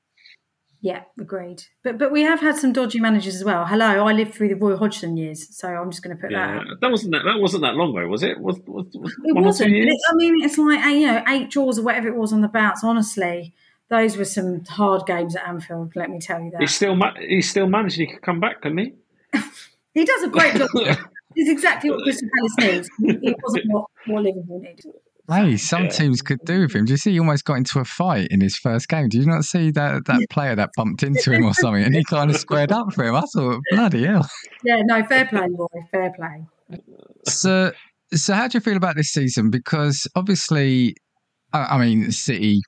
Yeah, 0.86 1.02
agreed. 1.18 1.64
But 1.82 1.98
but 1.98 2.12
we 2.12 2.22
have 2.22 2.38
had 2.38 2.54
some 2.54 2.72
dodgy 2.72 3.00
managers 3.00 3.34
as 3.34 3.42
well. 3.42 3.66
Hello, 3.66 4.06
I 4.06 4.12
lived 4.12 4.32
through 4.32 4.50
the 4.50 4.54
Roy 4.54 4.76
Hodgson 4.76 5.16
years, 5.16 5.48
so 5.50 5.66
I'm 5.66 5.90
just 5.90 6.00
going 6.00 6.16
to 6.16 6.20
put 6.20 6.30
yeah, 6.30 6.60
that. 6.60 6.76
That 6.80 6.90
wasn't 6.92 7.10
that, 7.10 7.24
that 7.24 7.40
wasn't 7.40 7.62
that 7.62 7.74
long 7.74 7.90
ago, 7.90 8.06
was 8.06 8.22
it? 8.22 8.38
Was, 8.38 8.60
was, 8.68 8.86
was 8.94 9.12
it 9.24 9.34
wasn't. 9.34 9.74
It, 9.74 9.98
I 10.08 10.14
mean, 10.14 10.44
it's 10.44 10.56
like 10.56 10.84
you 10.94 11.08
know 11.08 11.24
eight 11.26 11.50
draws 11.50 11.80
or 11.80 11.82
whatever 11.82 12.06
it 12.06 12.14
was 12.14 12.32
on 12.32 12.40
the 12.40 12.46
bounce. 12.46 12.84
Honestly, 12.84 13.52
those 13.88 14.16
were 14.16 14.24
some 14.24 14.64
hard 14.64 15.06
games 15.06 15.34
at 15.34 15.44
Anfield. 15.48 15.96
Let 15.96 16.08
me 16.08 16.20
tell 16.20 16.40
you 16.40 16.52
that. 16.52 16.60
He's 16.60 16.76
still 16.76 16.94
ma- 16.94 17.18
he's 17.18 17.50
still 17.50 17.66
managed. 17.66 17.96
He 17.96 18.06
could 18.06 18.22
come 18.22 18.38
back, 18.38 18.62
couldn't 18.62 18.78
he? 18.78 18.94
he 19.92 20.04
does 20.04 20.22
a 20.22 20.28
great 20.28 20.54
job. 20.54 20.68
It's 21.38 21.50
exactly 21.50 21.90
what 21.90 22.02
Crystal 22.02 22.30
Palace 22.38 22.54
needs. 22.72 22.90
It 23.22 23.36
wasn't 23.42 23.64
what, 23.68 23.84
what 24.06 24.22
Liverpool 24.22 24.58
needed. 24.58 24.86
Hey, 25.28 25.56
some 25.56 25.84
yeah. 25.84 25.90
teams 25.90 26.22
could 26.22 26.38
do 26.44 26.60
with 26.60 26.74
him. 26.74 26.84
Do 26.84 26.92
you 26.92 26.96
see 26.96 27.12
he 27.12 27.18
almost 27.18 27.44
got 27.44 27.54
into 27.54 27.80
a 27.80 27.84
fight 27.84 28.28
in 28.30 28.40
his 28.40 28.56
first 28.56 28.88
game? 28.88 29.08
Do 29.08 29.18
you 29.18 29.26
not 29.26 29.44
see 29.44 29.70
that 29.72 30.04
that 30.06 30.20
player 30.30 30.54
that 30.54 30.70
bumped 30.76 31.02
into 31.02 31.32
him 31.32 31.44
or 31.44 31.54
something 31.54 31.82
and 31.82 31.94
he 31.94 32.04
kind 32.04 32.30
of 32.30 32.36
squared 32.36 32.70
up 32.70 32.92
for 32.92 33.04
him? 33.04 33.16
I 33.16 33.22
thought, 33.34 33.60
bloody 33.70 34.04
hell. 34.04 34.28
Yeah, 34.62 34.82
no, 34.84 35.04
fair 35.04 35.26
play, 35.26 35.48
boy, 35.48 35.66
fair 35.90 36.12
play. 36.12 36.80
So, 37.26 37.72
so 38.14 38.34
how 38.34 38.46
do 38.46 38.56
you 38.56 38.60
feel 38.60 38.76
about 38.76 38.96
this 38.96 39.08
season? 39.08 39.50
Because 39.50 40.06
obviously, 40.14 40.94
I, 41.52 41.76
I 41.76 41.78
mean, 41.78 42.12
City, 42.12 42.60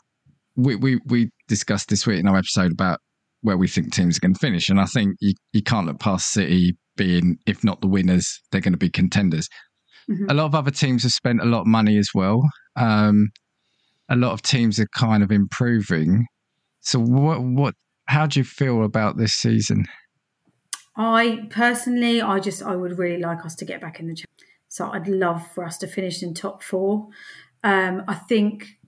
we, 0.57 0.75
we, 0.75 1.01
we 1.07 1.31
discussed 1.47 1.89
this 1.89 2.07
week 2.07 2.19
in 2.19 2.27
our 2.27 2.37
episode 2.37 2.73
about 2.73 2.99
where 3.43 3.57
we 3.57 3.69
think 3.69 3.93
teams 3.93 4.17
are 4.17 4.21
going 4.21 4.35
to 4.35 4.41
finish. 4.41 4.69
And 4.69 4.81
I 4.81 4.87
think 4.87 5.17
you, 5.21 5.35
you 5.53 5.63
can't 5.63 5.87
look 5.87 6.01
past 6.01 6.33
City 6.33 6.77
being, 6.97 7.39
if 7.47 7.63
not 7.63 7.81
the 7.81 7.87
winners, 7.87 8.41
they're 8.51 8.61
going 8.61 8.73
to 8.73 8.79
be 8.79 8.91
contenders. 8.91 9.49
Mm-hmm. 10.09 10.31
A 10.31 10.35
lot 10.35 10.47
of 10.47 10.55
other 10.55 10.71
teams 10.71 11.03
have 11.03 11.13
spent 11.13 11.41
a 11.41 11.45
lot 11.45 11.63
of 11.63 11.67
money 11.67 11.99
as 11.99 12.09
well. 12.15 12.43
Um, 12.77 13.29
a 14.09 14.17
lot 14.17 14.33
of 14.33 14.43
teams 14.43 14.79
are 14.81 14.89
kind 14.95 15.23
of 15.23 15.31
improving. 15.31 16.27
So, 16.81 16.99
what, 16.99 17.43
what, 17.43 17.75
how 18.07 18.27
do 18.27 18.41
you 18.41 18.45
feel 18.45 18.85
about 18.85 19.19
this 19.19 19.35
season? 19.35 19.85
I 20.97 21.47
personally, 21.51 22.23
I 22.23 22.41
just, 22.41 22.63
I 22.63 22.75
would 22.75 22.99
really 22.99 23.21
like 23.21 23.45
us 23.45 23.55
to 23.57 23.65
get 23.65 23.81
back 23.81 24.01
in 24.01 24.09
the. 24.09 24.25
So, 24.69 24.91
I'd 24.91 25.09
love 25.09 25.47
for 25.53 25.65
us 25.65 25.77
to 25.79 25.87
finish 25.87 26.23
in 26.23 26.33
top 26.33 26.63
four. 26.63 27.09
Um, 27.63 28.05
I 28.09 28.15
think 28.15 28.79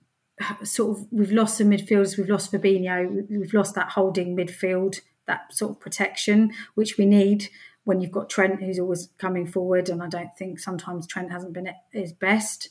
sort 0.65 0.99
of 0.99 1.07
we've 1.11 1.33
lost 1.33 1.59
some 1.59 1.71
midfielders. 1.71 2.17
We've 2.17 2.29
lost 2.29 2.53
Fabinho. 2.53 3.29
We've 3.29 3.55
lost 3.55 3.75
that 3.75 3.91
holding 3.91 4.37
midfield, 4.37 5.01
that 5.27 5.53
sort 5.53 5.73
of 5.73 5.81
protection 5.81 6.53
which 6.75 6.97
we 6.97 7.07
need 7.07 7.49
when 7.91 8.01
you've 8.01 8.13
got 8.13 8.31
Trent 8.31 8.63
who's 8.63 8.79
always 8.79 9.09
coming 9.19 9.49
forward, 9.49 9.89
and 9.89 10.01
I 10.01 10.07
don't 10.07 10.31
think 10.39 10.61
sometimes 10.61 11.09
Trent 11.09 11.33
hasn't 11.33 11.53
been 11.53 11.67
at 11.67 11.83
his 11.91 12.13
best. 12.13 12.69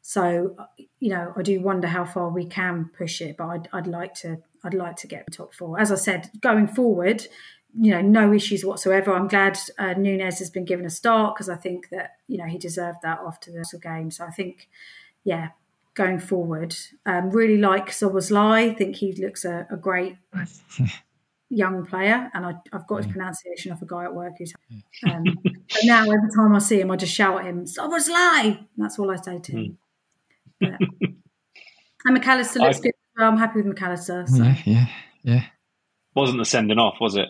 So 0.00 0.56
you 0.98 1.10
know, 1.10 1.34
I 1.36 1.42
do 1.42 1.60
wonder 1.60 1.88
how 1.88 2.06
far 2.06 2.30
we 2.30 2.46
can 2.46 2.90
push 2.96 3.20
it, 3.20 3.36
but 3.36 3.48
I'd, 3.48 3.68
I'd 3.74 3.86
like 3.86 4.14
to 4.22 4.38
I'd 4.64 4.72
like 4.72 4.96
to 4.96 5.06
get 5.06 5.30
top 5.30 5.52
four. 5.52 5.78
As 5.78 5.92
I 5.92 5.96
said, 5.96 6.30
going 6.40 6.68
forward, 6.68 7.26
you 7.78 7.90
know, 7.90 8.00
no 8.00 8.32
issues 8.32 8.64
whatsoever. 8.64 9.12
I'm 9.12 9.28
glad 9.28 9.58
uh, 9.78 9.92
Nunez 9.92 10.38
has 10.38 10.48
been 10.48 10.64
given 10.64 10.86
a 10.86 10.90
start 10.90 11.34
because 11.34 11.50
I 11.50 11.56
think 11.56 11.90
that 11.90 12.12
you 12.26 12.38
know 12.38 12.46
he 12.46 12.56
deserved 12.56 13.00
that 13.02 13.18
after 13.26 13.52
the 13.52 13.78
game. 13.78 14.10
So 14.10 14.24
I 14.24 14.30
think, 14.30 14.70
yeah, 15.22 15.48
going 15.92 16.18
forward, 16.18 16.74
um, 17.04 17.28
really 17.28 17.58
like 17.58 17.90
Szoboszlai. 17.90 18.70
I 18.70 18.72
think 18.72 18.96
he 18.96 19.12
looks 19.12 19.44
a, 19.44 19.66
a 19.70 19.76
great 19.76 20.16
young 21.52 21.84
player, 21.84 22.30
and 22.34 22.46
I, 22.46 22.54
have 22.72 22.86
got 22.86 22.98
his 22.98 23.06
mm. 23.06 23.12
pronunciation 23.12 23.72
of 23.72 23.82
a 23.82 23.86
guy 23.86 24.04
at 24.04 24.14
work 24.14 24.34
who's. 24.38 24.52
Um, 25.08 25.24
but 25.44 25.84
now 25.84 26.02
every 26.02 26.30
time 26.34 26.54
I 26.54 26.58
see 26.58 26.80
him, 26.80 26.90
I 26.90 26.96
just 26.96 27.14
shout 27.14 27.40
at 27.40 27.46
him, 27.46 27.64
"Szoboszlai!" 27.64 28.66
That's 28.76 28.98
all 28.98 29.10
I 29.10 29.16
say 29.16 29.38
to 29.38 29.52
him. 29.52 29.78
Mm. 30.62 30.76
and 32.04 32.14
Mac 32.14 32.26
Allister 32.26 32.60
looks 32.60 32.78
I, 32.78 32.80
good. 32.80 32.92
Well, 33.16 33.28
I'm 33.28 33.38
happy 33.38 33.58
with 33.58 33.66
Mac 33.66 33.82
Allister. 33.82 34.24
So. 34.26 34.42
Yeah, 34.42 34.56
yeah, 34.64 34.86
yeah. 35.22 35.44
Wasn't 36.14 36.38
the 36.38 36.44
sending 36.44 36.78
off, 36.78 36.96
was 37.00 37.16
it? 37.16 37.28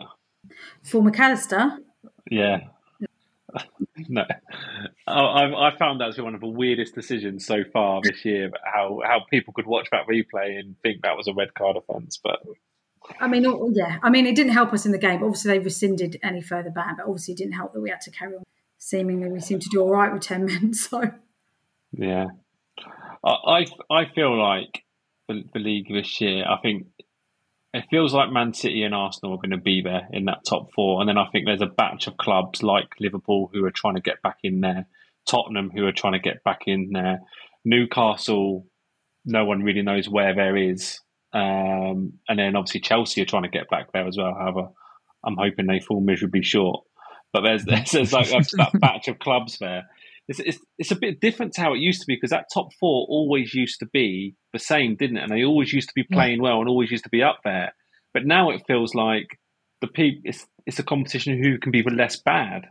For 0.85 1.02
Mac 1.02 1.18
Allister. 1.18 1.78
Yeah. 2.30 2.61
no, 4.08 4.24
I, 5.06 5.68
I 5.68 5.76
found 5.78 6.00
that 6.00 6.12
to 6.12 6.16
be 6.16 6.22
one 6.22 6.35
of 6.35 6.40
the 6.40 6.48
weirdest 6.48 6.94
decisions 6.94 7.44
so 7.46 7.64
far 7.70 8.00
this 8.02 8.24
year. 8.24 8.50
How 8.64 9.00
how 9.04 9.20
people 9.30 9.52
could 9.52 9.66
watch 9.66 9.88
that 9.92 10.06
replay 10.06 10.58
and 10.58 10.76
think 10.82 11.02
that 11.02 11.16
was 11.16 11.28
a 11.28 11.35
red 11.35 11.52
card 11.52 11.76
offence, 11.76 12.18
but 12.22 12.40
I 13.20 13.28
mean, 13.28 13.44
yeah. 13.72 13.98
I 14.02 14.10
mean, 14.10 14.26
it 14.26 14.34
didn't 14.34 14.52
help 14.52 14.72
us 14.72 14.86
in 14.86 14.92
the 14.92 14.98
game. 14.98 15.22
Obviously, 15.22 15.52
they 15.52 15.58
rescinded 15.58 16.18
any 16.22 16.40
further 16.40 16.70
ban, 16.70 16.96
but 16.96 17.06
obviously, 17.06 17.34
it 17.34 17.38
didn't 17.38 17.54
help 17.54 17.72
that 17.72 17.80
we 17.80 17.90
had 17.90 18.00
to 18.02 18.10
carry 18.10 18.36
on. 18.36 18.42
Seemingly, 18.78 19.28
we 19.28 19.40
seemed 19.40 19.62
to 19.62 19.68
do 19.70 19.80
all 19.80 19.90
right 19.90 20.12
with 20.12 20.22
ten 20.22 20.44
men. 20.46 20.74
So, 20.74 21.02
yeah, 21.92 22.26
I 23.24 23.66
I 23.90 24.04
feel 24.14 24.36
like 24.36 24.82
the, 25.28 25.44
the 25.52 25.58
league 25.58 25.88
this 25.88 26.20
year. 26.20 26.44
I 26.48 26.58
think 26.60 26.86
it 27.74 27.84
feels 27.90 28.12
like 28.12 28.30
Man 28.30 28.54
City 28.54 28.82
and 28.82 28.94
Arsenal 28.94 29.34
are 29.34 29.38
going 29.38 29.50
to 29.50 29.56
be 29.56 29.82
there 29.82 30.08
in 30.12 30.26
that 30.26 30.44
top 30.48 30.72
four, 30.74 31.00
and 31.00 31.08
then 31.08 31.18
I 31.18 31.28
think 31.30 31.46
there's 31.46 31.62
a 31.62 31.66
batch 31.66 32.06
of 32.06 32.16
clubs 32.16 32.62
like 32.62 32.88
Liverpool 33.00 33.50
who 33.52 33.64
are 33.64 33.70
trying 33.70 33.94
to 33.94 34.00
get 34.00 34.22
back 34.22 34.38
in 34.42 34.60
there, 34.60 34.86
Tottenham 35.26 35.70
who 35.70 35.86
are 35.86 35.92
trying 35.92 36.14
to 36.14 36.18
get 36.18 36.44
back 36.44 36.62
in 36.66 36.90
there, 36.92 37.20
Newcastle. 37.64 38.66
No 39.24 39.44
one 39.44 39.62
really 39.62 39.82
knows 39.82 40.08
where 40.08 40.34
there 40.34 40.56
is. 40.56 41.00
Um, 41.32 42.14
and 42.28 42.38
then 42.38 42.56
obviously 42.56 42.80
Chelsea 42.80 43.22
are 43.22 43.26
trying 43.26 43.44
to 43.44 43.48
get 43.48 43.70
back 43.70 43.92
there 43.92 44.06
as 44.06 44.16
well. 44.16 44.34
However, 44.34 44.68
I'm 45.24 45.36
hoping 45.36 45.66
they 45.66 45.80
fall 45.80 46.00
miserably 46.00 46.42
short. 46.42 46.84
But 47.32 47.42
there's 47.42 47.64
there's, 47.66 47.90
there's 47.90 48.12
like 48.12 48.28
a, 48.28 48.40
that 48.56 48.72
batch 48.74 49.08
of 49.08 49.18
clubs 49.18 49.58
there. 49.58 49.88
It's, 50.28 50.38
it's, 50.38 50.58
it's 50.78 50.90
a 50.92 50.96
bit 50.96 51.20
different 51.20 51.52
to 51.54 51.62
how 51.62 51.74
it 51.74 51.80
used 51.80 52.00
to 52.00 52.06
be 52.06 52.14
because 52.14 52.30
that 52.30 52.46
top 52.52 52.72
four 52.78 53.06
always 53.08 53.52
used 53.54 53.80
to 53.80 53.86
be 53.86 54.36
the 54.52 54.58
same, 54.58 54.94
didn't 54.94 55.16
it? 55.16 55.24
And 55.24 55.32
they 55.32 55.44
always 55.44 55.72
used 55.72 55.88
to 55.88 55.94
be 55.94 56.04
playing 56.04 56.36
yeah. 56.36 56.44
well 56.44 56.60
and 56.60 56.68
always 56.68 56.90
used 56.90 57.04
to 57.04 57.10
be 57.10 57.22
up 57.22 57.40
there. 57.44 57.74
But 58.14 58.24
now 58.24 58.50
it 58.50 58.62
feels 58.66 58.94
like 58.94 59.26
the 59.80 59.88
peak. 59.88 60.20
It's 60.24 60.46
it's 60.66 60.78
a 60.78 60.84
competition 60.84 61.42
who 61.42 61.58
can 61.58 61.72
be 61.72 61.82
the 61.82 61.90
less 61.90 62.16
bad 62.16 62.66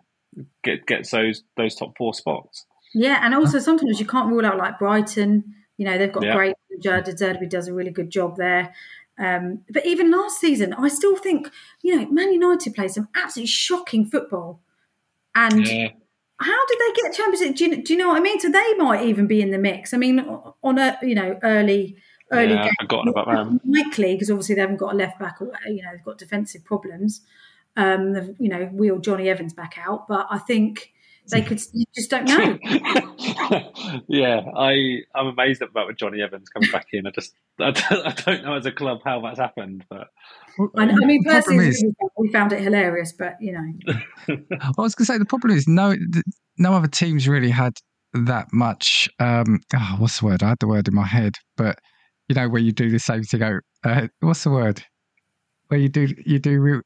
get 0.63 0.85
gets 0.85 1.11
those 1.11 1.43
those 1.57 1.75
top 1.75 1.97
four 1.97 2.13
spots. 2.13 2.65
Yeah, 2.93 3.19
and 3.21 3.33
also 3.33 3.59
sometimes 3.59 3.99
you 3.99 4.05
can't 4.05 4.29
rule 4.29 4.45
out 4.45 4.57
like 4.57 4.79
Brighton 4.79 5.55
you 5.81 5.87
know, 5.87 5.97
they've 5.97 6.13
got 6.13 6.23
yeah. 6.23 6.35
great 6.35 6.55
manager. 6.71 7.01
De 7.01 7.47
does 7.47 7.67
a 7.67 7.73
really 7.73 7.91
good 7.91 8.09
job 8.09 8.37
there. 8.37 8.73
Um, 9.17 9.61
but 9.69 9.85
even 9.85 10.09
last 10.09 10.39
season, 10.39 10.73
I 10.73 10.87
still 10.87 11.15
think, 11.15 11.51
you 11.83 11.95
know, 11.95 12.09
Man 12.09 12.33
United 12.33 12.73
played 12.73 12.91
some 12.91 13.07
absolutely 13.15 13.47
shocking 13.47 14.05
football. 14.05 14.61
And 15.35 15.67
yeah. 15.67 15.89
how 16.39 16.65
did 16.67 16.79
they 16.79 17.01
get 17.01 17.13
Champions? 17.13 17.57
Do 17.57 17.65
you, 17.65 17.83
do 17.83 17.93
you, 17.93 17.99
know 17.99 18.09
what 18.09 18.17
I 18.17 18.21
mean? 18.21 18.39
So 18.39 18.49
they 18.49 18.73
might 18.77 19.05
even 19.05 19.27
be 19.27 19.41
in 19.41 19.51
the 19.51 19.57
mix. 19.57 19.93
I 19.93 19.97
mean, 19.97 20.19
on 20.63 20.77
a, 20.79 20.97
you 21.03 21.15
know, 21.15 21.39
early 21.43 21.97
early 22.31 22.53
yeah, 22.53 22.63
game. 22.63 22.73
forgotten 22.79 23.09
about 23.09 23.27
them. 23.27 23.61
Likely, 23.65 24.15
because 24.15 24.31
obviously 24.31 24.55
they 24.55 24.61
haven't 24.61 24.77
got 24.77 24.93
a 24.93 24.97
left 24.97 25.19
back 25.19 25.41
or, 25.41 25.51
you 25.67 25.83
know, 25.83 25.89
they've 25.91 26.03
got 26.03 26.17
defensive 26.17 26.63
problems. 26.63 27.21
Um, 27.75 28.35
you 28.39 28.49
know, 28.49 28.65
wheeled 28.65 29.03
Jonny 29.03 29.29
Evans 29.29 29.53
back 29.53 29.77
out. 29.77 30.07
But 30.07 30.27
I 30.29 30.39
think 30.39 30.93
they 31.31 31.41
could 31.41 31.61
you 31.73 31.85
just 31.95 32.09
don't 32.09 32.25
know. 32.25 32.59
yeah, 34.07 34.41
I 34.55 34.99
I'm 35.15 35.27
amazed 35.27 35.61
about 35.61 35.87
with 35.87 35.97
Jonny 35.97 36.21
Evans 36.21 36.49
coming 36.49 36.69
back 36.71 36.87
in. 36.91 37.07
I 37.07 37.11
just 37.11 37.33
I 37.59 37.71
don't, 37.71 37.91
I 38.05 38.11
don't 38.11 38.43
know 38.43 38.55
as 38.55 38.65
a 38.65 38.71
club 38.71 38.99
how 39.03 39.21
that's 39.21 39.39
happened, 39.39 39.85
but 39.89 40.09
I, 40.77 40.83
I 40.83 41.05
mean 41.05 41.23
personally 41.23 41.69
is, 41.69 41.83
we 42.17 42.31
found 42.31 42.51
it 42.53 42.61
hilarious, 42.61 43.13
but 43.13 43.37
you 43.39 43.53
know. 43.53 43.95
I 44.61 44.71
was 44.77 44.93
going 44.95 45.05
to 45.05 45.13
say 45.13 45.17
the 45.17 45.25
problem 45.25 45.55
is 45.55 45.67
no 45.67 45.95
no 46.57 46.73
other 46.73 46.87
teams 46.87 47.27
really 47.27 47.49
had 47.49 47.73
that 48.13 48.47
much. 48.51 49.09
Um, 49.19 49.61
oh, 49.73 49.95
what's 49.99 50.19
the 50.19 50.25
word? 50.25 50.43
I 50.43 50.49
had 50.49 50.59
the 50.59 50.67
word 50.67 50.87
in 50.87 50.93
my 50.93 51.07
head, 51.07 51.35
but 51.55 51.79
you 52.27 52.35
know 52.35 52.49
where 52.49 52.61
you 52.61 52.71
do 52.71 52.89
the 52.89 52.99
same 52.99 53.23
thing. 53.23 53.41
Out, 53.41 53.61
uh, 53.83 54.07
what's 54.19 54.43
the 54.43 54.51
word? 54.51 54.83
Where 55.67 55.79
you 55.79 55.89
do 55.89 56.13
you 56.25 56.39
do 56.39 56.81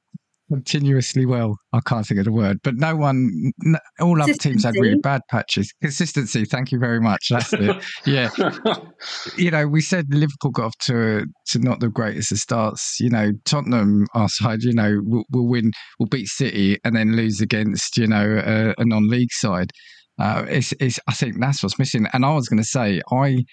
continuously 0.50 1.26
well. 1.26 1.58
I 1.74 1.80
can't 1.86 2.06
think 2.06 2.20
of 2.20 2.26
the 2.26 2.32
word, 2.32 2.60
but 2.64 2.76
no 2.76 2.96
one, 2.96 3.52
n- 3.66 3.78
all 4.00 4.22
other 4.22 4.34
teams 4.34 4.64
had 4.64 4.76
really 4.80 5.00
bad 5.00 5.22
patches. 5.30 5.74
Consistency. 5.82 6.46
Thank 6.46 6.72
you 6.72 6.80
very 6.80 7.00
much. 7.00 7.28
That's 7.30 7.54
it. 7.54 7.84
Yeah. 8.06 8.30
you 9.38 9.52
know, 9.52 9.68
we 9.68 9.82
said 9.82 10.06
Liverpool 10.10 10.52
got 10.52 10.66
off 10.66 10.78
to 10.84 11.26
to 11.48 11.60
not 11.60 11.80
the 11.80 11.90
greatest 11.90 12.32
of 12.32 12.38
starts. 12.38 13.00
You 13.00 13.10
know, 13.10 13.32
Tottenham, 13.46 14.08
our 14.14 14.30
side, 14.30 14.64
you 14.64 14.74
know, 14.74 15.00
will, 15.04 15.26
will 15.32 15.48
win, 15.48 15.72
will 16.00 16.08
beat 16.08 16.28
City, 16.28 16.78
and 16.84 16.96
then 16.96 17.16
lose 17.16 17.42
against 17.42 17.98
you 17.98 18.08
know 18.08 18.42
a, 18.46 18.82
a 18.82 18.86
non-league 18.86 19.32
side. 19.32 19.72
Uh, 20.20 20.46
it's, 20.48 20.74
it's, 20.80 21.00
I 21.08 21.14
think 21.14 21.40
that's 21.40 21.62
what's 21.62 21.80
missing. 21.80 22.08
And 22.14 22.26
I 22.26 22.34
was 22.34 22.48
going 22.48 22.62
to 22.62 22.68
say, 22.68 23.02
I 23.12 23.44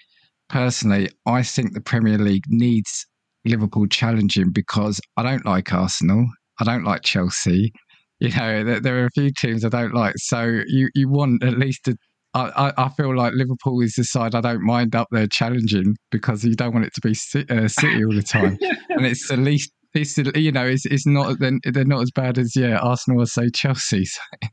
personally, 0.49 1.09
I 1.25 1.43
think 1.43 1.73
the 1.73 1.81
Premier 1.81 2.17
League 2.17 2.45
needs 2.47 3.05
Liverpool 3.45 3.87
challenging 3.87 4.51
because 4.51 5.01
I 5.17 5.23
don't 5.23 5.45
like 5.45 5.73
Arsenal. 5.73 6.27
I 6.59 6.63
don't 6.63 6.83
like 6.83 7.03
Chelsea. 7.03 7.71
You 8.19 8.29
know, 8.29 8.63
there, 8.63 8.79
there 8.79 9.03
are 9.03 9.05
a 9.05 9.11
few 9.11 9.31
teams 9.31 9.65
I 9.65 9.69
don't 9.69 9.93
like. 9.93 10.13
So 10.17 10.61
you, 10.67 10.89
you 10.95 11.09
want 11.09 11.43
at 11.43 11.57
least 11.57 11.87
a 11.87 11.95
I, 12.35 12.73
I 12.77 12.89
feel 12.89 13.15
like 13.15 13.33
Liverpool 13.35 13.81
is 13.81 13.93
the 13.93 14.03
side 14.03 14.33
I 14.33 14.41
don't 14.41 14.63
mind 14.63 14.95
up 14.95 15.07
there 15.11 15.27
challenging 15.27 15.95
because 16.09 16.43
you 16.43 16.55
don't 16.55 16.73
want 16.73 16.85
it 16.85 16.93
to 16.95 17.01
be 17.01 17.11
uh, 17.53 17.67
City 17.67 18.03
all 18.03 18.13
the 18.13 18.23
time, 18.23 18.57
and 18.89 19.05
it's 19.05 19.27
the 19.27 19.37
least. 19.37 19.71
It's 19.93 20.17
you 20.17 20.51
know, 20.51 20.65
it's 20.65 20.87
it's 20.87 21.05
not 21.05 21.37
they're, 21.39 21.59
they're 21.71 21.85
not 21.85 22.01
as 22.01 22.09
bad 22.09 22.39
as 22.39 22.55
yeah 22.55 22.79
Arsenal 22.79 23.21
or 23.21 23.27
say 23.27 23.49
Chelsea. 23.49 24.05
So. 24.05 24.21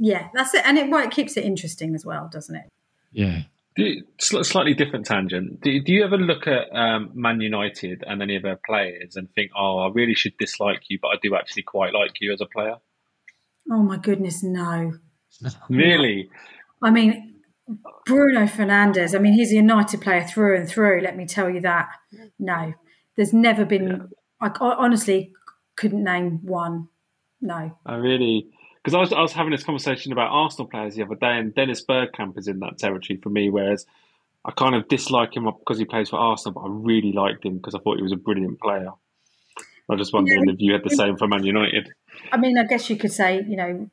Yeah, 0.00 0.28
that's 0.32 0.54
it, 0.54 0.62
and 0.64 0.78
it 0.78 0.88
well, 0.88 1.04
it 1.04 1.10
keeps 1.10 1.36
it 1.36 1.44
interesting 1.44 1.92
as 1.92 2.06
well, 2.06 2.30
doesn't 2.32 2.54
it? 2.54 2.66
Yeah. 3.10 3.42
You, 3.78 4.02
slightly 4.18 4.74
different 4.74 5.06
tangent. 5.06 5.60
Do, 5.60 5.80
do 5.80 5.92
you 5.92 6.04
ever 6.04 6.16
look 6.16 6.48
at 6.48 6.74
um, 6.76 7.12
Man 7.14 7.40
United 7.40 8.02
and 8.04 8.20
any 8.20 8.34
of 8.34 8.42
their 8.42 8.58
players 8.66 9.14
and 9.14 9.32
think, 9.36 9.52
"Oh, 9.56 9.78
I 9.78 9.92
really 9.94 10.14
should 10.14 10.36
dislike 10.36 10.82
you, 10.88 10.98
but 11.00 11.08
I 11.08 11.14
do 11.22 11.36
actually 11.36 11.62
quite 11.62 11.94
like 11.94 12.20
you 12.20 12.32
as 12.32 12.40
a 12.40 12.46
player"? 12.46 12.78
Oh 13.70 13.84
my 13.84 13.96
goodness, 13.96 14.42
no. 14.42 14.94
really? 15.70 16.28
I 16.82 16.90
mean, 16.90 17.36
Bruno 18.04 18.46
Fernandes. 18.46 19.14
I 19.14 19.20
mean, 19.20 19.34
he's 19.34 19.52
a 19.52 19.56
United 19.56 20.00
player 20.00 20.24
through 20.24 20.56
and 20.56 20.68
through. 20.68 21.02
Let 21.02 21.16
me 21.16 21.24
tell 21.24 21.48
you 21.48 21.60
that. 21.60 21.88
No, 22.36 22.74
there's 23.16 23.32
never 23.32 23.64
been. 23.64 24.08
Yeah. 24.40 24.50
I, 24.60 24.64
I 24.64 24.74
honestly 24.74 25.32
couldn't 25.76 26.02
name 26.02 26.40
one. 26.42 26.88
No. 27.40 27.78
I 27.86 27.94
really 27.94 28.50
because 28.88 28.96
I 28.96 29.00
was, 29.00 29.12
I 29.12 29.20
was 29.20 29.32
having 29.32 29.50
this 29.50 29.64
conversation 29.64 30.12
about 30.12 30.30
Arsenal 30.30 30.66
players 30.66 30.94
the 30.94 31.02
other 31.02 31.14
day, 31.14 31.36
and 31.36 31.54
Dennis 31.54 31.84
Bergkamp 31.84 32.38
is 32.38 32.48
in 32.48 32.60
that 32.60 32.78
territory 32.78 33.18
for 33.22 33.28
me. 33.28 33.50
Whereas 33.50 33.84
I 34.46 34.50
kind 34.52 34.74
of 34.74 34.88
dislike 34.88 35.36
him 35.36 35.44
because 35.44 35.78
he 35.78 35.84
plays 35.84 36.08
for 36.08 36.18
Arsenal, 36.18 36.54
but 36.54 36.66
I 36.66 36.70
really 36.70 37.12
liked 37.12 37.44
him 37.44 37.58
because 37.58 37.74
I 37.74 37.80
thought 37.80 37.98
he 37.98 38.02
was 38.02 38.12
a 38.12 38.16
brilliant 38.16 38.60
player. 38.60 38.88
I 38.88 39.92
was 39.92 40.00
just 40.00 40.14
wondering 40.14 40.46
yeah, 40.46 40.54
if 40.54 40.60
you 40.60 40.72
had 40.72 40.84
the 40.84 40.96
same 40.96 41.18
for 41.18 41.28
Man 41.28 41.44
United. 41.44 41.90
I 42.32 42.38
mean, 42.38 42.56
I 42.56 42.64
guess 42.64 42.88
you 42.88 42.96
could 42.96 43.12
say, 43.12 43.44
you 43.46 43.56
know, 43.56 43.90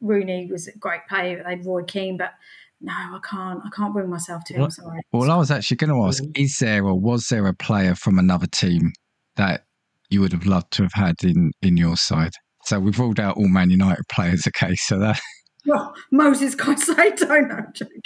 Rooney 0.00 0.48
was 0.50 0.68
a 0.68 0.78
great 0.78 1.08
player. 1.08 1.42
They 1.42 1.56
had 1.56 1.66
Roy 1.66 1.82
Keane, 1.82 2.16
but 2.16 2.32
no, 2.80 2.92
I 2.92 3.18
can't. 3.28 3.60
I 3.64 3.70
can't 3.74 3.92
bring 3.92 4.08
myself 4.08 4.44
to 4.44 4.54
him. 4.54 4.70
Sorry. 4.70 5.00
Well, 5.12 5.32
I 5.32 5.36
was 5.36 5.50
actually 5.50 5.78
going 5.78 5.90
to 5.90 6.06
ask: 6.06 6.22
mm. 6.22 6.38
Is 6.38 6.58
there 6.58 6.84
or 6.84 6.94
was 6.94 7.26
there 7.26 7.46
a 7.48 7.54
player 7.54 7.96
from 7.96 8.20
another 8.20 8.46
team 8.46 8.92
that 9.34 9.64
you 10.10 10.20
would 10.20 10.32
have 10.32 10.46
loved 10.46 10.72
to 10.74 10.84
have 10.84 10.92
had 10.94 11.16
in 11.24 11.50
in 11.60 11.76
your 11.76 11.96
side? 11.96 12.34
So 12.64 12.78
we've 12.78 12.98
ruled 12.98 13.20
out 13.20 13.36
all 13.36 13.48
Man 13.48 13.70
United 13.70 14.04
players. 14.08 14.46
Okay, 14.46 14.74
so 14.76 14.98
that. 14.98 15.20
Well, 15.66 15.94
Moses 16.10 16.54
Caicedo, 16.54 17.28
no, 17.48 17.54
I'm 17.54 17.72
joking. 17.72 18.02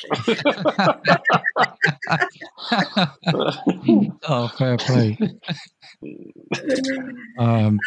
oh, 4.28 4.48
fair 4.48 4.76
play. 4.76 5.18
um, 7.38 7.38
um, 7.38 7.78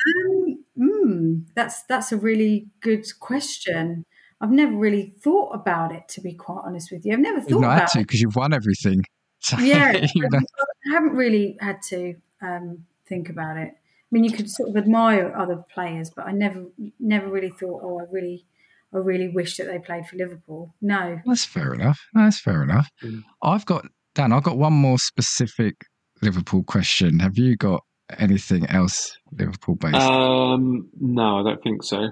mm, 0.78 1.46
that's 1.56 1.84
that's 1.84 2.12
a 2.12 2.18
really 2.18 2.68
good 2.82 3.06
question. 3.20 4.06
I've 4.42 4.52
never 4.52 4.76
really 4.76 5.14
thought 5.22 5.52
about 5.54 5.92
it, 5.94 6.08
to 6.10 6.22
be 6.22 6.34
quite 6.34 6.62
honest 6.66 6.92
with 6.92 7.06
you. 7.06 7.14
I've 7.14 7.20
never 7.20 7.42
thought 7.42 7.50
you've 7.50 7.62
not 7.62 7.74
about 7.74 7.80
had 7.82 7.88
to 7.90 8.00
because 8.00 8.22
you've 8.22 8.36
won 8.36 8.54
everything. 8.54 9.04
So, 9.40 9.58
yeah, 9.60 10.06
you 10.16 10.30
know. 10.30 10.40
I 10.40 10.94
haven't 10.94 11.14
really 11.14 11.58
had 11.60 11.82
to 11.90 12.16
um, 12.42 12.86
think 13.06 13.30
about 13.30 13.58
it. 13.58 13.74
I 14.12 14.16
mean, 14.16 14.24
you 14.24 14.32
could 14.32 14.50
sort 14.50 14.70
of 14.70 14.78
admire 14.78 15.36
other 15.38 15.64
players, 15.74 16.10
but 16.10 16.26
I 16.26 16.32
never, 16.32 16.66
never 17.00 17.28
really 17.28 17.52
thought, 17.52 17.82
oh, 17.84 18.00
I 18.00 18.06
really, 18.12 18.46
I 18.92 18.98
really 18.98 19.30
wish 19.30 19.58
that 19.58 19.68
they 19.68 19.78
played 19.78 20.08
for 20.08 20.16
Liverpool. 20.16 20.74
No, 20.82 21.20
that's 21.26 21.46
fair 21.46 21.74
enough. 21.76 22.00
That's 22.16 22.40
fair 22.40 22.64
enough. 22.64 22.90
Mm. 23.04 23.24
I've 23.44 23.68
got 23.68 23.86
Dan. 24.16 24.34
I've 24.34 24.44
got 24.44 24.58
one 24.58 24.74
more 24.74 24.98
specific 24.98 25.76
Liverpool 26.24 26.64
question. 26.64 27.20
Have 27.20 27.38
you 27.38 27.56
got 27.56 27.84
anything 28.18 28.66
else 28.66 29.16
Liverpool 29.32 29.76
based? 29.76 29.96
Um, 29.96 30.90
no, 31.00 31.40
I 31.40 31.44
don't 31.44 31.62
think 31.62 31.84
so. 31.84 32.10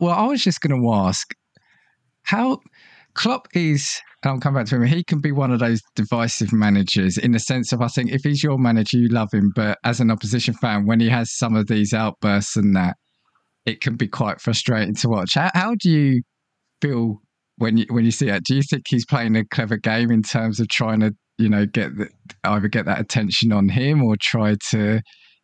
Well, 0.00 0.14
I 0.14 0.26
was 0.26 0.42
just 0.42 0.60
going 0.60 0.82
to 0.82 0.92
ask 0.92 1.32
how 2.22 2.58
Klopp 3.14 3.46
is 3.54 4.00
and 4.24 4.32
I'll 4.32 4.40
come 4.40 4.54
back 4.54 4.66
to 4.66 4.76
him. 4.76 4.84
He 4.84 5.04
can 5.04 5.20
be 5.20 5.32
one 5.32 5.50
of 5.50 5.60
those 5.60 5.80
divisive 5.94 6.52
managers 6.52 7.18
in 7.18 7.32
the 7.32 7.38
sense 7.38 7.72
of 7.72 7.82
I 7.82 7.88
think 7.88 8.10
if 8.10 8.22
he's 8.22 8.42
your 8.42 8.58
manager, 8.58 8.98
you 8.98 9.08
love 9.08 9.28
him, 9.32 9.52
but 9.54 9.78
as 9.84 10.00
an 10.00 10.10
opposition 10.10 10.54
fan, 10.54 10.86
when 10.86 11.00
he 11.00 11.08
has 11.08 11.36
some 11.36 11.54
of 11.54 11.66
these 11.66 11.92
outbursts 11.92 12.56
and 12.56 12.74
that, 12.74 12.96
it 13.66 13.80
can 13.80 13.96
be 13.96 14.08
quite 14.08 14.40
frustrating 14.40 14.94
to 14.96 15.08
watch. 15.08 15.34
How, 15.34 15.50
how 15.54 15.74
do 15.78 15.90
you 15.90 16.22
feel 16.80 17.20
when 17.56 17.76
you 17.76 17.86
when 17.90 18.04
you 18.04 18.10
see 18.10 18.26
that? 18.26 18.44
Do 18.44 18.56
you 18.56 18.62
think 18.62 18.84
he's 18.88 19.06
playing 19.06 19.36
a 19.36 19.44
clever 19.44 19.76
game 19.76 20.10
in 20.10 20.22
terms 20.22 20.60
of 20.60 20.68
trying 20.68 21.00
to 21.00 21.12
you 21.38 21.48
know 21.48 21.66
get 21.66 21.96
the, 21.96 22.08
either 22.44 22.68
get 22.68 22.86
that 22.86 23.00
attention 23.00 23.52
on 23.52 23.68
him 23.68 24.02
or 24.02 24.16
try 24.20 24.56
to 24.70 25.00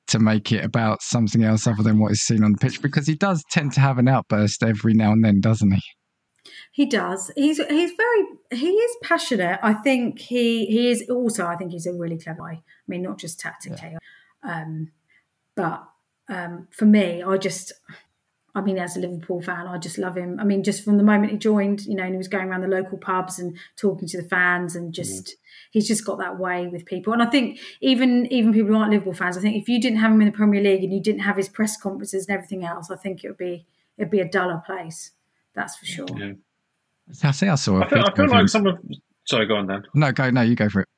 to 0.09 0.19
make 0.19 0.53
it 0.53 0.65
about 0.65 1.03
something 1.03 1.45
else 1.45 1.67
other 1.67 1.83
than 1.83 1.99
what 1.99 2.13
is 2.13 2.23
seen 2.23 2.43
on 2.43 2.53
the 2.53 2.59
pitch? 2.59 2.83
Because 2.83 3.07
he 3.07 3.15
does 3.15 3.45
tend 3.51 3.73
to 3.75 3.81
have 3.81 3.99
an 3.99 4.09
outburst 4.09 4.63
every 4.63 4.95
now 4.95 5.13
and 5.13 5.25
then, 5.25 5.41
doesn't 5.41 5.71
he? 5.71 5.81
He 6.73 6.87
does. 6.87 7.31
He's 7.37 7.59
he's 7.59 7.93
very 7.93 8.25
he 8.53 8.71
is 8.71 8.97
passionate. 9.03 9.59
I 9.63 9.75
think 9.75 10.19
he 10.19 10.67
he 10.67 10.91
is 10.91 11.09
also. 11.11 11.47
I 11.47 11.57
think 11.57 11.73
he's 11.73 11.87
a 11.87 11.93
really 11.93 12.19
clever 12.19 12.41
guy. 12.41 12.53
I 12.53 12.87
mean, 12.89 13.03
not 13.03 13.19
just 13.19 13.39
tactically, 13.41 13.97
yeah. 14.45 14.63
um, 14.63 14.91
but 15.55 15.85
um, 16.29 16.69
for 16.71 16.87
me, 16.87 17.23
I 17.23 17.37
just. 17.37 17.73
I 18.53 18.61
mean, 18.61 18.79
as 18.79 18.97
a 18.97 19.01
Liverpool 19.01 19.41
fan, 19.41 19.69
I 19.69 19.79
just 19.79 19.97
love 19.97 20.17
him. 20.17 20.41
I 20.41 20.45
mean, 20.45 20.65
just 20.65 20.83
from 20.83 20.97
the 20.97 21.05
moment 21.05 21.31
he 21.31 21.39
joined, 21.39 21.87
you 21.87 21.95
know, 21.95 22.03
and 22.03 22.15
he 22.15 22.19
was 22.19 22.27
going 22.27 22.49
around 22.49 22.63
the 22.63 22.67
local 22.67 22.99
pubs 22.99 23.39
and 23.39 23.57
talking 23.77 24.09
to 24.09 24.21
the 24.21 24.29
fans, 24.29 24.75
and 24.75 24.93
just 24.93 25.27
mm. 25.27 25.33
he's 25.71 25.87
just 25.87 26.05
got 26.05 26.19
that 26.19 26.37
way 26.37 26.67
with 26.67 26.85
people. 26.85 27.13
And 27.13 27.23
I 27.23 27.27
think 27.27 27.61
even 27.81 28.27
even 28.27 28.53
people 28.53 28.71
who 28.71 28.77
aren't 28.77 28.91
Liverpool 28.91 29.15
fans, 29.15 29.39
I 29.39 29.41
think 29.41 29.63
if 29.63 29.69
you 29.69 29.81
didn't 29.81 30.01
have 30.01 30.11
him 30.11 30.21
in 30.21 30.27
the 30.27 30.33
Premier 30.33 30.61
League 30.61 30.83
and 30.83 30.93
you 30.93 31.01
didn't 31.01 31.21
have 31.21 31.37
his 31.37 31.49
press 31.49 31.77
conferences 31.77 32.27
and 32.27 32.35
everything 32.35 32.65
else, 32.65 32.91
I 32.91 32.97
think 32.97 33.23
it 33.23 33.29
would 33.29 33.39
be 33.39 33.67
it'd 33.97 34.11
be 34.11 34.19
a 34.19 34.29
duller 34.29 34.63
place. 34.67 35.13
That's 35.55 35.77
for 35.77 35.87
sure. 35.87 36.07
Yeah. 36.17 36.33
I 37.25 37.31
say 37.33 37.49
I 37.49 37.55
saw. 37.57 37.83
I 37.83 37.89
feel, 37.89 38.05
I 38.05 38.15
feel 38.15 38.29
like 38.29 38.49
some 38.49 38.67
of. 38.67 38.79
Sorry, 39.27 39.47
go 39.47 39.57
on, 39.57 39.67
then. 39.67 39.83
No, 39.95 40.13
go. 40.13 40.31
No, 40.31 40.43
you 40.43 40.55
go 40.55 40.69
for 40.69 40.81
it. 40.81 40.89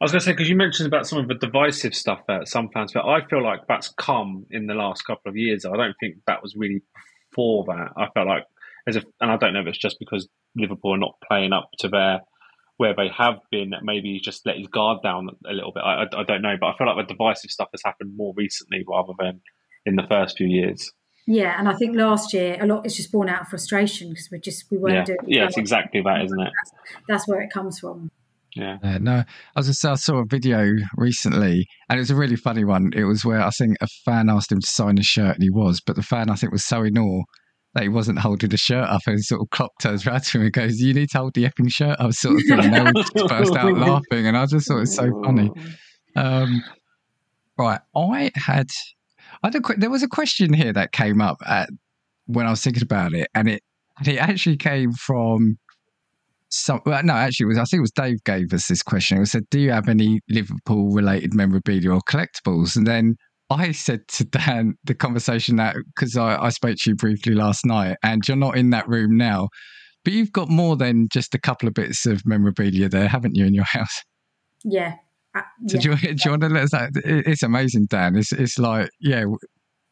I 0.00 0.04
was 0.04 0.10
going 0.10 0.20
to 0.20 0.24
say 0.24 0.32
because 0.32 0.48
you 0.48 0.56
mentioned 0.56 0.88
about 0.88 1.06
some 1.06 1.20
of 1.20 1.28
the 1.28 1.34
divisive 1.34 1.94
stuff 1.94 2.20
that 2.26 2.48
some 2.48 2.70
fans 2.70 2.92
but 2.92 3.06
I 3.06 3.24
feel 3.24 3.40
like 3.40 3.60
that's 3.68 3.94
come 3.96 4.46
in 4.50 4.66
the 4.66 4.74
last 4.74 5.02
couple 5.02 5.30
of 5.30 5.36
years. 5.36 5.64
I 5.64 5.76
don't 5.76 5.94
think 6.00 6.16
that 6.26 6.42
was 6.42 6.56
really 6.56 6.82
before 7.30 7.64
that. 7.66 7.90
I 7.96 8.08
felt 8.12 8.26
like 8.26 8.44
as 8.88 8.96
if, 8.96 9.04
and 9.20 9.30
I 9.30 9.36
don't 9.36 9.52
know 9.52 9.60
if 9.60 9.68
it's 9.68 9.78
just 9.78 9.98
because 10.00 10.28
Liverpool 10.56 10.94
are 10.94 10.98
not 10.98 11.14
playing 11.26 11.52
up 11.52 11.70
to 11.78 11.88
their 11.88 12.20
where 12.78 12.94
they 12.96 13.08
have 13.16 13.36
been. 13.52 13.72
Maybe 13.82 14.14
he's 14.14 14.22
just 14.22 14.44
let 14.44 14.56
his 14.56 14.66
guard 14.66 15.02
down 15.04 15.28
a 15.46 15.52
little 15.52 15.70
bit. 15.72 15.84
I, 15.84 16.02
I, 16.02 16.20
I 16.20 16.24
don't 16.24 16.42
know, 16.42 16.56
but 16.58 16.66
I 16.66 16.76
feel 16.76 16.88
like 16.88 17.06
the 17.06 17.14
divisive 17.14 17.52
stuff 17.52 17.68
has 17.72 17.82
happened 17.84 18.16
more 18.16 18.34
recently 18.36 18.84
rather 18.88 19.12
than 19.18 19.40
in 19.86 19.94
the 19.94 20.06
first 20.08 20.36
few 20.36 20.48
years. 20.48 20.90
Yeah, 21.26 21.54
and 21.58 21.68
I 21.68 21.74
think 21.74 21.96
last 21.96 22.32
year 22.32 22.58
a 22.60 22.66
lot 22.66 22.84
is 22.84 22.96
just 22.96 23.12
born 23.12 23.28
out 23.28 23.42
of 23.42 23.48
frustration 23.48 24.10
because 24.10 24.28
we're 24.30 24.38
just 24.38 24.64
we 24.70 24.78
weren't 24.78 24.94
yeah. 24.94 25.04
doing. 25.04 25.18
Yeah, 25.26 25.44
it's 25.46 25.56
exactly 25.56 26.02
that, 26.02 26.24
isn't 26.24 26.40
it? 26.40 26.50
That's, 26.64 26.72
that's 27.08 27.28
where 27.28 27.40
it 27.40 27.50
comes 27.50 27.78
from. 27.78 28.10
Yeah. 28.56 28.78
Uh, 28.82 28.98
no, 28.98 29.12
I 29.12 29.24
was 29.56 29.66
just, 29.66 29.84
I 29.84 29.94
saw 29.94 30.16
a 30.16 30.26
video 30.26 30.72
recently, 30.96 31.66
and 31.88 31.98
it 31.98 32.00
was 32.00 32.10
a 32.10 32.16
really 32.16 32.36
funny 32.36 32.64
one. 32.64 32.90
It 32.94 33.04
was 33.04 33.24
where 33.24 33.40
I 33.40 33.50
think 33.50 33.76
a 33.80 33.86
fan 34.04 34.28
asked 34.28 34.52
him 34.52 34.60
to 34.60 34.66
sign 34.66 34.98
a 34.98 35.02
shirt, 35.02 35.36
and 35.36 35.42
he 35.42 35.50
was, 35.50 35.80
but 35.80 35.96
the 35.96 36.02
fan 36.02 36.28
I 36.28 36.34
think 36.34 36.52
was 36.52 36.64
so 36.64 36.82
in 36.82 36.98
awe 36.98 37.22
that 37.74 37.84
he 37.84 37.88
wasn't 37.88 38.18
holding 38.18 38.50
the 38.50 38.58
shirt 38.58 38.88
up, 38.88 39.02
and 39.06 39.22
sort 39.24 39.40
of 39.40 39.50
Klopp 39.50 39.72
turns 39.80 40.06
around 40.06 40.24
to 40.24 40.38
him 40.38 40.44
and 40.44 40.52
goes, 40.52 40.80
"You 40.80 40.92
need 40.92 41.10
to 41.10 41.18
hold 41.18 41.34
the 41.34 41.44
effing 41.44 41.72
shirt 41.72 41.98
up," 41.98 42.12
sort 42.12 42.36
of 42.36 42.42
thing. 42.46 42.60
And 42.60 42.74
they 42.74 42.80
all 42.80 42.92
just 42.92 43.14
burst 43.28 43.56
out 43.56 43.78
laughing, 43.78 44.26
and 44.26 44.36
I 44.36 44.46
just 44.46 44.68
thought 44.68 44.78
it 44.78 44.80
was 44.80 44.94
so 44.94 45.22
funny. 45.24 45.50
Um, 46.14 46.62
right, 47.56 47.80
I 47.96 48.30
had 48.34 48.68
I 49.42 49.48
had 49.48 49.56
a, 49.56 49.60
there 49.76 49.90
was 49.90 50.02
a 50.02 50.08
question 50.08 50.52
here 50.52 50.72
that 50.72 50.92
came 50.92 51.20
up 51.20 51.38
at, 51.46 51.68
when 52.26 52.46
I 52.46 52.50
was 52.50 52.62
thinking 52.62 52.82
about 52.82 53.12
it, 53.12 53.28
and 53.34 53.48
it 53.48 53.62
it 54.06 54.18
actually 54.18 54.56
came 54.56 54.92
from 54.92 55.56
some. 56.48 56.80
Well, 56.86 57.02
no, 57.02 57.14
actually, 57.14 57.46
was 57.46 57.58
I 57.58 57.64
think 57.64 57.78
it 57.78 57.82
was 57.82 57.90
Dave 57.90 58.22
gave 58.24 58.52
us 58.52 58.68
this 58.68 58.82
question. 58.82 59.20
It 59.20 59.26
said, 59.26 59.44
"Do 59.50 59.60
you 59.60 59.70
have 59.72 59.88
any 59.88 60.20
Liverpool 60.28 60.92
related 60.92 61.34
memorabilia 61.34 61.90
or 61.92 62.00
collectibles?" 62.08 62.76
And 62.76 62.86
then 62.86 63.16
I 63.50 63.72
said 63.72 64.06
to 64.08 64.24
Dan 64.24 64.74
the 64.84 64.94
conversation 64.94 65.56
that 65.56 65.76
because 65.94 66.16
I, 66.16 66.36
I 66.40 66.48
spoke 66.50 66.76
to 66.78 66.90
you 66.90 66.96
briefly 66.96 67.34
last 67.34 67.66
night, 67.66 67.96
and 68.02 68.26
you're 68.26 68.36
not 68.36 68.56
in 68.56 68.70
that 68.70 68.88
room 68.88 69.16
now, 69.16 69.48
but 70.04 70.12
you've 70.12 70.32
got 70.32 70.48
more 70.48 70.76
than 70.76 71.08
just 71.12 71.34
a 71.34 71.38
couple 71.38 71.68
of 71.68 71.74
bits 71.74 72.06
of 72.06 72.22
memorabilia 72.24 72.88
there, 72.88 73.08
haven't 73.08 73.36
you, 73.36 73.44
in 73.44 73.54
your 73.54 73.64
house? 73.70 74.02
Yeah, 74.64 74.94
so 75.34 75.42
yeah. 75.78 75.80
do, 75.80 75.90
you, 75.90 76.14
do 76.14 76.22
you 76.24 76.30
want 76.30 76.42
to 76.42 76.48
let 76.48 76.64
us 76.64 76.72
know? 76.72 76.88
It's 77.04 77.42
amazing, 77.42 77.86
Dan. 77.86 78.16
It's 78.16 78.32
it's 78.32 78.58
like 78.58 78.90
yeah, 79.00 79.24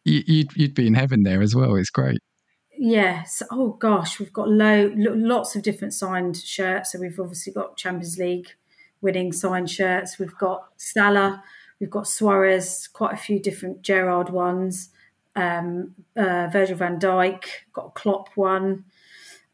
you, 0.05 0.23
you'd 0.27 0.57
you'd 0.57 0.75
be 0.75 0.87
in 0.87 0.95
heaven 0.95 1.23
there 1.23 1.43
as 1.43 1.55
well. 1.55 1.77
It's 1.77 1.91
great. 1.91 2.19
Yes. 2.83 3.43
Oh 3.51 3.73
gosh, 3.73 4.19
we've 4.19 4.33
got 4.33 4.49
low, 4.49 4.91
lots 4.97 5.55
of 5.55 5.63
different 5.63 5.93
signed 5.93 6.37
shirts. 6.37 6.93
So 6.93 6.99
we've 6.99 7.21
obviously 7.21 7.53
got 7.53 7.77
Champions 7.77 8.19
League 8.19 8.49
winning 9.01 9.33
signed 9.33 9.71
shirts. 9.71 10.19
We've 10.19 10.37
got 10.39 10.69
Salah. 10.77 11.43
We've 11.79 11.91
got 11.91 12.09
Suarez. 12.09 12.89
Quite 12.93 13.15
a 13.15 13.19
few 13.19 13.39
different 13.39 13.83
Gerrard 13.83 14.31
ones. 14.31 14.91
Um, 15.37 15.95
uh, 16.17 16.49
Virgil 16.51 16.77
Van 16.77 16.99
Dijk. 16.99 17.45
Got 17.73 17.87
a 17.87 17.91
Klopp 17.91 18.31
one. 18.35 18.85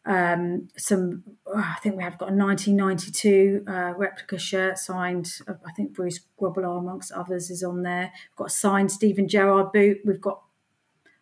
Um, 0.06 0.68
some, 0.76 1.24
oh, 1.46 1.58
I 1.58 1.78
think 1.82 1.96
we 1.96 2.04
have 2.04 2.16
got 2.16 2.30
a 2.30 2.34
1992 2.34 3.64
uh, 3.66 3.92
replica 3.96 4.38
shirt 4.38 4.78
signed. 4.78 5.28
I 5.48 5.72
think 5.72 5.94
Bruce 5.94 6.20
Grobbelaar, 6.40 6.78
amongst 6.78 7.10
others, 7.10 7.50
is 7.50 7.64
on 7.64 7.82
there. 7.82 8.12
We've 8.30 8.36
got 8.36 8.46
a 8.46 8.50
signed 8.50 8.92
Steven 8.92 9.28
Gerrard 9.28 9.72
boot. 9.72 9.98
We've 10.04 10.20
got 10.20 10.42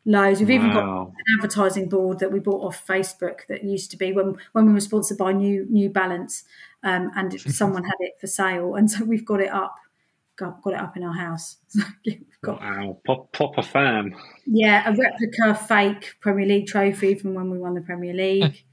loads. 0.05 0.41
We've 0.41 0.51
wow. 0.51 0.55
even 0.55 0.72
got 0.72 0.85
an 0.85 1.14
advertising 1.39 1.89
board 1.89 2.18
that 2.18 2.30
we 2.30 2.41
bought 2.41 2.66
off 2.66 2.87
Facebook 2.87 3.47
that 3.49 3.64
used 3.64 3.91
to 3.93 3.97
be 3.97 4.12
when 4.12 4.37
when 4.53 4.66
we 4.66 4.74
were 4.74 4.80
sponsored 4.80 5.16
by 5.16 5.32
New 5.32 5.66
New 5.70 5.89
Balance, 5.89 6.45
um, 6.82 7.11
and 7.16 7.41
someone 7.41 7.85
had 7.85 7.97
it 8.01 8.14
for 8.20 8.26
sale, 8.26 8.74
and 8.74 8.91
so 8.91 9.05
we've 9.05 9.24
got 9.24 9.41
it 9.41 9.51
up. 9.51 9.76
Got, 10.37 10.62
got 10.62 10.72
it 10.72 10.80
up 10.80 10.97
in 10.97 11.05
our 11.05 11.14
house. 11.14 11.59
got, 12.43 12.61
wow, 12.61 12.99
Pop, 13.07 13.30
proper 13.30 13.62
fan. 13.62 14.16
Yeah, 14.47 14.82
a 14.89 14.93
replica 14.93 15.55
fake 15.55 16.16
Premier 16.20 16.45
League 16.45 16.66
trophy 16.66 17.14
from 17.14 17.35
when 17.35 17.51
we 17.51 17.59
won 17.59 17.74
the 17.74 17.80
Premier 17.80 18.12
League. 18.12 18.64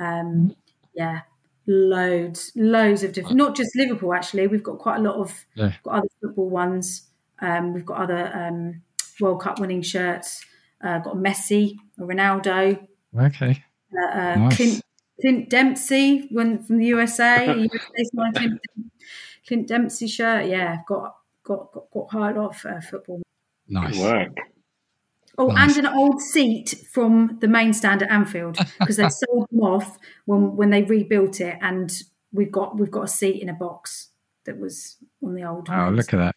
Um, 0.00 0.54
yeah, 0.94 1.20
loads, 1.66 2.52
loads 2.56 3.02
of 3.02 3.12
different. 3.12 3.36
Not 3.36 3.56
just 3.56 3.74
Liverpool, 3.76 4.14
actually. 4.14 4.46
We've 4.46 4.62
got 4.62 4.78
quite 4.78 4.98
a 4.98 5.02
lot 5.02 5.16
of 5.16 5.44
yeah. 5.54 5.72
got 5.82 5.98
other 5.98 6.08
football 6.20 6.48
ones. 6.48 7.08
Um, 7.40 7.74
we've 7.74 7.86
got 7.86 7.98
other 7.98 8.30
um, 8.34 8.82
World 9.20 9.42
Cup 9.42 9.58
winning 9.60 9.82
shirts. 9.82 10.44
Uh, 10.82 10.98
got 10.98 11.16
Messi, 11.16 11.76
Ronaldo. 11.98 12.86
Okay. 13.18 13.62
Uh, 13.92 14.18
uh, 14.18 14.34
nice. 14.36 14.56
Clint, 14.56 14.82
Clint, 15.20 15.50
Dempsey 15.50 16.28
when 16.30 16.62
from 16.62 16.78
the 16.78 16.86
USA. 16.86 17.46
USA 17.46 18.32
Clint, 18.34 18.60
Clint, 19.46 19.68
Dempsey 19.68 20.06
shirt. 20.06 20.46
Yeah, 20.46 20.78
got 20.86 21.16
got 21.42 21.72
got, 21.72 21.90
got 21.92 22.08
quite 22.08 22.36
a 22.36 22.40
lot 22.40 22.56
of 22.56 22.66
uh, 22.66 22.80
football. 22.80 23.22
Nice 23.68 23.98
work. 23.98 24.36
Oh, 25.38 25.48
nice. 25.48 25.76
and 25.76 25.86
an 25.86 25.92
old 25.92 26.20
seat 26.22 26.74
from 26.92 27.38
the 27.40 27.48
main 27.48 27.72
stand 27.72 28.02
at 28.02 28.10
Anfield 28.10 28.56
because 28.78 28.96
they 28.96 29.08
sold 29.08 29.48
them 29.50 29.60
off 29.60 29.98
when 30.24 30.56
when 30.56 30.70
they 30.70 30.82
rebuilt 30.82 31.40
it, 31.40 31.58
and 31.60 31.92
we've 32.32 32.52
got 32.52 32.78
we've 32.78 32.90
got 32.90 33.02
a 33.02 33.08
seat 33.08 33.42
in 33.42 33.48
a 33.48 33.54
box 33.54 34.10
that 34.44 34.58
was 34.58 34.96
on 35.22 35.34
the 35.34 35.44
old. 35.44 35.68
Oh, 35.70 35.90
look 35.90 36.12
at 36.14 36.18
that! 36.18 36.36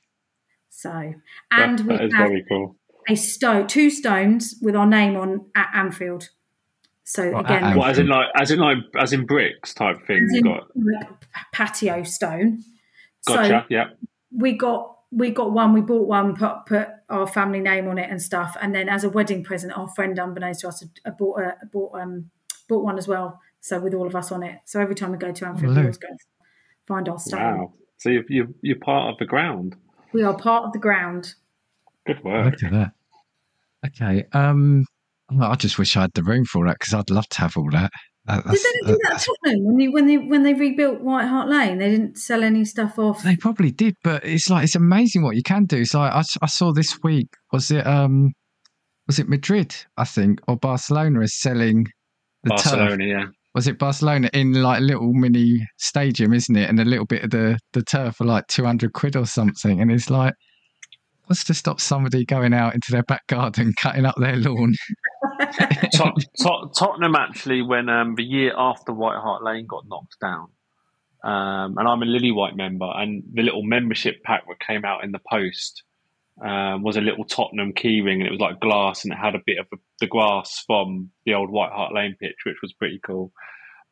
So, 0.70 1.14
and 1.52 1.80
that, 1.80 1.88
that 1.88 2.04
is 2.06 2.14
very 2.14 2.46
cool 2.48 2.76
a 3.10 3.16
stone, 3.16 3.68
two 3.68 3.90
stones 3.90 4.56
with 4.62 4.76
our 4.76 4.86
name 4.86 5.18
on 5.18 5.46
at 5.56 5.70
Anfield. 5.74 6.30
So 7.04 7.32
well, 7.32 7.44
again, 7.44 7.76
what, 7.76 7.90
as 7.90 8.00
in 8.00 8.08
like 8.08 8.28
as 8.36 8.52
in 8.52 8.60
like 8.60 8.78
as 8.98 9.14
in 9.14 9.26
bricks 9.26 9.74
type 9.74 10.06
thing. 10.06 10.28
In, 10.32 10.44
got 10.44 10.68
patio 11.52 12.04
stone. 12.04 12.64
Gotcha. 13.26 13.48
So 13.48 13.66
yeah. 13.70 13.86
We 14.32 14.54
got 14.54 14.99
we 15.12 15.32
got 15.32 15.52
one. 15.52 15.74
We 15.74 15.82
bought 15.82 16.08
one. 16.08 16.36
Put 16.36 16.66
put 16.66 16.88
our 17.10 17.28
family 17.28 17.60
name 17.60 17.88
on 17.88 17.98
it 17.98 18.10
and 18.10 18.22
stuff. 18.22 18.56
And 18.62 18.74
then 18.74 18.90
as 18.90 19.04
a 19.04 19.10
wedding 19.10 19.44
present, 19.44 19.78
our 19.78 19.88
friend 19.88 20.18
unbeknownst 20.18 20.62
to 20.62 20.68
us, 20.68 20.84
bought 21.18 21.40
a, 21.40 21.56
bought 21.72 22.00
um 22.00 22.30
bought 22.68 22.84
one 22.84 22.98
as 22.98 23.08
well. 23.08 23.40
So 23.62 23.80
with 23.80 23.94
all 23.94 24.08
of 24.08 24.16
us 24.16 24.32
on 24.32 24.44
it. 24.44 24.60
So 24.66 24.80
every 24.80 24.96
time 24.96 25.12
we 25.12 25.18
go 25.18 25.32
to 25.32 25.48
Anfield, 25.48 25.76
we 25.76 25.82
always 25.82 25.98
go 25.98 26.08
find 26.88 27.10
our 27.10 27.20
stone. 27.20 27.40
Wow. 27.40 27.74
So 27.98 28.10
you're, 28.10 28.24
you're, 28.30 28.48
you're 28.62 28.80
part 28.80 29.12
of 29.12 29.20
the 29.20 29.26
ground. 29.26 29.76
We 30.14 30.24
are 30.24 30.36
part 30.36 30.64
of 30.64 30.72
the 30.72 30.80
ground. 30.80 31.36
Good 32.08 32.24
work. 32.24 32.46
Look 32.46 32.64
at 32.64 32.72
that. 32.72 32.92
Okay. 33.88 34.26
Um, 34.32 34.86
well, 35.32 35.52
I 35.52 35.56
just 35.56 35.78
wish 35.78 35.98
I 35.98 36.02
had 36.02 36.14
the 36.14 36.24
room 36.24 36.46
for 36.46 36.66
that 36.68 36.78
because 36.80 36.94
I'd 36.94 37.10
love 37.10 37.28
to 37.30 37.40
have 37.42 37.58
all 37.58 37.70
that. 37.72 37.92
Did 38.30 38.44
they 38.46 38.92
do 38.92 38.98
that 39.04 39.26
Tottenham 39.26 39.66
when 39.66 39.78
they 39.78 39.88
when 39.88 40.08
they 40.08 40.18
when 40.18 40.44
they 40.44 40.54
rebuilt 40.54 41.02
White 41.02 41.28
Hart 41.28 41.50
Lane? 41.50 41.78
They 41.78 41.90
didn't 41.90 42.18
sell 42.18 42.44
any 42.44 42.66
stuff 42.66 43.00
off. 43.00 43.24
They 43.24 43.36
probably 43.36 43.72
did, 43.72 43.96
but 44.04 44.24
it's 44.26 44.50
like 44.50 44.64
it's 44.66 44.76
amazing 44.76 45.24
what 45.24 45.36
you 45.36 45.44
can 45.44 45.66
do. 45.66 45.86
So 45.86 46.00
like 46.00 46.14
I, 46.14 46.24
I 46.42 46.48
saw 46.48 46.72
this 46.72 47.00
week. 47.04 47.28
Was 47.52 47.72
it 47.72 47.86
um 47.88 48.34
was 49.08 49.20
it 49.20 49.30
Madrid? 49.30 49.76
I 49.98 50.06
think 50.06 50.40
or 50.48 50.58
Barcelona 50.58 51.22
is 51.22 51.40
selling 51.40 51.88
the 52.44 52.50
Barcelona. 52.50 52.98
Turf. 52.98 53.00
Yeah. 53.02 53.26
Was 53.56 53.68
it 53.68 53.80
Barcelona 53.80 54.30
in 54.34 54.54
like 54.54 54.80
a 54.80 54.84
little 54.84 55.12
mini 55.14 55.66
stadium, 55.78 56.34
isn't 56.34 56.56
it? 56.56 56.70
And 56.70 56.80
a 56.80 56.86
little 56.86 57.06
bit 57.06 57.24
of 57.24 57.32
the 57.32 57.58
the 57.74 57.84
turf 57.84 58.18
for 58.18 58.26
like 58.26 58.48
two 58.48 58.66
hundred 58.66 58.94
quid 58.94 59.16
or 59.16 59.26
something. 59.26 59.82
And 59.82 59.92
it's 59.92 60.10
like 60.10 60.34
what's 61.30 61.44
to 61.44 61.54
stop 61.54 61.80
somebody 61.80 62.26
going 62.26 62.54
out 62.54 62.74
into 62.74 62.92
their 62.92 63.04
back 63.04 63.26
garden, 63.28 63.74
cutting 63.80 64.06
up 64.06 64.16
their 64.18 64.36
lawn? 64.36 64.74
Tot- 65.94 66.24
Tot- 66.42 66.76
Tottenham 66.78 67.16
actually, 67.16 67.62
when 67.62 67.90
um, 67.90 68.16
the 68.16 68.24
year 68.24 68.54
after 68.58 68.94
White 68.94 69.18
Hart 69.18 69.44
Lane 69.44 69.66
got 69.68 69.88
knocked 69.88 70.20
down, 70.20 70.50
um, 71.24 71.78
and 71.78 71.88
I'm 71.88 72.02
a 72.02 72.06
Lillywhite 72.06 72.56
member, 72.56 72.90
and 72.94 73.24
the 73.34 73.44
little 73.44 73.64
membership 73.64 74.24
pack 74.24 74.44
that 74.48 74.66
came 74.66 74.86
out 74.86 75.04
in 75.04 75.12
the 75.12 75.20
post 75.30 75.84
um, 76.44 76.84
was 76.84 76.98
a 76.98 77.02
little 77.02 77.26
Tottenham 77.26 77.74
keyring, 77.74 78.16
and 78.16 78.28
it 78.28 78.32
was 78.32 78.40
like 78.40 78.60
glass, 78.60 79.04
and 79.04 79.14
it 79.14 79.18
had 79.18 79.36
a 79.36 79.42
bit 79.46 79.60
of 79.60 79.68
the 80.00 80.08
grass 80.08 80.64
from 80.66 81.12
the 81.26 81.34
old 81.34 81.50
White 81.50 81.72
Hart 81.72 81.94
Lane 81.94 82.16
pitch, 82.20 82.38
which 82.46 82.58
was 82.62 82.74
pretty 82.74 83.00
cool. 83.06 83.32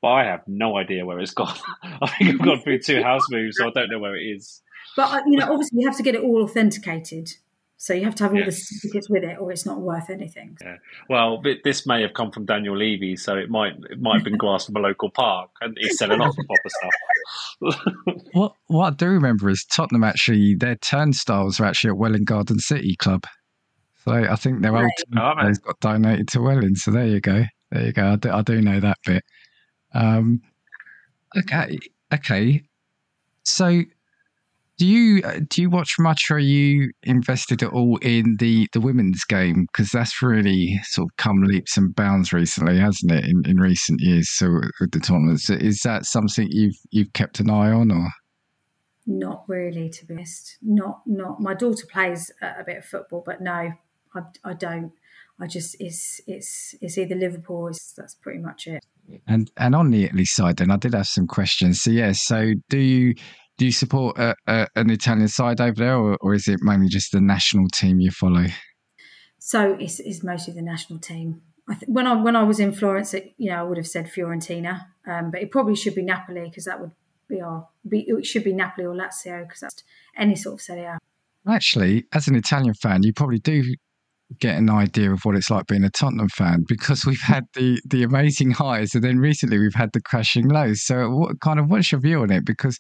But 0.02 0.10
I 0.10 0.26
have 0.26 0.42
no 0.48 0.78
idea 0.78 1.06
where 1.06 1.20
it's 1.20 1.34
gone. 1.34 1.58
I 1.84 2.08
think 2.08 2.30
I've 2.30 2.46
gone 2.46 2.62
through 2.62 2.80
two 2.80 3.02
house 3.02 3.24
moves, 3.30 3.58
so 3.58 3.68
I 3.68 3.72
don't 3.72 3.90
know 3.90 4.00
where 4.00 4.16
it 4.16 4.24
is. 4.24 4.62
But 4.96 5.12
uh, 5.12 5.22
you 5.28 5.38
know, 5.38 5.52
obviously, 5.52 5.80
you 5.82 5.88
have 5.88 5.98
to 5.98 6.04
get 6.04 6.16
it 6.16 6.22
all 6.22 6.44
authenticated. 6.44 7.30
So 7.80 7.94
you 7.94 8.06
have 8.06 8.16
to 8.16 8.24
have 8.24 8.34
all 8.34 8.40
yes. 8.40 8.48
the 8.48 8.52
certificates 8.54 9.08
with 9.08 9.24
it, 9.24 9.38
or 9.40 9.52
it's 9.52 9.66
not 9.66 9.82
worth 9.82 10.10
anything. 10.10 10.58
Yeah. 10.60 10.78
Well, 11.10 11.44
this 11.64 11.86
may 11.86 12.02
have 12.02 12.14
come 12.16 12.32
from 12.32 12.46
Daniel 12.46 12.76
Levy, 12.76 13.16
so 13.16 13.36
it 13.36 13.52
might 13.52 13.74
it 13.92 14.02
might 14.02 14.16
have 14.16 14.24
been 14.24 14.38
glass 14.40 14.66
from 14.66 14.78
a 14.78 14.80
local 14.80 15.12
park, 15.12 15.52
and 15.62 15.78
he's 15.80 15.98
selling 15.98 16.20
off 16.20 16.36
the 16.36 16.44
proper 16.44 16.70
stuff. 18.00 18.24
what 18.34 18.54
what 18.66 18.94
I 18.94 18.96
do 18.96 19.08
remember 19.10 19.48
is 19.50 19.64
Tottenham 19.72 20.04
actually 20.04 20.56
their 20.56 20.76
turnstiles 20.78 21.60
are 21.60 21.66
actually 21.66 21.92
at 21.92 21.98
Welwyn 21.98 22.24
Garden 22.24 22.58
City 22.58 22.96
Club. 22.96 23.26
So 24.04 24.12
I 24.12 24.36
think 24.36 24.64
their 24.64 24.72
right. 24.72 24.84
old 24.84 24.92
turnstiles 25.16 25.60
got 25.60 25.80
donated 25.80 26.28
to 26.30 26.42
Welwyn. 26.42 26.76
So 26.76 26.90
there 26.90 27.06
you 27.06 27.22
go, 27.22 27.46
there 27.72 27.86
you 27.86 27.94
go. 27.94 28.14
I 28.14 28.16
do, 28.16 28.32
I 28.32 28.42
do 28.42 28.60
know 28.60 28.80
that 28.80 28.98
bit. 29.06 29.24
Um, 29.94 30.42
okay, 31.38 31.78
okay. 32.12 32.64
So 33.44 33.84
do 34.78 34.86
you 34.86 35.22
uh, 35.24 35.40
do 35.50 35.62
you 35.62 35.70
watch 35.70 35.96
much? 36.00 36.30
Or 36.30 36.36
are 36.36 36.40
you 36.40 36.92
invested 37.04 37.64
at 37.64 37.72
all 37.72 37.98
in 37.98 38.38
the 38.40 38.68
the 38.74 38.82
women's 38.82 39.24
game? 39.24 39.66
Because 39.72 39.90
that's 39.90 40.22
really 40.22 40.80
sort 40.84 41.08
of 41.08 41.18
come 41.18 41.42
leaps 41.44 41.78
and 41.78 41.96
bounds 41.96 42.32
recently, 42.32 42.78
hasn't 42.78 43.12
it? 43.12 43.26
In, 43.26 43.44
in 43.46 43.58
recent 43.58 44.00
years, 44.02 44.30
so 44.30 44.48
with 44.80 44.92
the 44.92 45.00
tournaments, 45.00 45.50
is 45.50 45.82
that 45.84 46.06
something 46.06 46.48
you've 46.52 46.78
you've 46.92 47.14
kept 47.14 47.40
an 47.40 47.50
eye 47.50 47.72
on, 47.72 47.92
or? 47.92 48.08
Not 49.08 49.46
really, 49.48 49.90
to 49.90 50.06
be 50.06 50.14
honest. 50.14 50.58
Not 50.62 51.02
not. 51.08 51.40
My 51.40 51.54
daughter 51.54 51.88
plays 51.92 52.32
a, 52.42 52.64
bit 52.64 52.78
of 52.78 52.86
football, 52.86 53.24
but 53.26 53.42
no, 53.42 53.72
I, 54.16 54.22
I 54.44 54.54
don't. 54.54 54.92
I 55.40 55.48
just 55.48 55.76
it's 55.80 56.22
it's 56.28 56.76
it's 56.82 56.98
either 56.98 57.16
Liverpool. 57.16 57.68
It's, 57.70 57.94
that's 57.94 58.16
pretty 58.16 58.40
much 58.40 58.68
it. 58.68 58.84
And 59.26 59.50
and 59.58 59.76
on 59.76 59.90
the 59.90 60.04
Italy 60.04 60.26
side, 60.26 60.58
then 60.58 60.70
I 60.70 60.78
did 60.78 60.94
have 60.94 61.08
some 61.08 61.26
questions. 61.26 61.82
So 61.82 61.90
yeah, 61.90 62.12
so 62.12 62.54
do 62.70 62.78
you 62.78 63.16
do 63.58 63.66
you 63.66 63.72
support 63.72 64.18
a, 64.18 64.36
a, 64.46 64.68
an 64.76 64.90
Italian 64.90 65.28
side 65.28 65.60
over 65.60 65.76
there, 65.76 65.98
or, 65.98 66.18
or, 66.22 66.34
is 66.34 66.48
it 66.48 66.60
mainly 66.62 66.88
just 66.88 67.12
the 67.12 67.22
national 67.22 67.68
team 67.70 68.00
you 68.00 68.12
follow? 68.12 68.46
So 69.40 69.74
it's, 69.80 70.00
it's 70.00 70.24
mostly 70.24 70.54
the 70.54 70.62
national 70.62 71.00
team. 71.00 71.42
I 71.70 71.74
th- 71.74 71.90
when 71.90 72.08
I 72.08 72.16
when 72.16 72.36
I 72.36 72.44
was 72.44 72.60
in 72.60 72.72
Florence, 72.72 73.14
it, 73.14 73.34
you 73.38 73.50
know, 73.50 73.58
I 73.58 73.64
would 73.64 73.78
have 73.78 73.88
said 73.88 74.12
Fiorentina, 74.12 74.86
um, 75.08 75.32
but 75.32 75.42
it 75.42 75.52
probably 75.52 75.76
should 75.76 75.96
be 75.96 76.02
Napoli 76.02 76.44
because 76.44 76.66
that 76.66 76.80
would 76.80 76.92
be 77.28 77.42
our. 77.42 77.68
Be, 77.88 78.06
it 78.08 78.26
should 78.26 78.44
be 78.44 78.54
Napoli 78.54 78.86
or 78.86 78.96
Lazio 78.96 79.44
because 79.44 79.60
that's 79.60 79.84
any 80.16 80.36
sort 80.36 80.56
of 80.56 80.62
Serie 80.62 80.84
A. 80.84 80.98
Actually, 81.48 82.06
as 82.14 82.28
an 82.28 82.36
Italian 82.36 82.74
fan, 82.74 83.04
you 83.04 83.14
probably 83.14 83.40
do 83.40 83.64
get 84.40 84.58
an 84.58 84.70
idea 84.70 85.12
of 85.12 85.22
what 85.24 85.36
it's 85.36 85.50
like 85.50 85.68
being 85.68 85.84
a 85.84 85.90
Tottenham 85.90 86.30
fan 86.30 86.66
because 86.68 87.06
we've 87.06 87.22
had 87.22 87.46
the 87.54 87.82
the 87.86 88.04
amazing 88.04 88.52
highs 88.52 88.94
and 88.94 89.04
then 89.04 89.20
recently 89.20 89.58
we've 89.58 89.74
had 89.74 89.92
the 89.94 90.02
crashing 90.02 90.48
lows. 90.48 90.84
So, 90.84 91.10
what 91.10 91.40
kind 91.42 91.60
of 91.60 91.70
what's 91.70 91.92
your 91.92 92.02
view 92.02 92.22
on 92.22 92.32
it? 92.32 92.46
Because 92.46 92.78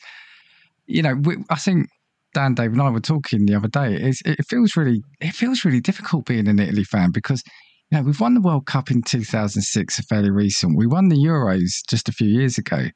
you 0.88 1.01
know, 1.01 1.15
we, 1.15 1.38
I 1.49 1.55
think 1.55 1.89
Dan, 2.33 2.53
Dave, 2.53 2.71
and 2.71 2.81
I 2.81 2.89
were 2.89 2.99
talking 2.99 3.45
the 3.45 3.55
other 3.55 3.67
day. 3.67 3.95
It's, 3.95 4.21
it 4.25 4.45
feels 4.47 4.75
really, 4.75 5.03
it 5.19 5.33
feels 5.33 5.63
really 5.65 5.81
difficult 5.81 6.25
being 6.25 6.47
an 6.47 6.59
Italy 6.59 6.83
fan 6.83 7.11
because 7.11 7.43
you 7.91 7.97
know 7.97 8.03
we've 8.03 8.19
won 8.19 8.33
the 8.33 8.41
World 8.41 8.65
Cup 8.65 8.91
in 8.91 9.01
2006, 9.01 9.99
a 9.99 10.03
fairly 10.03 10.31
recent. 10.31 10.77
We 10.77 10.88
won 10.88 11.09
the 11.09 11.15
Euros 11.15 11.81
just 11.89 12.09
a 12.09 12.11
few 12.11 12.27
years 12.27 12.57
ago, 12.57 12.88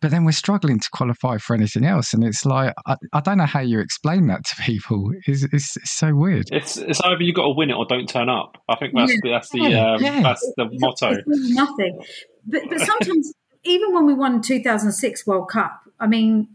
but 0.00 0.10
then 0.10 0.24
we're 0.24 0.32
struggling 0.32 0.78
to 0.78 0.88
qualify 0.92 1.38
for 1.38 1.54
anything 1.54 1.84
else. 1.84 2.12
And 2.12 2.22
it's 2.22 2.44
like 2.44 2.74
I, 2.86 2.96
I 3.12 3.20
don't 3.20 3.38
know 3.38 3.46
how 3.46 3.60
you 3.60 3.80
explain 3.80 4.26
that 4.28 4.44
to 4.44 4.56
people. 4.62 5.10
It's, 5.26 5.42
it's, 5.44 5.76
it's 5.76 5.92
so 5.92 6.14
weird. 6.14 6.48
It's 6.52 6.76
it's 6.76 7.00
either 7.00 7.22
you've 7.22 7.36
got 7.36 7.44
to 7.44 7.54
win 7.56 7.70
it 7.70 7.74
or 7.74 7.86
don't 7.86 8.08
turn 8.08 8.28
up. 8.28 8.56
I 8.68 8.76
think 8.76 8.94
that's 8.94 9.12
yeah. 9.12 9.30
that's 9.32 9.50
the. 9.50 9.60
Um, 9.60 10.02
yeah. 10.02 10.22
that's 10.22 10.52
the 10.56 10.68
it's, 10.70 10.80
motto. 10.80 11.16
It's 11.26 11.50
nothing, 11.50 12.00
but 12.46 12.62
but 12.68 12.80
sometimes 12.80 13.32
even 13.64 13.94
when 13.94 14.06
we 14.06 14.14
won 14.14 14.42
2006 14.42 15.26
World 15.26 15.48
Cup, 15.48 15.80
I 15.98 16.06
mean 16.06 16.48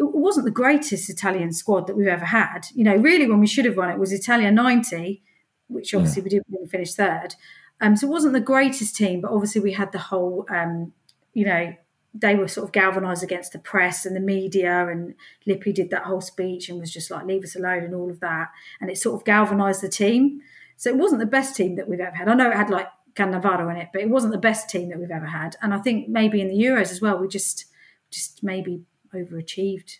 it 0.00 0.14
wasn't 0.16 0.46
the 0.46 0.50
greatest 0.50 1.10
Italian 1.10 1.52
squad 1.52 1.86
that 1.86 1.96
we've 1.96 2.06
ever 2.06 2.24
had. 2.24 2.66
You 2.74 2.84
know, 2.84 2.96
really, 2.96 3.28
when 3.28 3.40
we 3.40 3.46
should 3.46 3.64
have 3.64 3.76
won 3.76 3.90
it 3.90 3.98
was 3.98 4.12
Italia 4.12 4.50
90 4.50 5.22
which 5.70 5.94
obviously 5.94 6.20
yeah. 6.20 6.24
we 6.24 6.30
didn't 6.54 6.70
finish 6.70 6.94
third. 6.94 7.34
Um, 7.80 7.96
so 7.96 8.06
it 8.06 8.10
wasn't 8.10 8.34
the 8.34 8.40
greatest 8.40 8.96
team, 8.96 9.20
but 9.22 9.30
obviously 9.30 9.60
we 9.60 9.72
had 9.72 9.92
the 9.92 9.98
whole, 9.98 10.46
um, 10.50 10.92
you 11.32 11.46
know, 11.46 11.74
they 12.12 12.34
were 12.34 12.48
sort 12.48 12.66
of 12.66 12.72
galvanised 12.72 13.22
against 13.22 13.52
the 13.52 13.58
press 13.58 14.04
and 14.04 14.16
the 14.16 14.20
media, 14.20 14.88
and 14.88 15.14
Lippi 15.46 15.72
did 15.72 15.90
that 15.90 16.02
whole 16.02 16.20
speech 16.20 16.68
and 16.68 16.80
was 16.80 16.92
just 16.92 17.10
like, 17.10 17.24
leave 17.24 17.44
us 17.44 17.54
alone 17.54 17.84
and 17.84 17.94
all 17.94 18.10
of 18.10 18.20
that. 18.20 18.48
And 18.80 18.90
it 18.90 18.98
sort 18.98 19.18
of 19.18 19.24
galvanised 19.24 19.80
the 19.80 19.88
team. 19.88 20.40
So 20.76 20.90
it 20.90 20.96
wasn't 20.96 21.20
the 21.20 21.26
best 21.26 21.54
team 21.54 21.76
that 21.76 21.88
we've 21.88 22.00
ever 22.00 22.16
had. 22.16 22.28
I 22.28 22.34
know 22.34 22.50
it 22.50 22.56
had 22.56 22.68
like 22.68 22.88
Cannavaro 23.14 23.70
in 23.70 23.76
it, 23.76 23.90
but 23.92 24.02
it 24.02 24.10
wasn't 24.10 24.32
the 24.32 24.38
best 24.38 24.68
team 24.68 24.88
that 24.88 24.98
we've 24.98 25.10
ever 25.10 25.26
had. 25.26 25.56
And 25.62 25.72
I 25.72 25.78
think 25.78 26.08
maybe 26.08 26.40
in 26.40 26.48
the 26.48 26.58
Euros 26.58 26.90
as 26.90 27.00
well, 27.00 27.16
we 27.16 27.28
just 27.28 27.66
just 28.10 28.42
maybe 28.42 28.82
overachieved. 29.14 29.90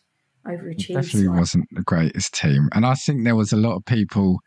Overachieved. 0.46 0.90
It 0.90 0.94
definitely 0.94 1.26
so 1.26 1.32
wasn't 1.32 1.68
the 1.72 1.82
greatest 1.82 2.34
team. 2.34 2.68
And 2.72 2.86
I 2.86 2.94
think 2.94 3.24
there 3.24 3.36
was 3.36 3.52
a 3.52 3.56
lot 3.56 3.76
of 3.76 3.84
people 3.84 4.38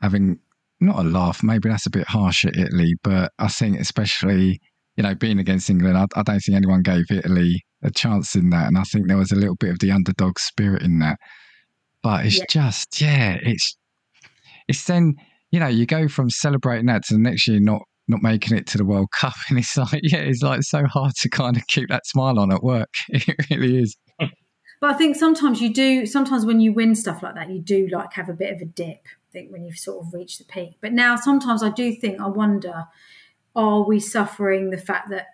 having 0.00 0.38
not 0.80 0.98
a 0.98 1.02
laugh, 1.02 1.42
maybe 1.42 1.68
that's 1.68 1.86
a 1.86 1.90
bit 1.90 2.06
harsh 2.06 2.44
at 2.44 2.56
Italy, 2.56 2.94
but 3.02 3.32
I 3.38 3.48
think 3.48 3.78
especially, 3.78 4.60
you 4.96 5.02
know, 5.02 5.14
being 5.14 5.38
against 5.38 5.68
England, 5.68 5.98
I, 5.98 6.06
I 6.18 6.22
don't 6.22 6.40
think 6.40 6.56
anyone 6.56 6.82
gave 6.82 7.04
Italy 7.10 7.62
a 7.82 7.90
chance 7.90 8.34
in 8.34 8.50
that. 8.50 8.66
And 8.66 8.78
I 8.78 8.82
think 8.84 9.06
there 9.06 9.18
was 9.18 9.32
a 9.32 9.36
little 9.36 9.56
bit 9.56 9.70
of 9.70 9.78
the 9.78 9.90
underdog 9.90 10.38
spirit 10.38 10.82
in 10.82 10.98
that. 11.00 11.18
But 12.02 12.24
it's 12.24 12.38
yeah. 12.38 12.44
just, 12.48 13.00
yeah, 13.00 13.38
it's 13.42 13.76
it's 14.68 14.84
then, 14.84 15.16
you 15.50 15.60
know, 15.60 15.66
you 15.66 15.84
go 15.84 16.08
from 16.08 16.30
celebrating 16.30 16.86
that 16.86 17.04
to 17.04 17.14
the 17.14 17.20
next 17.20 17.46
year 17.46 17.60
not 17.60 17.82
not 18.10 18.22
making 18.22 18.56
it 18.56 18.66
to 18.68 18.78
the 18.78 18.84
World 18.84 19.10
Cup. 19.12 19.34
And 19.48 19.58
it's 19.58 19.76
like, 19.76 20.00
yeah, 20.02 20.18
it's 20.18 20.42
like 20.42 20.62
so 20.62 20.84
hard 20.84 21.14
to 21.16 21.28
kind 21.28 21.56
of 21.56 21.66
keep 21.66 21.88
that 21.88 22.06
smile 22.06 22.38
on 22.38 22.52
at 22.52 22.62
work. 22.62 22.92
It 23.08 23.50
really 23.50 23.78
is. 23.78 23.96
But 24.18 24.94
I 24.94 24.94
think 24.94 25.16
sometimes 25.16 25.60
you 25.60 25.72
do, 25.72 26.06
sometimes 26.06 26.46
when 26.46 26.60
you 26.60 26.72
win 26.72 26.94
stuff 26.94 27.22
like 27.22 27.34
that, 27.34 27.50
you 27.50 27.60
do 27.60 27.86
like 27.88 28.14
have 28.14 28.30
a 28.30 28.32
bit 28.32 28.54
of 28.54 28.62
a 28.62 28.64
dip 28.64 29.06
I 29.06 29.32
think 29.32 29.52
when 29.52 29.62
you've 29.62 29.76
sort 29.76 30.04
of 30.04 30.14
reached 30.14 30.38
the 30.38 30.44
peak. 30.44 30.78
But 30.80 30.92
now 30.92 31.16
sometimes 31.16 31.62
I 31.62 31.68
do 31.70 31.94
think 31.94 32.20
I 32.20 32.28
wonder, 32.28 32.86
are 33.54 33.82
we 33.82 34.00
suffering 34.00 34.70
the 34.70 34.78
fact 34.78 35.10
that 35.10 35.26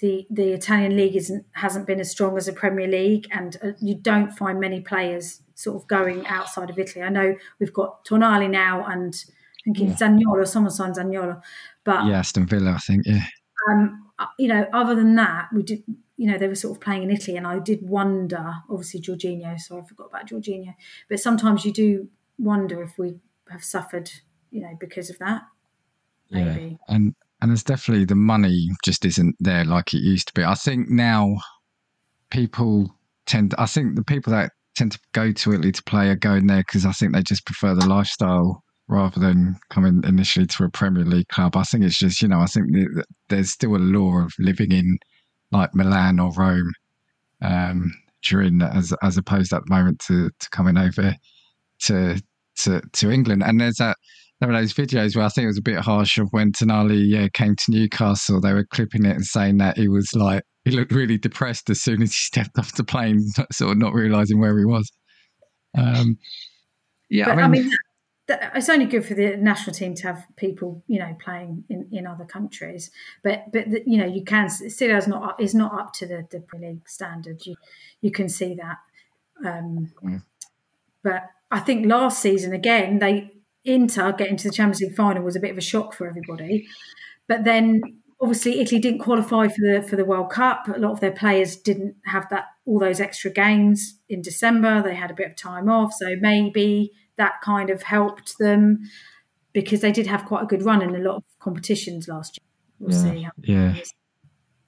the 0.00 0.26
the 0.30 0.52
Italian 0.52 0.96
league 0.96 1.16
isn't 1.16 1.46
hasn't 1.52 1.86
been 1.86 2.00
as 2.00 2.10
strong 2.10 2.36
as 2.36 2.46
the 2.46 2.52
Premier 2.52 2.88
League, 2.88 3.26
and 3.30 3.56
uh, 3.62 3.68
you 3.80 3.94
don't 3.94 4.32
find 4.32 4.60
many 4.60 4.80
players 4.80 5.40
sort 5.54 5.76
of 5.80 5.86
going 5.88 6.26
outside 6.26 6.70
of 6.70 6.78
Italy. 6.78 7.04
I 7.04 7.08
know 7.08 7.36
we've 7.60 7.72
got 7.72 8.04
Tonali 8.04 8.50
now, 8.50 8.84
and 8.84 9.14
I 9.66 9.72
think 9.72 9.90
it's 9.90 10.00
yeah. 10.00 10.08
Zaniolo. 10.08 10.46
Someone 10.46 10.70
signed 10.70 10.96
Zaniolo, 10.96 11.40
but 11.84 12.06
yeah, 12.06 12.18
Aston 12.18 12.46
Villa, 12.46 12.72
I 12.72 12.78
think. 12.78 13.02
Yeah. 13.06 13.24
Um, 13.70 14.10
uh, 14.18 14.26
you 14.38 14.48
know, 14.48 14.66
other 14.72 14.94
than 14.94 15.14
that, 15.16 15.48
we 15.52 15.62
did. 15.62 15.82
You 16.16 16.30
know, 16.30 16.38
they 16.38 16.46
were 16.46 16.54
sort 16.54 16.76
of 16.76 16.80
playing 16.80 17.02
in 17.04 17.10
Italy, 17.10 17.36
and 17.36 17.46
I 17.46 17.58
did 17.58 17.82
wonder. 17.82 18.54
Obviously, 18.70 19.00
Jorginho. 19.00 19.58
So 19.58 19.78
I 19.78 19.82
forgot 19.82 20.08
about 20.08 20.28
Jorginho. 20.28 20.74
But 21.08 21.20
sometimes 21.20 21.64
you 21.64 21.72
do 21.72 22.08
wonder 22.38 22.82
if 22.82 22.98
we 22.98 23.16
have 23.50 23.64
suffered, 23.64 24.10
you 24.50 24.60
know, 24.60 24.76
because 24.78 25.10
of 25.10 25.18
that. 25.18 25.42
Maybe. 26.30 26.78
Yeah. 26.88 26.94
And 26.94 27.14
and 27.40 27.50
there's 27.50 27.62
definitely 27.62 28.04
the 28.04 28.14
money 28.14 28.68
just 28.84 29.04
isn't 29.04 29.36
there 29.40 29.64
like 29.64 29.92
it 29.92 29.98
used 29.98 30.28
to 30.28 30.34
be. 30.34 30.44
I 30.44 30.54
think 30.54 30.88
now 30.88 31.36
people 32.30 32.94
tend. 33.26 33.54
I 33.58 33.66
think 33.66 33.96
the 33.96 34.04
people 34.04 34.32
that 34.32 34.52
tend 34.74 34.92
to 34.92 34.98
go 35.12 35.32
to 35.32 35.52
Italy 35.52 35.72
to 35.72 35.82
play 35.84 36.08
are 36.08 36.16
going 36.16 36.46
there 36.46 36.60
because 36.66 36.86
I 36.86 36.92
think 36.92 37.12
they 37.12 37.22
just 37.22 37.46
prefer 37.46 37.74
the 37.74 37.86
lifestyle 37.86 38.63
rather 38.88 39.18
than 39.18 39.56
coming 39.70 40.02
initially 40.04 40.46
to 40.46 40.64
a 40.64 40.68
Premier 40.68 41.04
League 41.04 41.28
club. 41.28 41.56
I 41.56 41.62
think 41.62 41.84
it's 41.84 41.98
just 41.98 42.22
you 42.22 42.28
know 42.28 42.40
I 42.40 42.46
think 42.46 42.68
there's 43.28 43.50
still 43.50 43.76
a 43.76 43.78
law 43.78 44.18
of 44.18 44.32
living 44.38 44.72
in 44.72 44.98
like 45.52 45.74
Milan 45.74 46.18
or 46.18 46.32
Rome 46.32 46.72
um, 47.42 47.92
during 48.22 48.62
as 48.62 48.92
as 49.02 49.16
opposed 49.16 49.52
at 49.52 49.62
the 49.64 49.74
moment 49.74 50.00
to 50.06 50.30
to 50.38 50.50
coming 50.50 50.76
over 50.76 51.14
to 51.82 52.20
to, 52.56 52.80
to 52.92 53.10
England. 53.10 53.42
And 53.42 53.60
there's 53.60 53.76
that 53.76 53.96
there 54.40 54.48
were 54.48 54.58
those 54.58 54.74
videos 54.74 55.16
where 55.16 55.24
I 55.24 55.28
think 55.28 55.44
it 55.44 55.48
was 55.48 55.58
a 55.58 55.62
bit 55.62 55.78
harsh 55.78 56.18
of 56.18 56.28
when 56.30 56.52
Tonali 56.52 57.08
yeah, 57.08 57.28
came 57.32 57.56
to 57.56 57.70
Newcastle. 57.70 58.40
They 58.40 58.52
were 58.52 58.64
clipping 58.64 59.04
it 59.04 59.16
and 59.16 59.24
saying 59.24 59.58
that 59.58 59.78
he 59.78 59.88
was 59.88 60.14
like 60.14 60.42
he 60.64 60.72
looked 60.72 60.92
really 60.92 61.18
depressed 61.18 61.70
as 61.70 61.80
soon 61.80 62.02
as 62.02 62.10
he 62.10 62.16
stepped 62.26 62.58
off 62.58 62.74
the 62.74 62.84
plane, 62.84 63.20
sort 63.52 63.72
of 63.72 63.78
not 63.78 63.94
realizing 63.94 64.40
where 64.40 64.58
he 64.58 64.64
was. 64.64 64.90
Um, 65.76 66.18
yeah, 67.10 67.26
but, 67.26 67.32
I 67.32 67.34
mean, 67.36 67.44
I 67.44 67.48
mean 67.48 67.72
it's 68.28 68.68
only 68.68 68.86
good 68.86 69.04
for 69.04 69.14
the 69.14 69.36
national 69.36 69.74
team 69.74 69.94
to 69.96 70.06
have 70.06 70.26
people, 70.36 70.82
you 70.86 70.98
know, 70.98 71.14
playing 71.22 71.64
in, 71.68 71.88
in 71.92 72.06
other 72.06 72.24
countries. 72.24 72.90
But 73.22 73.52
but 73.52 73.70
the, 73.70 73.82
you 73.86 73.98
know, 73.98 74.06
you 74.06 74.24
can 74.24 74.48
Serie 74.48 74.96
is 74.96 75.06
not 75.06 75.40
is 75.40 75.54
not 75.54 75.78
up 75.78 75.92
to 75.94 76.06
the 76.06 76.26
the 76.30 76.40
Premier 76.40 76.70
League 76.70 76.88
standard. 76.88 77.44
You 77.44 77.56
you 78.00 78.10
can 78.10 78.28
see 78.28 78.54
that. 78.54 78.78
Um, 79.44 79.92
mm. 80.02 80.22
But 81.02 81.30
I 81.50 81.60
think 81.60 81.86
last 81.86 82.20
season 82.20 82.52
again 82.52 82.98
they 82.98 83.30
Inter 83.64 84.12
getting 84.12 84.36
to 84.38 84.48
the 84.48 84.54
Champions 84.54 84.80
League 84.80 84.96
final 84.96 85.22
was 85.22 85.36
a 85.36 85.40
bit 85.40 85.50
of 85.50 85.58
a 85.58 85.62
shock 85.62 85.94
for 85.94 86.06
everybody. 86.06 86.66
But 87.28 87.44
then 87.44 87.82
obviously 88.20 88.60
Italy 88.60 88.80
didn't 88.80 89.00
qualify 89.00 89.48
for 89.48 89.60
the 89.60 89.82
for 89.86 89.96
the 89.96 90.04
World 90.04 90.30
Cup. 90.30 90.66
A 90.68 90.78
lot 90.78 90.92
of 90.92 91.00
their 91.00 91.12
players 91.12 91.56
didn't 91.56 91.96
have 92.06 92.26
that 92.30 92.46
all 92.64 92.78
those 92.78 93.00
extra 93.00 93.30
games 93.30 93.98
in 94.08 94.22
December. 94.22 94.82
They 94.82 94.94
had 94.94 95.10
a 95.10 95.14
bit 95.14 95.30
of 95.30 95.36
time 95.36 95.68
off, 95.68 95.92
so 95.92 96.16
maybe 96.18 96.92
that 97.16 97.40
kind 97.42 97.70
of 97.70 97.82
helped 97.82 98.38
them 98.38 98.80
because 99.52 99.80
they 99.80 99.92
did 99.92 100.06
have 100.06 100.24
quite 100.24 100.42
a 100.42 100.46
good 100.46 100.62
run 100.62 100.82
in 100.82 100.94
a 100.94 100.98
lot 100.98 101.16
of 101.16 101.24
competitions 101.38 102.08
last 102.08 102.38
year. 102.38 102.44
We'll 102.80 103.14
yeah, 103.14 103.30
yeah. 103.42 103.74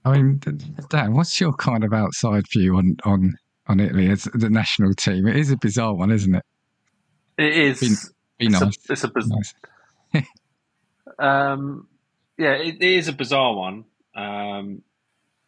I 0.04 0.12
mean, 0.12 0.40
Dan, 0.88 1.14
what's 1.14 1.40
your 1.40 1.52
kind 1.52 1.82
of 1.82 1.92
outside 1.92 2.44
view 2.52 2.76
on 2.76 2.96
on 3.04 3.34
on 3.66 3.80
Italy 3.80 4.08
as 4.08 4.24
the 4.32 4.48
national 4.48 4.94
team? 4.94 5.26
It 5.26 5.36
is 5.36 5.50
a 5.50 5.56
bizarre 5.56 5.94
one, 5.94 6.12
isn't 6.12 6.34
it? 6.34 6.44
It 7.36 7.56
is. 7.56 7.80
Be, 7.80 7.88
be 8.38 8.46
it's 8.46 8.60
nice. 8.60 8.76
A, 8.88 8.92
it's 8.92 9.04
a 9.04 9.08
bizarre. 9.08 9.38
Nice. 10.14 10.24
um, 11.18 11.88
yeah, 12.38 12.52
it, 12.52 12.76
it 12.80 12.90
is 12.90 13.08
a 13.08 13.12
bizarre 13.12 13.54
one. 13.54 13.84
Um, 14.14 14.82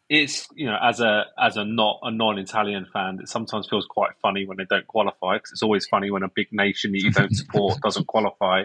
it's 0.09 0.47
you 0.55 0.65
know 0.65 0.77
as 0.81 0.99
a 0.99 1.25
as 1.37 1.55
a 1.55 1.63
not 1.63 1.99
a 2.01 2.11
non-Italian 2.11 2.87
fan, 2.91 3.19
it 3.21 3.29
sometimes 3.29 3.67
feels 3.69 3.85
quite 3.85 4.11
funny 4.21 4.45
when 4.45 4.57
they 4.57 4.65
don't 4.65 4.87
qualify 4.87 5.35
because 5.35 5.51
it's 5.51 5.63
always 5.63 5.85
funny 5.85 6.09
when 6.09 6.23
a 6.23 6.29
big 6.29 6.47
nation 6.51 6.91
that 6.91 7.01
you 7.01 7.11
don't 7.11 7.35
support 7.35 7.79
doesn't 7.81 8.07
qualify. 8.07 8.63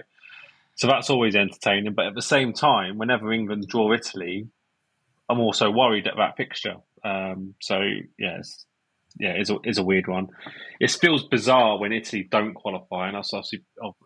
So 0.76 0.86
that's 0.86 1.10
always 1.10 1.36
entertaining. 1.36 1.92
But 1.94 2.06
at 2.06 2.14
the 2.14 2.22
same 2.22 2.52
time, 2.52 2.98
whenever 2.98 3.32
England 3.32 3.68
draw 3.68 3.92
Italy, 3.92 4.48
I'm 5.28 5.38
also 5.38 5.70
worried 5.70 6.06
at 6.06 6.16
that 6.16 6.36
fixture. 6.36 6.76
Um, 7.04 7.54
so 7.60 7.80
yes, 8.18 8.64
yeah, 9.18 9.32
it's 9.36 9.50
a, 9.50 9.58
is 9.64 9.78
a 9.78 9.84
weird 9.84 10.08
one. 10.08 10.28
It 10.80 10.90
feels 10.90 11.28
bizarre 11.28 11.78
when 11.78 11.92
Italy 11.92 12.26
don't 12.28 12.54
qualify, 12.54 13.08
and 13.08 13.16
I've 13.16 13.26
obviously 13.32 13.62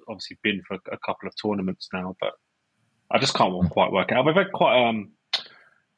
obviously 0.09 0.39
been 0.43 0.63
for 0.67 0.75
a 0.75 0.99
couple 1.07 1.29
of 1.29 1.35
tournaments 1.41 1.89
now, 1.93 2.17
but 2.21 2.33
I 3.11 3.19
just 3.19 3.35
can't 3.35 3.71
quite 3.71 3.93
work 3.93 4.11
it 4.11 4.17
out. 4.17 4.27
They've 4.27 4.35
had 4.35 4.53
quite 4.53 4.89
um, 4.89 5.13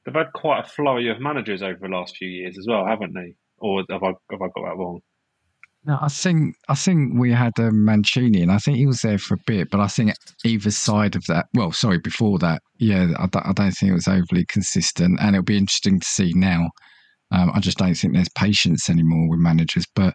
they've 0.05 0.15
had 0.15 0.33
quite 0.35 0.65
a 0.65 0.69
flurry 0.69 1.09
of 1.11 1.21
managers 1.21 1.63
over 1.63 1.79
the 1.83 1.89
last 1.89 2.17
few 2.17 2.29
years 2.29 2.57
as 2.59 2.67
well, 2.69 2.87
haven't 2.87 3.15
they? 3.15 3.35
Or 3.59 3.85
have 3.91 4.03
I 4.03 4.13
have 4.31 4.43
I 4.43 4.49
got 4.55 4.65
that 4.65 4.77
wrong? 4.77 5.01
No, 5.85 5.99
I 6.01 6.09
think 6.09 6.57
I 6.69 6.75
think 6.75 7.19
we 7.19 7.33
had 7.33 7.53
um, 7.59 7.85
Mancini, 7.85 8.43
and 8.43 8.53
I 8.53 8.59
think 8.59 8.77
he 8.77 8.87
was 8.87 9.01
there 9.01 9.19
for 9.19 9.35
a 9.35 9.45
bit. 9.47 9.71
But 9.71 9.81
I 9.81 9.89
think 9.89 10.13
either 10.45 10.71
side 10.71 11.17
of 11.17 11.25
that, 11.29 11.47
well, 11.55 11.73
sorry, 11.73 11.99
before 11.99 12.39
that, 12.41 12.63
yeah, 12.79 13.09
I, 13.19 13.25
I 13.25 13.53
don't 13.53 13.73
think 13.73 13.91
it 13.91 13.95
was 13.95 14.09
overly 14.09 14.45
consistent. 14.49 15.19
And 15.21 15.35
it'll 15.35 15.45
be 15.45 15.57
interesting 15.57 16.01
to 16.01 16.07
see 16.07 16.33
now 16.35 16.69
um, 17.33 17.51
I 17.55 17.61
just 17.61 17.79
don't 17.79 17.95
think 17.95 18.15
there's 18.15 18.29
patience 18.31 18.91
anymore 18.91 19.29
with 19.29 19.39
managers. 19.39 19.87
But 19.95 20.15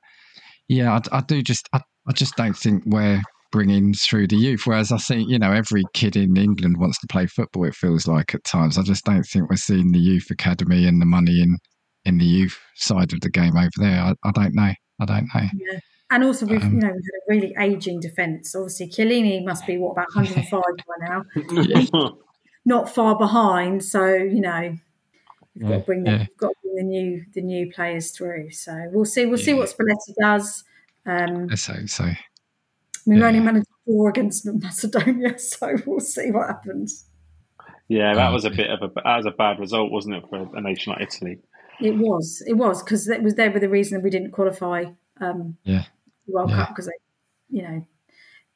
yeah, 0.67 0.93
I, 0.93 1.17
I 1.17 1.21
do 1.21 1.41
just 1.41 1.67
I, 1.73 1.81
I 2.07 2.11
just 2.13 2.35
don't 2.35 2.57
think 2.57 2.83
we're 2.85 3.21
bringing 3.55 3.93
through 3.93 4.27
the 4.27 4.35
youth. 4.35 4.63
Whereas 4.65 4.91
I 4.91 4.97
think 4.97 5.29
you 5.29 5.39
know 5.39 5.53
every 5.53 5.83
kid 5.93 6.17
in 6.17 6.35
England 6.35 6.77
wants 6.77 6.99
to 6.99 7.07
play 7.07 7.25
football. 7.25 7.63
It 7.63 7.73
feels 7.73 8.05
like 8.05 8.35
at 8.35 8.43
times. 8.43 8.77
I 8.77 8.81
just 8.81 9.05
don't 9.05 9.23
think 9.23 9.49
we're 9.49 9.55
seeing 9.55 9.93
the 9.93 9.99
youth 9.99 10.29
academy 10.29 10.85
and 10.85 11.01
the 11.01 11.05
money 11.05 11.41
in 11.41 11.57
in 12.03 12.17
the 12.17 12.25
youth 12.25 12.59
side 12.75 13.13
of 13.13 13.21
the 13.21 13.29
game 13.29 13.55
over 13.55 13.69
there. 13.77 14.01
I, 14.01 14.13
I 14.25 14.31
don't 14.31 14.53
know. 14.53 14.73
I 14.99 15.05
don't 15.05 15.29
know. 15.33 15.47
Yeah. 15.53 15.79
And 16.11 16.25
also, 16.25 16.45
we've 16.45 16.61
um, 16.61 16.73
you 16.73 16.79
know 16.81 16.91
we've 16.91 16.95
had 16.95 16.97
a 16.97 17.29
really 17.29 17.55
aging 17.57 18.01
defence. 18.01 18.53
Obviously, 18.53 18.89
Chiellini 18.89 19.45
must 19.45 19.65
be 19.65 19.77
what 19.77 19.91
about 19.91 20.07
105 20.15 20.61
by 20.61 21.07
now, 21.07 22.11
not 22.65 22.93
far 22.93 23.17
behind. 23.17 23.85
So 23.85 24.15
you 24.15 24.41
know, 24.41 24.75
we've 25.55 25.63
yeah, 25.63 25.69
got 25.69 25.77
to 25.77 25.83
bring 25.85 26.03
the, 26.03 26.11
yeah. 26.11 26.25
got 26.37 26.49
to 26.49 26.55
bring 26.61 26.75
the 26.75 26.83
new 26.83 27.23
the 27.33 27.41
new 27.41 27.71
players 27.71 28.11
through. 28.11 28.51
So 28.51 28.89
we'll 28.91 29.05
see. 29.05 29.25
We'll 29.25 29.39
yeah. 29.39 29.45
see 29.45 29.53
what 29.53 29.69
Spalletti 29.69 30.13
does. 30.19 30.65
Um, 31.05 31.55
so 31.55 31.85
so. 31.85 32.11
I 33.05 33.09
mean, 33.09 33.19
we 33.19 33.25
only 33.25 33.39
managed 33.39 33.67
to 33.67 33.91
draw 33.91 34.09
against 34.09 34.45
Macedonia, 34.45 35.37
so 35.39 35.75
we'll 35.85 35.99
see 35.99 36.31
what 36.31 36.47
happens. 36.47 37.05
Yeah, 37.87 38.15
that 38.15 38.31
was 38.31 38.45
a 38.45 38.49
bit 38.49 38.69
of 38.69 38.81
a 38.81 38.91
that 38.95 39.17
was 39.17 39.25
a 39.27 39.31
bad 39.31 39.59
result, 39.59 39.91
wasn't 39.91 40.15
it, 40.15 40.23
for 40.29 40.49
a 40.55 40.61
nation 40.61 40.93
like 40.93 41.01
Italy? 41.01 41.39
It 41.79 41.97
was. 41.97 42.43
It 42.47 42.53
was 42.53 42.81
because 42.81 43.07
it 43.07 43.21
was 43.21 43.35
there 43.35 43.51
with 43.51 43.61
the 43.61 43.69
reason 43.69 43.97
that 43.97 44.03
we 44.03 44.09
didn't 44.09 44.31
qualify. 44.31 44.85
Um, 45.21 45.57
yeah. 45.63 45.83
The 46.25 46.33
World 46.33 46.51
Cup 46.51 46.69
because 46.69 46.87
they, 46.87 46.93
you 47.49 47.61
know, 47.61 47.87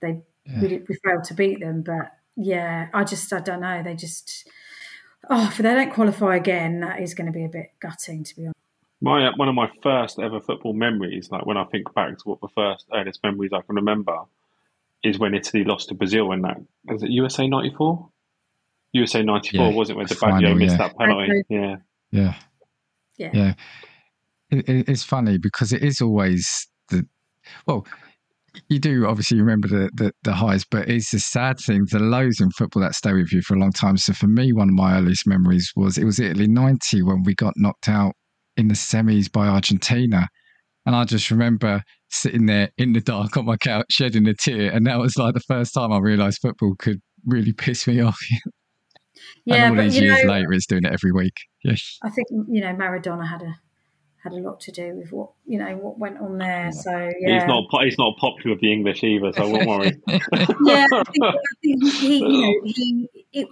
they 0.02 0.22
we, 0.60 0.68
did, 0.68 0.88
we 0.90 0.98
failed 1.04 1.26
to 1.26 1.34
beat 1.36 1.60
them. 1.60 1.84
But 1.84 2.12
yeah, 2.36 2.88
I 2.94 3.04
just 3.04 3.32
I 3.32 3.40
don't 3.40 3.62
know. 3.62 3.84
They 3.84 3.96
just 3.96 4.50
oh, 5.30 5.48
if 5.48 5.58
they 5.58 5.64
don't 5.64 5.94
qualify 5.94 6.36
again, 6.36 6.80
that 6.80 7.02
is 7.02 7.14
going 7.14 7.28
to 7.28 7.34
be 7.34 7.46
a 7.46 7.50
bit 7.50 7.72
gutting, 7.80 8.24
to 8.24 8.36
be 8.36 8.44
honest. 8.44 8.56
My 9.02 9.28
uh, 9.28 9.32
one 9.36 9.48
of 9.48 9.56
my 9.56 9.70
first 9.82 10.20
ever 10.20 10.42
football 10.42 10.74
memories, 10.74 11.30
like 11.32 11.46
when 11.46 11.58
I 11.58 11.64
think 11.66 11.94
back 11.94 12.18
to 12.18 12.24
what 12.26 12.42
the 12.42 12.50
first 12.50 12.88
earliest 12.94 13.24
memories 13.24 13.52
I 13.54 13.62
can 13.62 13.76
remember, 13.76 14.18
is 15.04 15.18
when 15.18 15.34
Italy 15.34 15.64
lost 15.64 15.90
to 15.90 15.96
Brazil 15.96 16.32
in 16.32 16.42
that 16.42 16.58
was 16.86 17.04
it 17.04 17.10
USA 17.10 17.48
ninety 17.48 17.74
four? 17.76 18.10
USA 18.94 19.24
ninety 19.24 19.58
four 19.58 19.70
Yeah, 19.70 19.76
wasn't 19.76 19.96
it 19.96 20.00
when 20.00 20.08
the 20.08 20.16
Di 20.16 20.22
Baggio 20.22 20.58
missed 20.58 20.78
yeah. 20.78 20.88
that 20.88 20.98
penalty? 20.98 21.44
Yeah. 21.50 21.76
Yeah. 22.12 22.34
Yeah. 23.18 23.30
Yeah. 23.34 23.54
It, 24.50 24.68
it, 24.68 24.90
it's 24.90 25.04
funny 25.04 25.38
because 25.38 25.72
it 25.72 25.84
is 25.84 26.02
always 26.02 26.68
the, 26.90 27.08
well, 27.68 27.86
you 28.68 28.80
do 28.80 29.06
obviously 29.06 29.40
remember 29.40 29.68
the, 29.68 29.92
the, 29.94 30.12
the 30.24 30.34
highs, 30.34 30.66
but 30.66 30.90
it's 30.90 31.12
the 31.12 31.20
sad 31.20 31.60
thing, 31.60 31.86
the 31.92 32.00
lows 32.00 32.40
in 32.40 32.50
football 32.52 32.82
that 32.82 32.96
stay 32.96 33.14
with 33.14 33.32
you 33.32 33.42
for 33.42 33.56
a 33.56 33.60
long 33.60 33.72
time. 33.72 33.96
So 33.98 34.14
for 34.14 34.28
me, 34.28 34.54
one 34.54 34.70
of 34.70 34.74
my 34.74 34.98
earliest 34.98 35.28
memories 35.28 35.72
was 35.76 35.98
it 35.98 36.06
was 36.06 36.20
Italy 36.20 36.48
90 36.48 37.04
when 37.04 37.24
we 37.24 37.36
got 37.36 37.54
knocked 37.58 37.88
out 37.88 38.16
in 38.60 38.68
the 38.68 38.76
semis 38.76 39.32
by 39.32 39.48
Argentina. 39.48 40.28
And 40.86 40.96
I 40.96 41.06
just 41.06 41.32
remember 41.32 41.84
sitting 42.10 42.46
there 42.46 42.70
in 42.78 42.94
the 42.94 43.00
dark 43.00 43.38
on 43.38 43.46
my 43.46 43.58
couch, 43.58 43.86
shedding 43.90 44.28
a 44.28 44.34
tear. 44.34 44.72
And 44.72 44.86
that 44.86 45.00
was 45.00 45.18
like 45.18 45.34
the 45.34 45.40
first 45.40 45.74
time 45.74 45.94
I 45.94 46.00
realised 46.00 46.40
football 46.42 46.76
could 46.78 47.02
really 47.26 47.54
piss 47.54 47.88
me 47.88 48.02
off. 48.02 48.18
Yeah, 49.46 49.56
and 49.56 49.72
all 49.72 49.76
but 49.76 49.84
these 49.84 49.98
you 49.98 50.08
years 50.08 50.24
know, 50.24 50.32
later, 50.34 50.52
it's 50.54 50.66
doing 50.66 50.84
it 50.84 50.92
every 50.92 51.12
week. 51.12 51.36
Yeah. 51.64 51.76
I 52.04 52.10
think 52.10 52.28
you 52.30 52.62
know 52.62 52.74
Maradona 52.74 53.28
had 53.28 53.42
a 53.42 53.56
had 54.24 54.34
a 54.34 54.38
lot 54.38 54.60
to 54.62 54.72
do 54.72 54.96
with 54.96 55.12
what 55.12 55.32
you 55.46 55.60
know 55.60 55.76
what 55.78 56.00
went 56.00 56.20
on 56.20 56.38
there. 56.38 56.72
So 56.72 56.92
yeah, 57.20 57.40
He's 57.40 57.48
not 57.48 57.66
he's 57.84 57.98
not 57.98 58.18
popular 58.18 58.56
with 58.56 58.62
the 58.62 58.72
English 58.72 59.04
either, 59.04 59.34
so 59.34 59.44
I 59.44 59.46
won't 59.46 59.68
worry. 59.68 60.02
yeah, 60.08 60.88
I 60.94 61.04
think, 61.04 61.24
I 61.24 61.34
think 61.62 61.94
he, 61.94 62.18
you 62.26 62.42
know, 62.42 62.62
he, 62.64 63.10
it, 63.34 63.48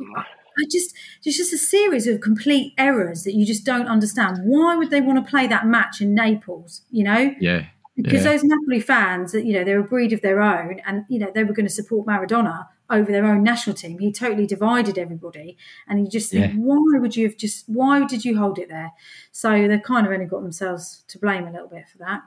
I 0.59 0.65
just, 0.71 0.95
it's 1.23 1.37
just 1.37 1.53
a 1.53 1.57
series 1.57 2.07
of 2.07 2.21
complete 2.21 2.73
errors 2.77 3.23
that 3.23 3.33
you 3.33 3.45
just 3.45 3.63
don't 3.65 3.87
understand. 3.87 4.39
Why 4.43 4.75
would 4.75 4.89
they 4.89 5.01
want 5.01 5.23
to 5.23 5.29
play 5.29 5.47
that 5.47 5.65
match 5.67 6.01
in 6.01 6.13
Naples? 6.15 6.81
You 6.91 7.03
know, 7.03 7.35
yeah. 7.39 7.65
because 7.95 8.23
Yeah. 8.23 8.31
those 8.31 8.43
Napoli 8.43 8.79
fans, 8.79 9.31
that 9.33 9.45
you 9.45 9.53
know, 9.53 9.63
they're 9.63 9.79
a 9.79 9.83
breed 9.83 10.13
of 10.13 10.21
their 10.21 10.41
own, 10.41 10.81
and 10.85 11.05
you 11.09 11.19
know, 11.19 11.31
they 11.33 11.43
were 11.43 11.53
going 11.53 11.67
to 11.67 11.73
support 11.73 12.07
Maradona 12.07 12.67
over 12.89 13.11
their 13.11 13.25
own 13.25 13.43
national 13.43 13.75
team. 13.75 13.99
He 13.99 14.11
totally 14.13 14.47
divided 14.47 14.97
everybody, 14.97 15.57
and 15.87 15.99
you 15.99 16.09
just 16.09 16.31
think, 16.31 16.53
Yeah. 16.53 16.59
why 16.59 16.99
would 16.99 17.15
you 17.17 17.27
have 17.27 17.35
just? 17.37 17.65
Why 17.67 18.05
did 18.05 18.23
you 18.25 18.37
hold 18.37 18.57
it 18.59 18.69
there? 18.69 18.91
So 19.31 19.67
they've 19.67 19.81
kind 19.83 20.05
of 20.07 20.13
only 20.13 20.25
got 20.25 20.41
themselves 20.41 21.03
to 21.09 21.19
blame 21.19 21.47
a 21.47 21.51
little 21.51 21.67
bit 21.67 21.83
for 21.91 21.97
that. 21.99 22.21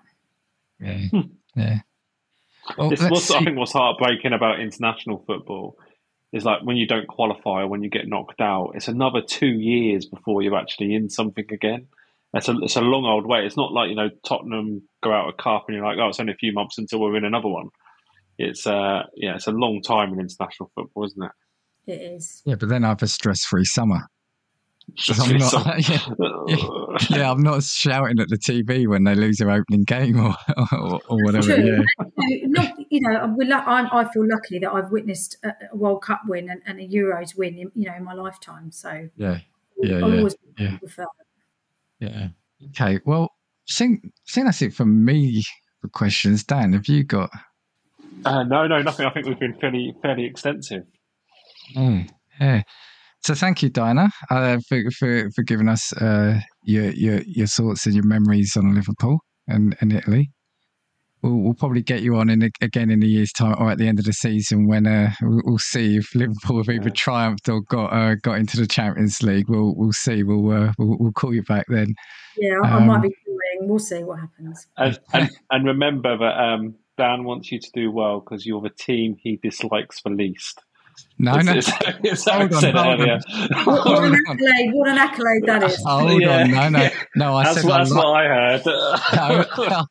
Yeah. 0.81 0.99
Hmm. 1.09 1.21
Yeah. 1.57 1.79
Well, 2.77 2.91
This 2.91 3.01
let's 3.03 3.31
I 3.31 3.43
think 3.43 3.57
what's 3.59 3.73
heartbreaking 3.73 4.33
about 4.33 4.61
international 4.61 5.25
football 5.27 5.77
is 6.33 6.45
like 6.45 6.63
when 6.63 6.77
you 6.77 6.87
don't 6.87 7.09
qualify, 7.09 7.63
or 7.63 7.69
when 7.69 7.83
you 7.83 7.91
get 7.91 8.09
knocked 8.09 8.41
out, 8.41 8.73
it's 8.75 8.89
another 8.89 9.21
two 9.21 9.49
years 9.49 10.07
before 10.07 10.43
you're 10.43 10.57
actually 10.57 10.95
in 10.95 11.09
something 11.09 11.47
again. 11.51 11.89
It's 12.33 12.49
a 12.49 12.57
it's 12.63 12.77
a 12.77 12.81
long 12.81 13.05
old 13.05 13.27
way. 13.27 13.45
It's 13.45 13.57
not 13.57 13.73
like 13.73 13.89
you 13.89 13.97
know 13.97 14.11
Tottenham 14.27 14.83
go 15.03 15.13
out 15.13 15.29
a 15.29 15.33
cup 15.33 15.65
and 15.67 15.77
you're 15.77 15.85
like, 15.85 15.99
oh, 15.99 16.09
it's 16.09 16.21
only 16.21 16.33
a 16.33 16.37
few 16.37 16.53
months 16.53 16.79
until 16.79 17.01
we're 17.01 17.17
in 17.17 17.25
another 17.25 17.49
one. 17.49 17.69
It's 18.39 18.67
uh 18.67 19.03
yeah, 19.17 19.35
it's 19.35 19.49
a 19.49 19.53
long 19.53 19.83
time 19.83 20.13
in 20.13 20.21
international 20.21 20.71
football, 20.75 21.05
isn't 21.07 21.23
it? 21.23 21.33
It 21.87 22.01
is. 22.01 22.43
Yeah, 22.45 22.55
but 22.55 22.69
then 22.69 22.85
I 22.85 22.89
have 22.89 23.03
a 23.03 23.09
stress-free 23.09 23.65
summer. 23.65 24.07
Just 24.97 25.21
I'm 25.21 25.39
not- 25.39 25.51
some- 25.51 25.73
yeah. 27.09 27.19
Yeah, 27.19 27.31
I'm 27.31 27.43
not 27.43 27.63
shouting 27.63 28.19
at 28.21 28.29
the 28.29 28.37
TV 28.37 28.87
when 28.87 29.05
they 29.05 29.15
lose 29.15 29.39
their 29.39 29.51
opening 29.51 29.85
game 29.85 30.19
or 30.21 30.35
or, 30.73 31.01
or 31.09 31.25
whatever. 31.25 31.55
True. 31.55 31.85
Yeah, 31.97 32.39
not 32.47 32.73
you 32.91 33.01
know 33.01 33.31
I'm, 33.67 33.89
I 33.93 34.05
feel 34.13 34.27
lucky 34.29 34.59
that 34.61 34.73
I've 34.73 34.91
witnessed 34.91 35.37
a, 35.45 35.53
a 35.73 35.77
World 35.77 36.03
Cup 36.03 36.23
win 36.27 36.49
and, 36.51 36.61
and 36.67 36.81
a 36.81 36.87
Euros 36.89 37.37
win 37.37 37.59
in, 37.59 37.73
you 37.75 37.89
know 37.89 37.95
in 37.97 38.05
my 38.05 38.15
lifetime 38.15 38.71
so 38.73 39.09
yeah, 39.17 39.39
Yeah, 39.83 39.97
I'll 39.97 40.11
yeah, 40.13 40.19
always 40.19 40.37
yeah. 40.59 40.69
thankful 40.69 40.89
for 40.89 41.01
that. 42.01 42.09
yeah. 42.09 42.29
Okay, 42.71 43.01
well, 43.07 43.31
I 43.69 43.73
think, 43.73 44.01
I 44.05 44.11
think 44.31 44.47
that's 44.47 44.61
it 44.63 44.75
for 44.75 44.85
me 44.85 45.43
for 45.81 45.89
questions. 45.89 46.45
Dan, 46.45 46.73
have 46.75 46.87
you 46.89 47.05
got? 47.05 47.31
uh, 48.25 48.43
no, 48.43 48.67
no, 48.67 48.83
nothing. 48.83 49.07
I 49.07 49.11
think 49.11 49.27
we've 49.27 49.39
been 49.39 49.55
fairly 49.55 49.95
fairly 50.03 50.25
extensive. 50.27 50.85
Mm, 51.77 52.11
yeah. 52.41 52.63
So 53.23 53.35
thank 53.35 53.63
you, 53.63 53.69
Diana, 53.69 54.09
uh, 54.31 54.59
for, 54.69 54.83
for 54.99 55.31
for 55.33 55.43
giving 55.43 55.69
us 55.69 55.93
uh, 55.95 56.41
your 56.63 56.91
your 56.91 57.21
your 57.27 57.47
thoughts 57.47 57.85
and 57.87 57.95
your 57.95 58.07
memories 58.07 58.57
on 58.57 58.75
Liverpool 58.75 59.19
and, 59.47 59.77
and 59.81 59.93
Italy. 59.93 60.31
We'll, 61.23 61.37
we'll 61.37 61.55
probably 61.55 61.83
get 61.83 62.01
you 62.01 62.17
on 62.17 62.31
in 62.31 62.43
a, 62.43 62.49
again 62.63 62.91
in 62.91 63.03
a 63.03 63.07
year's 63.07 63.33
time 63.33 63.55
or 63.59 63.71
at 63.71 63.77
the 63.77 63.87
end 63.87 63.99
of 63.99 64.07
the 64.07 64.15
season 64.15 64.67
when 64.67 64.87
uh, 64.87 65.11
we'll, 65.21 65.43
we'll 65.45 65.59
see 65.59 65.97
if 65.99 66.15
Liverpool 66.15 66.57
have 66.57 66.71
either 66.71 66.89
Yeah. 66.89 66.95
triumphed 66.95 67.47
or 67.51 67.61
got 67.69 67.93
uh, 67.93 68.15
got 68.23 68.39
into 68.39 68.57
the 68.57 68.67
Champions 68.67 69.23
League. 69.23 69.51
We'll 69.51 69.75
we'll 69.77 69.93
see. 69.93 70.23
We'll 70.23 70.51
uh, 70.51 70.73
we'll, 70.79 70.97
we'll 70.99 71.13
call 71.13 71.35
you 71.35 71.43
back 71.43 71.67
then. 71.69 71.95
Yeah, 72.39 72.55
I, 72.65 72.69
I 72.69 72.77
Um, 72.79 72.87
might 72.87 73.03
be 73.03 73.15
doing. 73.27 73.69
We'll 73.69 73.79
see 73.79 74.03
what 74.03 74.21
happens. 74.21 74.67
And, 74.79 74.99
and, 75.13 75.31
and 75.51 75.67
remember 75.67 76.17
that 76.17 76.41
um, 76.43 76.75
Dan 76.97 77.25
wants 77.25 77.53
you 77.53 77.61
to 77.61 77.71
do 77.75 77.91
well 77.93 78.21
because 78.21 78.47
you're 78.47 78.63
the 78.63 78.71
team 78.71 79.17
he 79.21 79.37
dislikes 79.43 80.01
the 80.01 80.09
least. 80.09 80.63
No, 81.19 81.33
It's- 81.39 81.45
no. 81.47 81.53
it's- 81.53 81.95
it's 82.05 82.25
Hold 82.29 82.53
on, 82.55 82.75
hold 82.75 83.01
earlier. 83.01 83.19
What, 83.65 83.85
what 83.87 84.05
an 84.05 84.15
accolade! 84.15 84.71
What 84.73 84.89
an 84.89 84.99
accolade 84.99 85.43
that 85.47 85.63
is. 85.65 85.83
Hold 85.85 86.23
Yeah. 86.23 86.43
on, 86.43 86.51
no, 86.51 86.69
no, 86.69 86.89
no. 87.17 87.37
I 87.37 87.45
That's, 87.45 87.57
said 87.61 87.65
what, 87.69 87.75
I 87.75 87.79
that's 87.79 87.91
like- 87.91 88.05
what 88.05 88.17
I 88.17 89.39
heard. 89.39 89.47
No, 89.67 89.85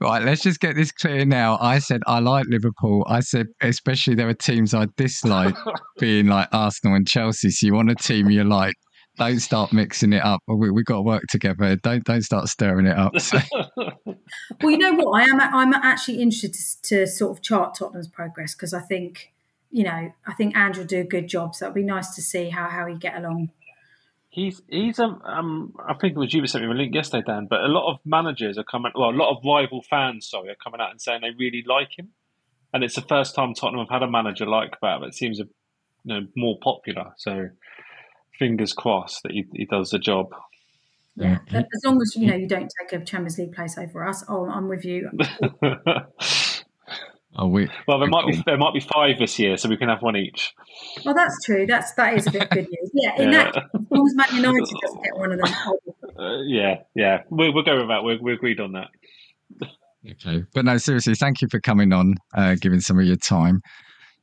right, 0.08 0.22
let's 0.22 0.42
just 0.42 0.60
get 0.60 0.74
this 0.76 0.90
clear 0.92 1.24
now. 1.24 1.58
I 1.60 1.78
said 1.78 2.00
I 2.06 2.18
like 2.20 2.46
Liverpool. 2.48 3.04
I 3.08 3.20
said 3.20 3.46
especially 3.60 4.14
there 4.14 4.28
are 4.28 4.34
teams 4.34 4.74
I 4.74 4.86
dislike, 4.96 5.54
being 5.98 6.26
like 6.26 6.48
Arsenal 6.52 6.96
and 6.96 7.06
Chelsea. 7.06 7.50
So 7.50 7.66
you 7.66 7.74
want 7.74 7.90
a 7.90 7.94
team 7.94 8.30
you 8.30 8.44
like. 8.44 8.74
Don't 9.16 9.38
start 9.38 9.72
mixing 9.72 10.12
it 10.12 10.24
up. 10.24 10.40
We 10.48 10.72
we 10.72 10.82
got 10.82 10.96
to 10.96 11.02
work 11.02 11.22
together. 11.30 11.76
Don't 11.76 12.02
don't 12.02 12.22
start 12.22 12.48
stirring 12.48 12.86
it 12.86 12.98
up. 12.98 13.16
So, 13.20 13.38
Well, 14.60 14.70
you 14.72 14.78
know 14.78 14.94
what? 14.94 15.20
I 15.20 15.24
am. 15.24 15.40
I'm 15.40 15.72
actually 15.72 16.20
interested 16.20 16.82
to, 16.82 16.98
to 17.00 17.06
sort 17.06 17.30
of 17.36 17.40
chart 17.40 17.76
Tottenham's 17.78 18.08
progress 18.08 18.56
because 18.56 18.74
I 18.74 18.80
think, 18.80 19.32
you 19.74 19.82
know, 19.82 20.12
I 20.24 20.34
think 20.34 20.56
Andrew 20.56 20.82
will 20.82 20.86
do 20.86 21.00
a 21.00 21.04
good 21.04 21.26
job. 21.26 21.52
So 21.56 21.66
it'll 21.66 21.74
be 21.74 21.82
nice 21.82 22.14
to 22.14 22.22
see 22.22 22.48
how 22.48 22.68
how 22.68 22.86
he 22.86 22.94
get 22.94 23.16
along. 23.16 23.50
He's 24.28 24.62
he's 24.68 25.00
um, 25.00 25.20
um 25.24 25.74
I 25.84 25.94
think 25.94 26.12
it 26.14 26.18
was 26.18 26.32
you 26.32 26.40
that 26.42 26.48
sent 26.48 26.64
me 26.64 26.70
a 26.70 26.74
link 26.74 26.94
yesterday, 26.94 27.24
Dan. 27.26 27.48
But 27.50 27.62
a 27.62 27.66
lot 27.66 27.92
of 27.92 27.98
managers 28.04 28.56
are 28.56 28.62
coming. 28.62 28.92
Well, 28.94 29.10
a 29.10 29.20
lot 29.22 29.36
of 29.36 29.44
rival 29.44 29.82
fans, 29.82 30.28
sorry, 30.30 30.50
are 30.50 30.56
coming 30.62 30.80
out 30.80 30.92
and 30.92 31.00
saying 31.00 31.22
they 31.22 31.32
really 31.36 31.64
like 31.66 31.98
him, 31.98 32.10
and 32.72 32.84
it's 32.84 32.94
the 32.94 33.00
first 33.00 33.34
time 33.34 33.52
Tottenham 33.52 33.84
have 33.84 34.00
had 34.00 34.04
a 34.04 34.10
manager 34.10 34.46
like 34.46 34.74
that. 34.80 35.00
That 35.00 35.12
seems 35.12 35.40
a, 35.40 35.44
you 36.04 36.20
know 36.20 36.20
more 36.36 36.56
popular. 36.62 37.12
So 37.16 37.48
fingers 38.38 38.74
crossed 38.74 39.24
that 39.24 39.32
he, 39.32 39.44
he 39.54 39.64
does 39.64 39.90
the 39.90 39.98
job. 39.98 40.30
Yeah, 41.16 41.38
Yeah. 41.50 41.62
as 41.74 41.84
long 41.84 42.00
as 42.00 42.14
you 42.14 42.28
know 42.28 42.36
you 42.36 42.46
don't 42.46 42.70
take 42.80 43.00
a 43.00 43.04
Champions 43.04 43.38
League 43.38 43.54
place 43.54 43.76
over 43.76 44.06
us. 44.06 44.22
Oh, 44.28 44.48
I'm 44.48 44.68
with 44.68 44.84
you. 44.84 45.10
oh, 47.36 47.48
we 47.48 47.68
well, 47.86 47.98
there 47.98 48.08
might 48.08 48.26
be 48.26 48.42
there 48.46 48.56
might 48.58 48.74
be 48.74 48.80
five 48.80 49.18
this 49.18 49.38
year, 49.38 49.56
so 49.56 49.68
we 49.68 49.76
can 49.76 49.88
have 49.88 50.02
one 50.02 50.16
each. 50.16 50.54
Well, 51.04 51.14
that's 51.14 51.44
true. 51.44 51.66
That's 51.66 51.92
that 51.94 52.14
is 52.14 52.26
a 52.26 52.30
bit 52.30 52.50
good 52.50 52.68
news. 52.68 52.90
Yeah, 52.94 53.22
in 53.22 53.30
that, 53.32 53.54
Yeah. 53.54 53.60
case, 53.60 53.70
as 53.74 53.86
long 53.90 54.06
as 54.06 54.14
Man 54.14 54.26
United 54.34 54.60
doesn't 54.82 55.02
get 55.04 55.16
one 55.16 55.32
of 55.32 55.38
them. 55.40 55.54
Uh, 56.18 56.42
yeah, 56.46 56.74
yeah, 56.94 57.22
we'll, 57.30 57.52
we'll 57.52 57.64
go 57.64 57.76
with 57.78 57.88
that. 57.88 58.04
We 58.04 58.18
we 58.20 58.32
agreed 58.32 58.60
on 58.60 58.72
that. 58.72 58.88
Okay. 60.10 60.44
But 60.54 60.64
no, 60.66 60.76
seriously, 60.76 61.14
thank 61.14 61.40
you 61.40 61.48
for 61.50 61.60
coming 61.60 61.92
on, 61.92 62.14
uh, 62.36 62.56
giving 62.60 62.80
some 62.80 62.98
of 62.98 63.06
your 63.06 63.16
time. 63.16 63.62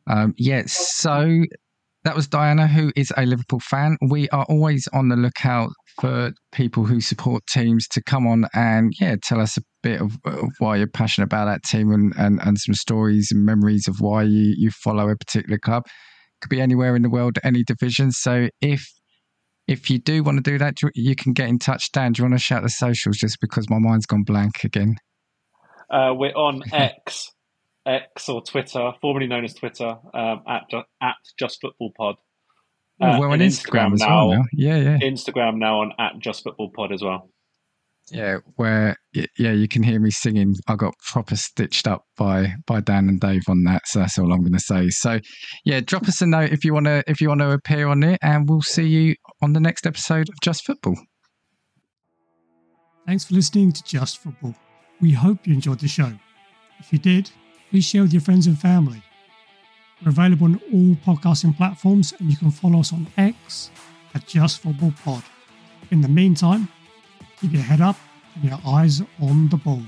Um, 0.07 0.33
yeah, 0.37 0.63
so 0.67 1.43
that 2.03 2.15
was 2.15 2.27
Diana, 2.27 2.67
who 2.67 2.91
is 2.95 3.13
a 3.15 3.25
Liverpool 3.25 3.59
fan. 3.59 3.97
We 4.01 4.27
are 4.29 4.45
always 4.49 4.87
on 4.93 5.09
the 5.09 5.15
lookout 5.15 5.69
for 5.99 6.31
people 6.51 6.85
who 6.85 6.99
support 6.99 7.43
teams 7.47 7.87
to 7.89 8.01
come 8.03 8.25
on 8.25 8.45
and, 8.53 8.93
yeah, 8.99 9.15
tell 9.21 9.39
us 9.39 9.57
a 9.57 9.61
bit 9.83 10.01
of, 10.01 10.17
of 10.25 10.49
why 10.59 10.77
you're 10.77 10.87
passionate 10.87 11.25
about 11.25 11.45
that 11.45 11.63
team 11.63 11.91
and, 11.91 12.13
and, 12.17 12.39
and 12.41 12.57
some 12.57 12.73
stories 12.73 13.29
and 13.31 13.45
memories 13.45 13.87
of 13.87 13.97
why 13.99 14.23
you, 14.23 14.55
you 14.57 14.71
follow 14.71 15.09
a 15.09 15.15
particular 15.15 15.59
club. 15.59 15.83
Could 16.41 16.49
be 16.49 16.61
anywhere 16.61 16.95
in 16.95 17.03
the 17.03 17.09
world, 17.09 17.37
any 17.43 17.63
division. 17.63 18.11
So 18.11 18.49
if 18.61 18.89
if 19.67 19.89
you 19.89 19.99
do 19.99 20.23
want 20.23 20.43
to 20.43 20.51
do 20.51 20.57
that, 20.57 20.81
you 20.81 20.89
you 20.95 21.15
can 21.15 21.33
get 21.33 21.47
in 21.47 21.59
touch. 21.59 21.91
Dan, 21.91 22.13
do 22.13 22.19
you 22.19 22.23
want 22.23 22.33
to 22.33 22.43
shout 22.43 22.63
the 22.63 22.69
socials 22.69 23.17
just 23.17 23.39
because 23.39 23.69
my 23.69 23.77
mind's 23.77 24.07
gone 24.07 24.23
blank 24.23 24.63
again? 24.63 24.95
Uh, 25.89 26.13
we're 26.15 26.33
on 26.33 26.63
X, 26.73 27.31
X 27.85 28.29
or 28.29 28.41
Twitter, 28.43 28.91
formerly 29.01 29.27
known 29.27 29.43
as 29.43 29.53
Twitter, 29.53 29.97
um, 30.13 30.43
at 30.47 30.69
ju- 30.69 30.83
at 31.01 31.15
Just 31.39 31.59
Football 31.61 31.91
Pod. 31.97 32.15
Uh, 33.01 33.17
we're 33.19 33.27
on 33.27 33.41
and 33.41 33.51
Instagram, 33.51 33.93
as 33.93 33.99
now. 34.01 34.27
well 34.27 34.37
now. 34.37 34.43
Yeah, 34.53 34.75
yeah, 34.77 34.97
Instagram 34.99 35.57
now 35.57 35.81
on 35.81 35.91
at 35.99 36.19
Just 36.19 36.43
Football 36.43 36.69
Pod 36.75 36.91
as 36.91 37.01
well. 37.01 37.29
yeah. 38.11 38.37
Where 38.57 38.95
yeah, 39.13 39.51
you 39.53 39.67
can 39.67 39.81
hear 39.81 39.99
me 39.99 40.11
singing. 40.11 40.53
I 40.67 40.75
got 40.75 40.93
proper 41.11 41.35
stitched 41.35 41.87
up 41.87 42.03
by 42.17 42.53
by 42.67 42.81
Dan 42.81 43.09
and 43.09 43.19
Dave 43.19 43.41
on 43.47 43.63
that, 43.63 43.81
so 43.87 43.99
that's 43.99 44.19
all 44.19 44.31
I'm 44.31 44.41
going 44.41 44.53
to 44.53 44.59
say. 44.59 44.89
So, 44.89 45.19
yeah, 45.65 45.79
drop 45.79 46.07
us 46.07 46.21
a 46.21 46.27
note 46.27 46.51
if 46.51 46.63
you 46.63 46.73
want 46.75 46.85
to 46.85 47.03
if 47.07 47.19
you 47.21 47.29
want 47.29 47.41
to 47.41 47.49
appear 47.51 47.87
on 47.87 48.03
it, 48.03 48.19
and 48.21 48.47
we'll 48.47 48.61
see 48.61 48.85
you 48.85 49.15
on 49.41 49.53
the 49.53 49.59
next 49.59 49.87
episode 49.87 50.29
of 50.29 50.35
Just 50.43 50.63
Football. 50.65 50.95
Thanks 53.07 53.25
for 53.25 53.33
listening 53.33 53.71
to 53.71 53.83
Just 53.83 54.19
Football. 54.19 54.55
We 55.01 55.11
hope 55.11 55.47
you 55.47 55.55
enjoyed 55.55 55.79
the 55.79 55.87
show. 55.87 56.13
If 56.79 56.93
you 56.93 56.99
did, 56.99 57.29
please 57.71 57.85
share 57.85 58.01
with 58.01 58.11
your 58.11 58.21
friends 58.21 58.47
and 58.47 58.59
family. 58.59 59.01
We're 60.03 60.09
available 60.09 60.45
on 60.45 60.61
all 60.73 61.15
podcasting 61.15 61.55
platforms 61.55 62.13
and 62.19 62.29
you 62.29 62.35
can 62.35 62.51
follow 62.51 62.81
us 62.81 62.91
on 62.91 63.07
X 63.17 63.71
at 64.13 64.27
Just 64.27 64.59
Football 64.59 64.93
Pod. 65.05 65.23
In 65.89 66.01
the 66.01 66.09
meantime, 66.09 66.67
keep 67.39 67.53
your 67.53 67.61
head 67.61 67.79
up 67.79 67.95
and 68.35 68.43
your 68.43 68.59
eyes 68.67 69.01
on 69.21 69.47
the 69.47 69.55
ball. 69.55 69.81